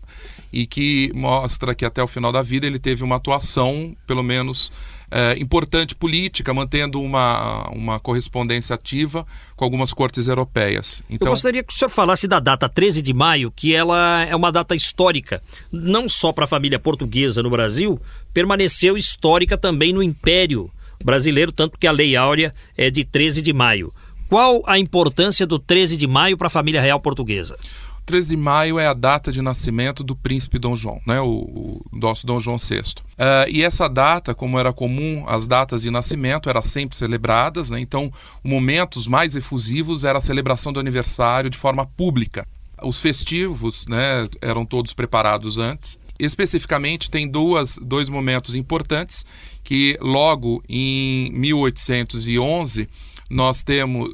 e 0.52 0.68
que 0.68 1.10
mostra 1.12 1.74
que 1.74 1.84
até 1.84 2.00
o 2.00 2.06
final 2.06 2.30
da 2.30 2.42
vida 2.42 2.64
ele 2.64 2.78
teve 2.78 3.02
uma 3.02 3.16
atuação, 3.16 3.96
pelo 4.06 4.22
menos 4.22 4.70
é, 5.10 5.36
importante 5.40 5.96
política, 5.96 6.54
mantendo 6.54 7.02
uma, 7.02 7.68
uma 7.70 7.98
correspondência 7.98 8.74
ativa 8.74 9.26
com 9.56 9.64
algumas 9.64 9.92
cortes 9.92 10.28
europeias. 10.28 11.02
Então... 11.10 11.26
Eu 11.26 11.32
gostaria 11.32 11.64
que 11.64 11.74
o 11.74 11.76
senhor 11.76 11.88
falasse 11.88 12.28
da 12.28 12.38
data 12.38 12.68
13 12.68 13.02
de 13.02 13.12
maio, 13.12 13.50
que 13.50 13.74
ela 13.74 14.24
é 14.26 14.36
uma 14.36 14.52
data 14.52 14.76
histórica, 14.76 15.42
não 15.72 16.08
só 16.08 16.32
para 16.32 16.44
a 16.44 16.46
família 16.46 16.78
portuguesa 16.78 17.42
no 17.42 17.50
Brasil, 17.50 18.00
permaneceu 18.32 18.96
histórica 18.96 19.58
também 19.58 19.92
no 19.92 20.04
Império 20.04 20.70
brasileiro, 21.04 21.52
tanto 21.52 21.78
que 21.78 21.86
a 21.86 21.92
Lei 21.92 22.16
Áurea 22.16 22.54
é 22.76 22.90
de 22.90 23.04
13 23.04 23.42
de 23.42 23.52
maio. 23.52 23.92
Qual 24.28 24.62
a 24.66 24.78
importância 24.78 25.46
do 25.46 25.58
13 25.58 25.96
de 25.96 26.06
maio 26.06 26.38
para 26.38 26.46
a 26.46 26.50
família 26.50 26.80
real 26.80 26.98
portuguesa? 26.98 27.56
13 28.04 28.30
de 28.30 28.36
maio 28.36 28.78
é 28.78 28.86
a 28.86 28.94
data 28.94 29.30
de 29.30 29.40
nascimento 29.40 30.02
do 30.02 30.16
príncipe 30.16 30.58
Dom 30.58 30.74
João, 30.74 31.00
né? 31.06 31.20
o, 31.20 31.28
o 31.28 31.82
nosso 31.92 32.26
Dom 32.26 32.40
João 32.40 32.56
VI. 32.58 32.80
Uh, 32.80 33.48
e 33.48 33.62
essa 33.62 33.88
data, 33.88 34.34
como 34.34 34.58
era 34.58 34.72
comum, 34.72 35.24
as 35.28 35.46
datas 35.46 35.82
de 35.82 35.90
nascimento 35.90 36.48
eram 36.48 36.62
sempre 36.62 36.96
celebradas, 36.96 37.70
né? 37.70 37.80
então 37.80 38.12
momentos 38.42 39.06
mais 39.06 39.36
efusivos 39.36 40.04
era 40.04 40.18
a 40.18 40.22
celebração 40.22 40.72
do 40.72 40.80
aniversário 40.80 41.48
de 41.48 41.58
forma 41.58 41.86
pública. 41.86 42.46
Os 42.82 43.00
festivos 43.00 43.86
né, 43.86 44.28
eram 44.40 44.64
todos 44.64 44.92
preparados 44.92 45.56
antes. 45.56 45.98
Especificamente, 46.24 47.10
tem 47.10 47.28
duas, 47.28 47.78
dois 47.82 48.08
momentos 48.08 48.54
importantes 48.54 49.26
que 49.64 49.96
logo 50.00 50.62
em 50.68 51.30
1811 51.32 52.88
nós 53.28 53.62
temos 53.62 54.08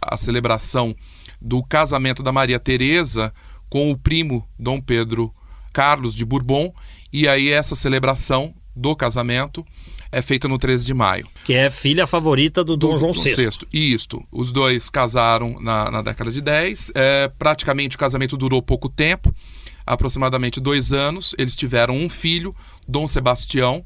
a 0.00 0.16
celebração 0.16 0.94
do 1.40 1.62
casamento 1.62 2.22
da 2.22 2.30
Maria 2.30 2.58
Teresa 2.58 3.32
com 3.68 3.90
o 3.90 3.98
primo 3.98 4.46
Dom 4.58 4.80
Pedro 4.80 5.34
Carlos 5.72 6.14
de 6.14 6.24
Bourbon 6.24 6.72
e 7.12 7.26
aí 7.26 7.50
essa 7.50 7.74
celebração 7.74 8.54
do 8.74 8.94
casamento 8.94 9.64
é 10.12 10.20
feita 10.20 10.46
no 10.46 10.58
13 10.58 10.84
de 10.84 10.94
maio. 10.94 11.26
Que 11.44 11.54
é 11.54 11.70
filha 11.70 12.06
favorita 12.06 12.62
do 12.62 12.76
Dom, 12.76 12.98
João 12.98 13.12
VI. 13.14 13.34
VI. 13.34 13.48
Isto. 13.72 14.22
Os 14.30 14.52
dois 14.52 14.90
casaram 14.90 15.58
na, 15.58 15.90
na 15.90 16.02
década 16.02 16.30
de 16.30 16.40
10. 16.40 16.92
É, 16.94 17.30
praticamente 17.38 17.96
o 17.96 17.98
casamento 17.98 18.36
durou 18.36 18.62
pouco 18.62 18.90
tempo, 18.90 19.34
aproximadamente 19.86 20.60
dois 20.60 20.92
anos. 20.92 21.34
Eles 21.38 21.56
tiveram 21.56 21.96
um 21.96 22.08
filho, 22.08 22.54
Dom 22.86 23.06
Sebastião, 23.06 23.84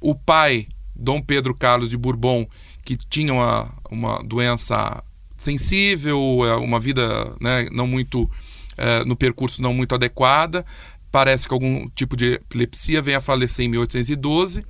o 0.00 0.14
pai, 0.14 0.68
Dom 0.94 1.20
Pedro 1.20 1.54
Carlos 1.54 1.90
de 1.90 1.96
Bourbon, 1.96 2.46
que 2.84 2.96
tinha 2.96 3.32
uma, 3.32 3.74
uma 3.90 4.22
doença 4.22 5.02
sensível, 5.36 6.40
é, 6.44 6.56
uma 6.56 6.80
vida 6.80 7.34
né, 7.40 7.68
não 7.70 7.86
muito 7.86 8.30
é, 8.76 9.04
no 9.04 9.16
percurso 9.16 9.60
não 9.60 9.74
muito 9.74 9.94
adequada, 9.94 10.64
parece 11.10 11.48
que 11.48 11.54
algum 11.54 11.88
tipo 11.88 12.16
de 12.16 12.34
epilepsia 12.34 13.00
vem 13.00 13.14
a 13.14 13.20
falecer 13.20 13.64
em 13.64 13.68
1812. 13.68 14.64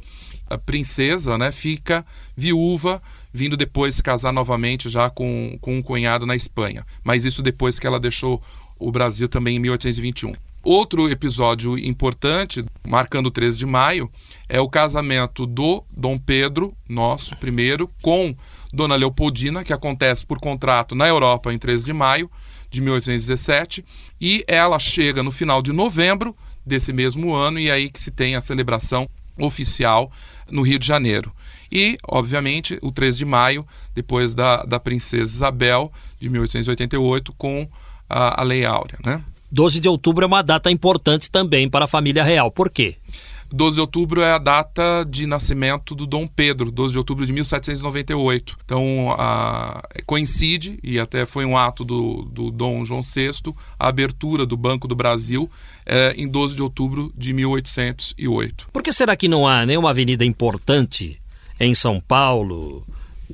A 0.49 0.57
princesa 0.57 1.37
né, 1.37 1.51
fica 1.51 2.07
viúva, 2.37 3.03
vindo 3.33 3.57
depois 3.57 4.01
casar 4.01 4.33
novamente 4.33 4.89
já 4.89 5.11
com, 5.11 5.59
com 5.61 5.77
um 5.77 5.83
cunhado 5.83 6.24
na 6.24 6.37
Espanha. 6.37 6.87
Mas 7.03 7.24
isso 7.24 7.43
depois 7.43 7.79
que 7.79 7.87
ela 7.87 7.99
deixou 7.99 8.41
o 8.79 8.93
Brasil 8.93 9.29
também 9.29 9.57
em 9.57 9.59
1821. 9.59 10.35
Outro 10.68 11.08
episódio 11.08 11.78
importante, 11.78 12.64
marcando 12.84 13.26
o 13.26 13.30
13 13.30 13.56
de 13.56 13.64
maio, 13.64 14.10
é 14.48 14.60
o 14.60 14.68
casamento 14.68 15.46
do 15.46 15.84
Dom 15.96 16.18
Pedro, 16.18 16.76
nosso 16.88 17.36
primeiro, 17.36 17.88
com 18.02 18.34
Dona 18.72 18.96
Leopoldina, 18.96 19.62
que 19.62 19.72
acontece 19.72 20.26
por 20.26 20.40
contrato 20.40 20.96
na 20.96 21.06
Europa 21.06 21.54
em 21.54 21.58
13 21.58 21.84
de 21.84 21.92
maio 21.92 22.28
de 22.68 22.80
1817, 22.80 23.84
e 24.20 24.44
ela 24.48 24.80
chega 24.80 25.22
no 25.22 25.30
final 25.30 25.62
de 25.62 25.72
novembro 25.72 26.36
desse 26.66 26.92
mesmo 26.92 27.32
ano, 27.32 27.60
e 27.60 27.68
é 27.68 27.72
aí 27.72 27.88
que 27.88 28.00
se 28.00 28.10
tem 28.10 28.34
a 28.34 28.40
celebração 28.40 29.08
oficial 29.38 30.10
no 30.50 30.62
Rio 30.62 30.80
de 30.80 30.86
Janeiro. 30.88 31.32
E, 31.70 31.96
obviamente, 32.08 32.76
o 32.82 32.90
3 32.90 33.16
de 33.16 33.24
maio, 33.24 33.64
depois 33.94 34.34
da, 34.34 34.64
da 34.64 34.80
Princesa 34.80 35.32
Isabel, 35.32 35.92
de 36.18 36.28
1888, 36.28 37.32
com 37.34 37.68
a, 38.10 38.40
a 38.40 38.42
Lei 38.42 38.64
Áurea. 38.64 38.98
Né? 39.06 39.22
12 39.51 39.80
de 39.80 39.88
outubro 39.88 40.24
é 40.24 40.26
uma 40.26 40.42
data 40.42 40.70
importante 40.70 41.30
também 41.30 41.68
para 41.68 41.84
a 41.84 41.88
família 41.88 42.24
real. 42.24 42.51
Por 42.51 42.70
quê? 42.70 42.97
12 43.53 43.76
de 43.76 43.80
outubro 43.80 44.20
é 44.22 44.32
a 44.32 44.38
data 44.38 45.07
de 45.09 45.26
nascimento 45.26 45.94
do 45.94 46.07
Dom 46.07 46.26
Pedro, 46.26 46.70
12 46.70 46.92
de 46.92 46.99
outubro 46.99 47.24
de 47.24 47.32
1798. 47.32 48.57
Então, 48.64 49.14
a, 49.16 49.82
coincide, 50.05 50.78
e 50.82 50.99
até 50.99 51.24
foi 51.24 51.44
um 51.44 51.57
ato 51.57 51.84
do, 51.84 52.22
do 52.22 52.51
Dom 52.51 52.84
João 52.84 53.03
VI, 53.03 53.55
a 53.78 53.88
abertura 53.88 54.44
do 54.44 54.57
Banco 54.57 54.88
do 54.88 54.97
Brasil 54.97 55.51
é, 55.84 56.14
em 56.16 56.26
12 56.26 56.57
de 56.57 56.62
outubro 56.62 57.12
de 57.16 57.32
1808. 57.32 58.68
Por 58.72 58.82
que 58.82 58.92
será 58.92 59.16
que 59.16 59.28
não 59.28 59.47
há 59.47 59.64
nenhuma 59.64 59.90
avenida 59.90 60.24
importante 60.24 61.20
em 61.61 61.74
São 61.74 62.01
Paulo 62.01 62.84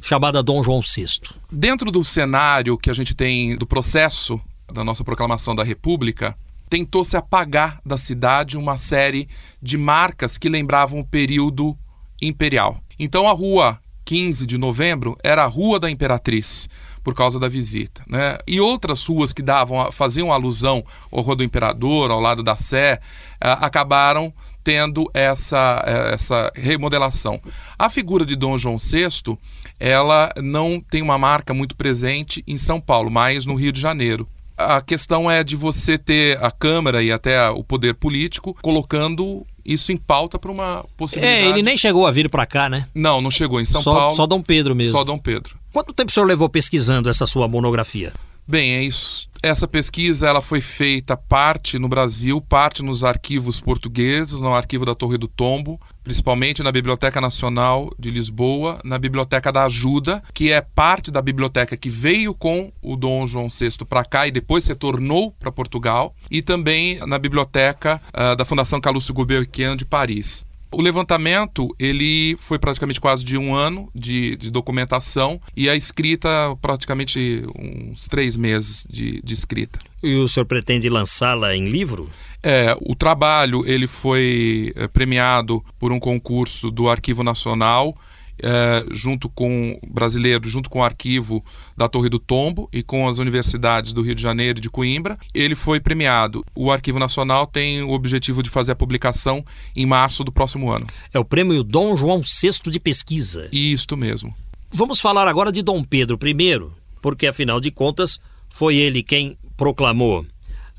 chamada 0.03 0.43
Dom 0.43 0.63
João 0.63 0.81
VI? 0.81 1.07
Dentro 1.51 1.91
do 1.91 2.05
cenário 2.05 2.77
que 2.77 2.91
a 2.91 2.95
gente 2.95 3.15
tem 3.15 3.57
do 3.57 3.67
processo 3.67 4.41
da 4.73 4.85
nossa 4.85 5.05
proclamação 5.05 5.55
da 5.55 5.63
República, 5.63 6.37
tentou 6.69 7.05
se 7.05 7.17
apagar 7.17 7.81
da 7.85 7.99
cidade 7.99 8.57
uma 8.57 8.79
série 8.79 9.29
de 9.61 9.77
marcas 9.77 10.39
que 10.39 10.49
lembravam 10.49 11.01
o 11.01 11.07
período 11.07 11.77
imperial. 12.21 12.81
Então 12.99 13.29
a 13.29 13.33
rua 13.33 13.79
15 14.05 14.47
de 14.47 14.59
novembro 14.59 15.17
era 15.23 15.45
a 15.45 15.47
Rua 15.47 15.79
da 15.79 15.91
Imperatriz, 15.91 16.69
por 17.03 17.15
causa 17.15 17.39
da 17.39 17.49
visita. 17.49 18.03
Né? 18.07 18.39
E 18.47 18.61
outras 18.61 19.05
ruas 19.05 19.33
que 19.33 19.43
davam, 19.43 19.91
faziam 19.93 20.33
alusão 20.33 20.85
ao 21.11 21.21
Rua 21.21 21.37
do 21.37 21.45
Imperador, 21.45 22.11
ao 22.11 22.21
lado 22.21 22.43
da 22.43 22.57
Sé, 22.57 23.01
eh, 23.41 23.59
acabaram 23.61 24.33
tendo 24.65 25.11
essa, 25.13 25.83
eh, 25.87 26.15
essa 26.15 26.53
remodelação. 26.55 27.41
A 27.79 27.91
figura 27.91 28.25
de 28.25 28.37
Dom 28.37 28.57
João 28.57 28.77
VI, 28.79 29.37
ela 29.79 30.31
não 30.37 30.81
tem 30.81 31.03
uma 31.03 31.19
marca 31.19 31.53
muito 31.53 31.77
presente 31.77 32.45
em 32.47 32.57
São 32.57 32.81
Paulo, 32.81 33.11
mas 33.11 33.45
no 33.45 33.55
Rio 33.55 33.73
de 33.73 33.81
Janeiro 33.81 34.29
a 34.57 34.81
questão 34.81 35.31
é 35.31 35.43
de 35.43 35.57
você 35.57 35.97
ter 35.99 36.43
a 36.43 36.51
Câmara 36.51 37.03
e 37.03 37.11
até 37.11 37.49
o 37.51 37.65
poder 37.65 37.95
político 37.95 38.57
colocando 38.63 39.47
isso 39.65 39.93
em 39.93 39.97
pauta 39.97 40.39
para 40.39 40.51
uma 40.51 40.85
possibilidade. 40.97 41.45
É, 41.45 41.49
ele 41.49 41.63
nem 41.63 41.77
chegou 41.77 42.07
a 42.07 42.11
vir 42.11 42.29
para 42.29 42.47
cá, 42.47 42.69
né? 42.69 42.87
Não, 42.95 43.21
não 43.21 43.31
chegou 43.31 43.61
em 43.61 43.65
São 43.65 43.81
só, 43.81 43.95
Paulo. 43.95 44.15
Só 44.15 44.27
Dom 44.27 44.41
Pedro 44.41 44.75
mesmo. 44.75 44.97
Só 44.97 45.05
Dom 45.05 45.19
Pedro. 45.19 45.57
Quanto 45.73 45.93
tempo 45.93 46.11
o 46.11 46.13
senhor 46.13 46.27
levou 46.27 46.49
pesquisando 46.49 47.09
essa 47.09 47.27
sua 47.27 47.49
monografia? 47.49 48.13
Bem, 48.47 48.73
é 48.73 48.83
isso. 48.83 49.31
Essa 49.43 49.67
pesquisa 49.67 50.29
ela 50.29 50.41
foi 50.41 50.61
feita 50.61 51.17
parte 51.17 51.77
no 51.77 51.89
Brasil, 51.89 52.41
parte 52.41 52.83
nos 52.83 53.03
arquivos 53.03 53.59
portugueses, 53.59 54.41
no 54.41 54.55
arquivo 54.55 54.85
da 54.85 54.95
Torre 54.95 55.19
do 55.19 55.27
Tombo, 55.27 55.81
principalmente 56.05 56.63
na 56.63 56.71
Biblioteca 56.71 57.21
Nacional 57.21 57.91
de 57.99 58.11
Lisboa, 58.11 58.81
na 58.85 58.99
Biblioteca 58.99 59.51
da 59.51 59.65
Ajuda, 59.65 60.23
que 60.33 60.53
é 60.53 60.61
parte 60.61 61.11
da 61.11 61.21
biblioteca 61.21 61.77
que 61.77 61.89
veio 61.89 62.35
com 62.35 62.73
o 62.81 62.97
Dom 62.97 63.27
João 63.27 63.49
VI 63.49 63.85
para 63.89 64.05
cá 64.05 64.29
e 64.29 64.31
depois 64.31 64.63
se 64.63 64.75
tornou 64.77 65.33
para 65.33 65.51
Portugal, 65.51 66.15
e 66.31 66.41
também 66.41 66.99
na 67.07 67.19
Biblioteca 67.19 68.01
uh, 68.09 68.37
da 68.37 68.45
Fundação 68.45 68.81
Calouste 68.81 69.13
Gulbenkian 69.13 69.77
de 69.77 69.85
Paris. 69.85 70.45
O 70.73 70.81
levantamento 70.81 71.69
ele 71.79 72.37
foi 72.41 72.59
praticamente 72.59 73.01
quase 73.01 73.25
de 73.25 73.37
um 73.37 73.55
ano 73.55 73.91
de, 73.95 74.37
de 74.37 74.51
documentação 74.51 75.41
e 75.55 75.69
a 75.69 75.77
escrita 75.77 76.29
praticamente 76.63 77.45
uns 77.57 78.07
três 78.09 78.37
meses 78.37 78.87
de, 78.89 79.21
de 79.23 79.35
escrita. 79.35 79.79
E 80.03 80.17
o 80.17 80.27
senhor 80.27 80.47
pretende 80.47 80.89
lançá-la 80.89 81.55
em 81.55 81.69
livro? 81.69 82.09
É, 82.43 82.77
o 82.81 82.97
trabalho 82.97 83.65
ele 83.67 83.87
foi 83.87 84.73
é, 84.75 84.89
premiado 84.89 85.63
por 85.79 85.93
um 85.93 86.01
concurso 86.01 86.71
do 86.71 86.89
Arquivo 86.89 87.23
Nacional 87.23 87.97
é, 88.43 88.85
junto 88.91 89.29
com 89.29 89.79
brasileiro, 89.87 90.49
junto 90.49 90.69
com 90.69 90.81
o 90.81 90.83
arquivo 90.83 91.45
da 91.77 91.89
Torre 91.89 92.09
do 92.09 92.19
Tombo 92.19 92.69
e 92.73 92.83
com 92.83 93.09
as 93.09 93.19
universidades 93.19 93.93
do 93.93 94.03
Rio 94.03 94.15
de 94.15 94.23
Janeiro 94.23 94.59
e 94.59 94.61
de 94.61 94.69
Coimbra. 94.69 95.17
Ele 95.33 95.55
foi 95.55 95.79
premiado. 95.79 96.45
O 96.55 96.71
Arquivo 96.71 96.99
Nacional 96.99 97.47
tem 97.47 97.83
o 97.83 97.91
objetivo 97.91 98.43
de 98.43 98.51
fazer 98.51 98.73
a 98.73 98.77
publicação 98.77 99.45
em 99.77 99.87
março 99.87 100.25
do 100.25 100.33
próximo 100.33 100.71
ano. 100.71 100.87
É 101.15 101.19
o 101.19 101.25
prêmio 101.25 101.63
Dom 101.63 101.95
João 101.97 102.21
VI 102.21 102.71
de 102.71 102.81
pesquisa. 102.81 103.49
Isto 103.53 103.97
mesmo. 103.97 104.35
Vamos 104.71 105.01
falar 105.01 105.29
agora 105.29 105.53
de 105.53 105.63
Dom 105.63 105.85
Pedro 105.85 106.19
I, 106.27 106.67
porque 107.01 107.27
afinal 107.27 107.61
de 107.61 107.71
contas 107.71 108.19
foi 108.49 108.77
ele 108.77 109.03
quem 109.03 109.37
proclamou 109.57 110.27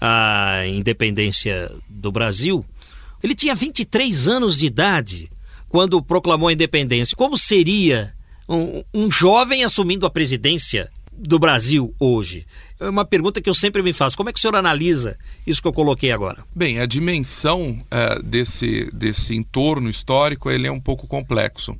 a 0.01 0.67
independência 0.67 1.71
do 1.87 2.11
Brasil. 2.11 2.65
Ele 3.23 3.33
tinha 3.33 3.55
23 3.55 4.27
anos 4.27 4.59
de 4.59 4.65
idade 4.65 5.31
quando 5.73 6.03
proclamou 6.03 6.49
a 6.49 6.53
independência. 6.53 7.17
Como 7.17 7.35
seria 7.35 8.13
um, 8.47 8.83
um 8.93 9.09
jovem 9.09 9.63
assumindo 9.63 10.05
a 10.05 10.09
presidência 10.09 10.87
do 11.11 11.39
Brasil 11.39 11.95
hoje? 11.99 12.45
É 12.79 12.87
uma 12.87 13.03
pergunta 13.03 13.41
que 13.41 13.49
eu 13.49 13.55
sempre 13.55 13.81
me 13.81 13.91
faço. 13.91 14.15
Como 14.15 14.29
é 14.29 14.31
que 14.31 14.37
o 14.37 14.39
senhor 14.39 14.55
analisa 14.55 15.17
isso 15.47 15.59
que 15.59 15.67
eu 15.67 15.73
coloquei 15.73 16.11
agora? 16.11 16.45
Bem, 16.55 16.77
a 16.77 16.85
dimensão 16.85 17.83
é, 17.89 18.21
desse, 18.21 18.87
desse 18.93 19.35
entorno 19.35 19.89
histórico 19.89 20.51
ele 20.51 20.67
é 20.67 20.71
um 20.71 20.79
pouco 20.79 21.07
complexo. 21.07 21.75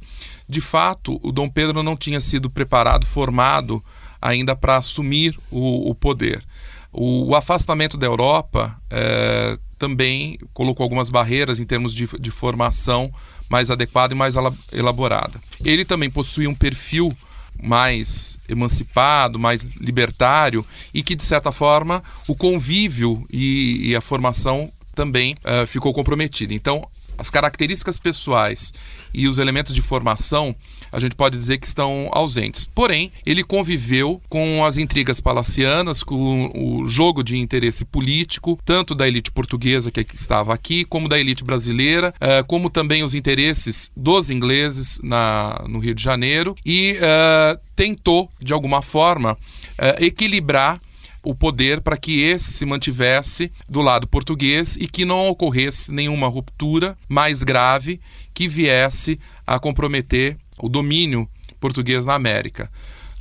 De 0.49 0.59
fato, 0.59 1.19
o 1.21 1.31
Dom 1.31 1.47
Pedro 1.47 1.83
não 1.83 1.95
tinha 1.95 2.19
sido 2.19 2.49
preparado, 2.49 3.05
formado 3.05 3.83
ainda 4.19 4.55
para 4.55 4.77
assumir 4.77 5.37
o, 5.51 5.87
o 5.87 5.93
poder. 5.93 6.43
O, 6.91 7.27
o, 7.27 7.35
afastamento 7.35 7.95
da 7.95 8.07
Europa 8.07 8.75
é, 8.89 9.55
também 9.77 10.39
colocou 10.51 10.83
algumas 10.83 11.09
barreiras 11.09 11.59
em 11.59 11.65
termos 11.65 11.93
de, 11.93 12.07
de 12.19 12.31
formação 12.31 13.13
mais 13.53 13.69
adequada 13.69 14.15
e 14.15 14.17
mais 14.17 14.33
elaborada. 14.71 15.39
Ele 15.63 15.85
também 15.85 16.09
possui 16.09 16.47
um 16.47 16.55
perfil 16.55 17.15
mais 17.61 18.39
emancipado, 18.49 19.37
mais 19.37 19.61
libertário 19.79 20.65
e 20.91 21.03
que, 21.03 21.13
de 21.13 21.23
certa 21.23 21.51
forma, 21.51 22.03
o 22.27 22.35
convívio 22.35 23.23
e, 23.31 23.89
e 23.89 23.95
a 23.95 24.01
formação 24.01 24.71
também 24.95 25.35
uh, 25.35 25.67
ficou 25.67 25.93
comprometida. 25.93 26.51
Então, 26.51 26.87
as 27.15 27.29
características 27.29 27.95
pessoais 27.95 28.73
e 29.13 29.27
os 29.27 29.37
elementos 29.37 29.75
de 29.75 29.83
formação, 29.83 30.55
a 30.93 30.99
gente 30.99 31.15
pode 31.15 31.35
dizer 31.35 31.57
que 31.57 31.65
estão 31.65 32.07
ausentes. 32.11 32.65
Porém, 32.65 33.11
ele 33.25 33.43
conviveu 33.43 34.21
com 34.29 34.63
as 34.63 34.77
intrigas 34.77 35.19
palacianas, 35.19 36.03
com 36.03 36.51
o 36.53 36.87
jogo 36.87 37.23
de 37.23 37.37
interesse 37.37 37.83
político, 37.83 38.59
tanto 38.63 38.93
da 38.93 39.07
elite 39.07 39.31
portuguesa 39.31 39.89
que 39.89 40.05
estava 40.13 40.53
aqui, 40.53 40.85
como 40.85 41.09
da 41.09 41.19
elite 41.19 41.43
brasileira, 41.43 42.13
eh, 42.21 42.43
como 42.43 42.69
também 42.69 43.03
os 43.03 43.15
interesses 43.15 43.91
dos 43.97 44.29
ingleses 44.29 44.99
na, 45.03 45.65
no 45.67 45.79
Rio 45.79 45.95
de 45.95 46.03
Janeiro, 46.03 46.55
e 46.63 46.97
uh, 46.97 47.59
tentou, 47.75 48.29
de 48.39 48.53
alguma 48.53 48.81
forma, 48.81 49.33
uh, 49.33 50.03
equilibrar 50.03 50.79
o 51.23 51.33
poder 51.33 51.79
para 51.81 51.97
que 51.97 52.21
esse 52.21 52.51
se 52.51 52.65
mantivesse 52.65 53.51
do 53.67 53.81
lado 53.81 54.05
português 54.05 54.75
e 54.75 54.87
que 54.87 55.05
não 55.05 55.29
ocorresse 55.29 55.91
nenhuma 55.91 56.27
ruptura 56.27 56.97
mais 57.07 57.41
grave 57.41 57.99
que 58.33 58.47
viesse 58.47 59.19
a 59.47 59.57
comprometer 59.57 60.37
o 60.63 60.69
domínio 60.69 61.27
português 61.59 62.05
na 62.05 62.13
América. 62.13 62.71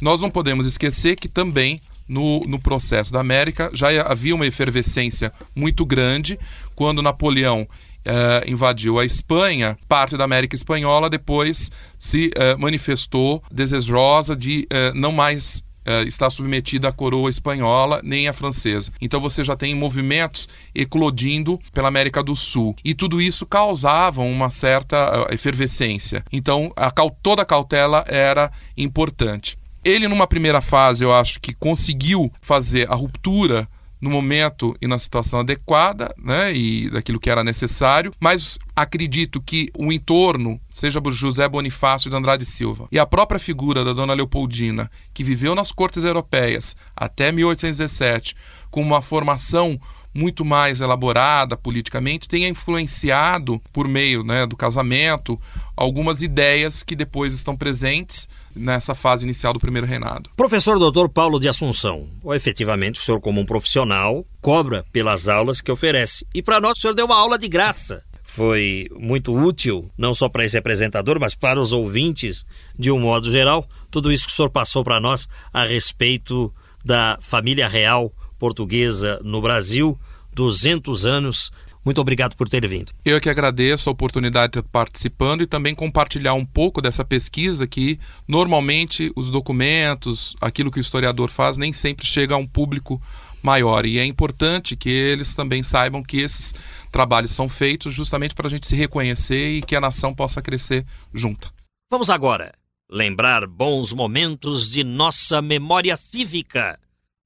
Nós 0.01 0.20
não 0.20 0.30
podemos 0.30 0.64
esquecer 0.64 1.16
que 1.16 1.28
também 1.28 1.80
no, 2.09 2.40
no, 2.40 2.59
processo 2.59 3.12
da 3.12 3.18
América 3.18 3.68
já 3.74 3.88
havia 4.03 4.34
uma 4.34 4.47
efervescência 4.47 5.32
muito 5.55 5.84
grande 5.84 6.38
quando 6.76 7.03
Napoleão 7.03 7.66
eh, 8.05 8.45
invadiu 8.47 8.99
a 8.99 9.05
Espanha, 9.05 9.76
parte 9.88 10.16
da 10.16 10.24
América 10.24 10.55
Espanhola 10.55 11.11
depois 11.11 11.70
se 11.99 12.30
eh, 12.34 12.57
manifestou 12.57 13.43
desejosa 13.51 14.36
de 14.36 14.66
eh, 14.70 14.93
não 14.95 15.11
mais 15.11 15.64
uh, 15.87 16.07
está 16.07 16.28
submetida 16.30 16.89
à 16.89 16.93
coroa 16.93 17.30
espanhola 17.30 18.01
nem 18.03 18.28
à 18.28 18.33
francesa. 18.33 18.93
Então 19.01 19.20
você 19.20 19.45
já 19.45 19.57
tem 19.57 19.74
movimentos 19.74 20.49
eclodindo 20.74 21.59
pela 21.72 21.89
América 21.89 22.22
do 22.22 22.35
Sul. 22.37 22.74
E 22.85 22.95
tudo 22.95 23.20
isso 23.20 23.47
causava 23.47 24.22
uma 24.22 24.51
certa 24.51 25.22
uh, 25.22 25.35
efervescência. 25.35 26.24
Então 26.33 26.72
a, 26.76 26.91
toda 27.22 27.43
a 27.43 27.47
cautela 27.47 28.05
era 28.09 28.51
importante. 28.76 29.57
Ele, 29.85 30.07
numa 30.07 30.28
primeira 30.28 30.61
fase, 30.61 31.03
eu 31.03 31.12
acho 31.12 31.41
que 31.41 31.53
conseguiu 31.53 32.30
fazer 32.41 32.89
a 32.89 32.95
ruptura 32.95 33.68
no 34.03 34.11
momento 34.11 34.76
e 34.82 34.88
na 34.88 34.98
situação 34.98 35.38
adequada, 35.38 36.12
né, 36.18 36.53
e 36.53 36.90
daquilo 36.90 37.20
que 37.20 37.30
era 37.30 37.44
necessário, 37.44 38.12
mas 38.18 38.59
acredito 38.74 39.40
que 39.40 39.70
o 39.78 39.92
entorno, 39.92 40.61
seja 40.72 41.00
José 41.12 41.48
Bonifácio 41.48 42.11
de 42.11 42.16
Andrade 42.16 42.44
Silva 42.44 42.88
e 42.90 42.98
a 42.98 43.07
própria 43.07 43.38
figura 43.38 43.84
da 43.84 43.92
dona 43.92 44.12
Leopoldina, 44.12 44.90
que 45.14 45.22
viveu 45.22 45.55
nas 45.55 45.70
cortes 45.70 46.03
europeias 46.03 46.76
até 46.96 47.30
1817, 47.30 48.34
com 48.72 48.82
uma 48.82 49.00
formação 49.00 49.78
muito 50.12 50.44
mais 50.44 50.80
elaborada 50.80 51.57
politicamente, 51.57 52.28
tenha 52.28 52.48
influenciado, 52.48 53.62
por 53.72 53.86
meio 53.86 54.24
né, 54.24 54.46
do 54.46 54.57
casamento, 54.57 55.40
algumas 55.76 56.22
ideias 56.22 56.82
que 56.82 56.96
depois 56.96 57.32
estão 57.34 57.57
presentes 57.57 58.28
nessa 58.55 58.94
fase 58.94 59.24
inicial 59.24 59.53
do 59.53 59.61
primeiro 59.61 59.86
reinado. 59.86 60.30
Professor 60.36 60.78
Dr. 60.78 61.09
Paulo 61.09 61.38
de 61.38 61.48
Assunção, 61.48 62.09
ou 62.22 62.34
efetivamente 62.34 63.00
o 63.00 63.03
senhor, 63.03 63.20
como 63.20 63.40
um 63.40 63.46
profissional, 63.46 64.26
cobra 64.40 64.84
pelas 64.92 65.28
aulas 65.28 65.61
que 65.61 65.70
oferece. 65.70 66.26
E 66.34 66.42
para 66.42 66.61
nós, 66.61 66.78
o 66.78 66.80
senhor 66.80 66.94
deu 66.94 67.07
uma 67.07 67.16
aula 67.16 67.38
de 67.38 67.48
graça 67.48 68.03
foi 68.32 68.88
muito 68.98 69.36
útil, 69.36 69.90
não 69.96 70.14
só 70.14 70.26
para 70.26 70.42
esse 70.42 70.57
apresentador, 70.57 71.20
mas 71.20 71.34
para 71.34 71.61
os 71.61 71.74
ouvintes 71.74 72.46
de 72.78 72.90
um 72.90 72.98
modo 72.98 73.30
geral, 73.30 73.68
tudo 73.90 74.11
isso 74.11 74.24
que 74.24 74.32
o 74.32 74.34
senhor 74.34 74.48
passou 74.48 74.82
para 74.82 74.98
nós 74.98 75.28
a 75.53 75.66
respeito 75.66 76.50
da 76.82 77.18
família 77.20 77.68
real 77.68 78.11
portuguesa 78.38 79.20
no 79.22 79.42
Brasil, 79.42 79.98
200 80.32 81.05
anos. 81.05 81.50
Muito 81.85 82.01
obrigado 82.01 82.37
por 82.37 82.49
ter 82.49 82.66
vindo. 82.66 82.93
Eu 83.05 83.20
que 83.20 83.28
agradeço 83.28 83.89
a 83.89 83.93
oportunidade 83.93 84.53
de 84.53 84.59
estar 84.61 84.70
participando 84.70 85.43
e 85.43 85.47
também 85.47 85.74
compartilhar 85.74 86.35
um 86.35 86.45
pouco 86.45 86.80
dessa 86.80 87.05
pesquisa 87.05 87.66
que 87.66 87.99
normalmente 88.26 89.11
os 89.16 89.30
documentos, 89.30 90.35
aquilo 90.41 90.70
que 90.70 90.78
o 90.78 90.80
historiador 90.80 91.28
faz, 91.28 91.59
nem 91.59 91.72
sempre 91.72 92.07
chega 92.07 92.35
a 92.35 92.39
um 92.39 92.47
público 92.47 93.03
maior. 93.43 93.85
E 93.85 93.99
é 93.99 94.05
importante 94.05 94.76
que 94.76 94.89
eles 94.89 95.35
também 95.35 95.62
saibam 95.62 96.03
que 96.03 96.18
esses 96.18 96.55
trabalhos 96.91 97.33
são 97.33 97.49
feitos 97.49 97.93
justamente 97.93 98.35
para 98.35 98.47
a 98.47 98.51
gente 98.51 98.66
se 98.66 98.76
reconhecer 98.76 99.57
e 99.57 99.62
que 99.62 99.74
a 99.74 99.80
nação 99.80 100.14
possa 100.14 100.41
crescer 100.41 100.87
junta. 101.12 101.51
Vamos 101.91 102.09
agora 102.09 102.53
lembrar 102.89 103.47
bons 103.47 103.93
momentos 103.93 104.70
de 104.70 104.85
nossa 104.85 105.43
memória 105.43 105.97
cívica, 105.97 106.78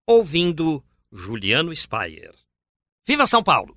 ouvindo 0.07 0.83
Juliano 1.13 1.75
Spayer. 1.75 2.33
Viva 3.07 3.27
São 3.27 3.43
Paulo! 3.43 3.77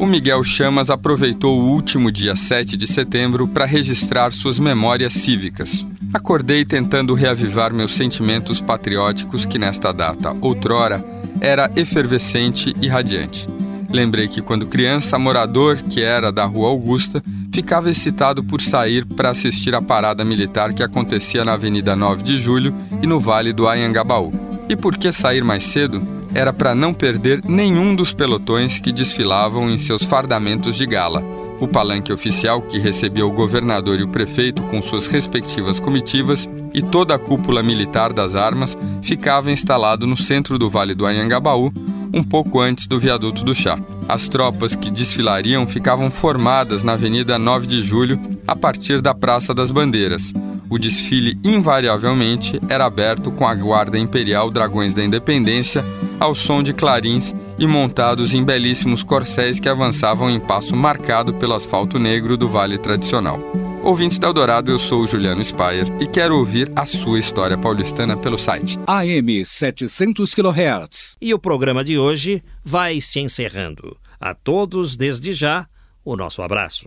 O 0.00 0.06
Miguel 0.06 0.42
Chamas 0.42 0.88
aproveitou 0.88 1.60
o 1.60 1.68
último 1.74 2.10
dia 2.10 2.34
7 2.34 2.74
de 2.74 2.86
setembro 2.86 3.46
para 3.46 3.66
registrar 3.66 4.32
suas 4.32 4.58
memórias 4.58 5.12
cívicas. 5.12 5.86
Acordei 6.14 6.64
tentando 6.64 7.12
reavivar 7.12 7.70
meus 7.70 7.94
sentimentos 7.94 8.62
patrióticos 8.62 9.44
que 9.44 9.58
nesta 9.58 9.92
data, 9.92 10.34
outrora, 10.40 11.04
era 11.38 11.70
efervescente 11.76 12.74
e 12.80 12.88
radiante. 12.88 13.46
Lembrei 13.90 14.26
que 14.26 14.40
quando 14.40 14.66
criança, 14.66 15.18
morador, 15.18 15.76
que 15.76 16.00
era 16.00 16.32
da 16.32 16.46
Rua 16.46 16.70
Augusta, 16.70 17.22
ficava 17.52 17.90
excitado 17.90 18.42
por 18.42 18.62
sair 18.62 19.04
para 19.04 19.28
assistir 19.28 19.74
à 19.74 19.82
parada 19.82 20.24
militar 20.24 20.72
que 20.72 20.82
acontecia 20.82 21.44
na 21.44 21.52
Avenida 21.52 21.94
9 21.94 22.22
de 22.22 22.38
Julho 22.38 22.74
e 23.02 23.06
no 23.06 23.20
Vale 23.20 23.52
do 23.52 23.68
Anhangabaú. 23.68 24.32
E 24.66 24.74
por 24.74 24.96
que 24.96 25.12
sair 25.12 25.44
mais 25.44 25.64
cedo? 25.64 26.19
Era 26.32 26.52
para 26.52 26.74
não 26.74 26.94
perder 26.94 27.42
nenhum 27.44 27.94
dos 27.94 28.12
pelotões 28.12 28.78
que 28.78 28.92
desfilavam 28.92 29.68
em 29.68 29.78
seus 29.78 30.04
fardamentos 30.04 30.76
de 30.76 30.86
gala. 30.86 31.24
O 31.60 31.66
palanque 31.66 32.12
oficial 32.12 32.62
que 32.62 32.78
recebia 32.78 33.26
o 33.26 33.32
governador 33.32 33.98
e 33.98 34.04
o 34.04 34.08
prefeito 34.08 34.62
com 34.64 34.80
suas 34.80 35.06
respectivas 35.06 35.80
comitivas 35.80 36.48
e 36.72 36.80
toda 36.80 37.14
a 37.14 37.18
cúpula 37.18 37.62
militar 37.62 38.12
das 38.12 38.34
armas 38.34 38.78
ficava 39.02 39.50
instalado 39.50 40.06
no 40.06 40.16
centro 40.16 40.56
do 40.56 40.70
Vale 40.70 40.94
do 40.94 41.04
Anhangabaú, 41.04 41.72
um 42.14 42.22
pouco 42.22 42.60
antes 42.60 42.86
do 42.86 42.98
viaduto 42.98 43.44
do 43.44 43.54
Chá. 43.54 43.78
As 44.08 44.28
tropas 44.28 44.74
que 44.74 44.90
desfilariam 44.90 45.66
ficavam 45.66 46.10
formadas 46.10 46.82
na 46.82 46.92
Avenida 46.92 47.38
9 47.38 47.66
de 47.66 47.82
Julho, 47.82 48.18
a 48.46 48.56
partir 48.56 49.00
da 49.00 49.14
Praça 49.14 49.52
das 49.52 49.70
Bandeiras. 49.70 50.32
O 50.68 50.78
desfile 50.78 51.36
invariavelmente 51.44 52.60
era 52.68 52.86
aberto 52.86 53.32
com 53.32 53.46
a 53.46 53.54
Guarda 53.54 53.98
Imperial 53.98 54.50
Dragões 54.50 54.94
da 54.94 55.04
Independência 55.04 55.84
ao 56.20 56.34
som 56.34 56.62
de 56.62 56.74
clarins 56.74 57.34
e 57.58 57.66
montados 57.66 58.34
em 58.34 58.44
belíssimos 58.44 59.02
corcéis 59.02 59.58
que 59.58 59.68
avançavam 59.68 60.30
em 60.30 60.38
passo 60.38 60.76
marcado 60.76 61.32
pelo 61.34 61.54
asfalto 61.54 61.98
negro 61.98 62.36
do 62.36 62.48
Vale 62.48 62.76
Tradicional. 62.76 63.40
Ouvintes 63.82 64.18
da 64.18 64.26
Eldorado, 64.26 64.70
eu 64.70 64.78
sou 64.78 65.02
o 65.02 65.06
Juliano 65.06 65.42
Spayer 65.42 65.86
e 65.98 66.06
quero 66.06 66.36
ouvir 66.36 66.70
a 66.76 66.84
sua 66.84 67.18
história 67.18 67.56
paulistana 67.56 68.14
pelo 68.14 68.36
site. 68.36 68.78
AM 68.86 69.44
700 69.44 70.34
kHz. 70.34 71.16
E 71.18 71.32
o 71.32 71.38
programa 71.38 71.82
de 71.82 71.98
hoje 71.98 72.44
vai 72.62 73.00
se 73.00 73.20
encerrando. 73.20 73.96
A 74.20 74.34
todos, 74.34 74.98
desde 74.98 75.32
já, 75.32 75.66
o 76.04 76.14
nosso 76.14 76.42
abraço. 76.42 76.86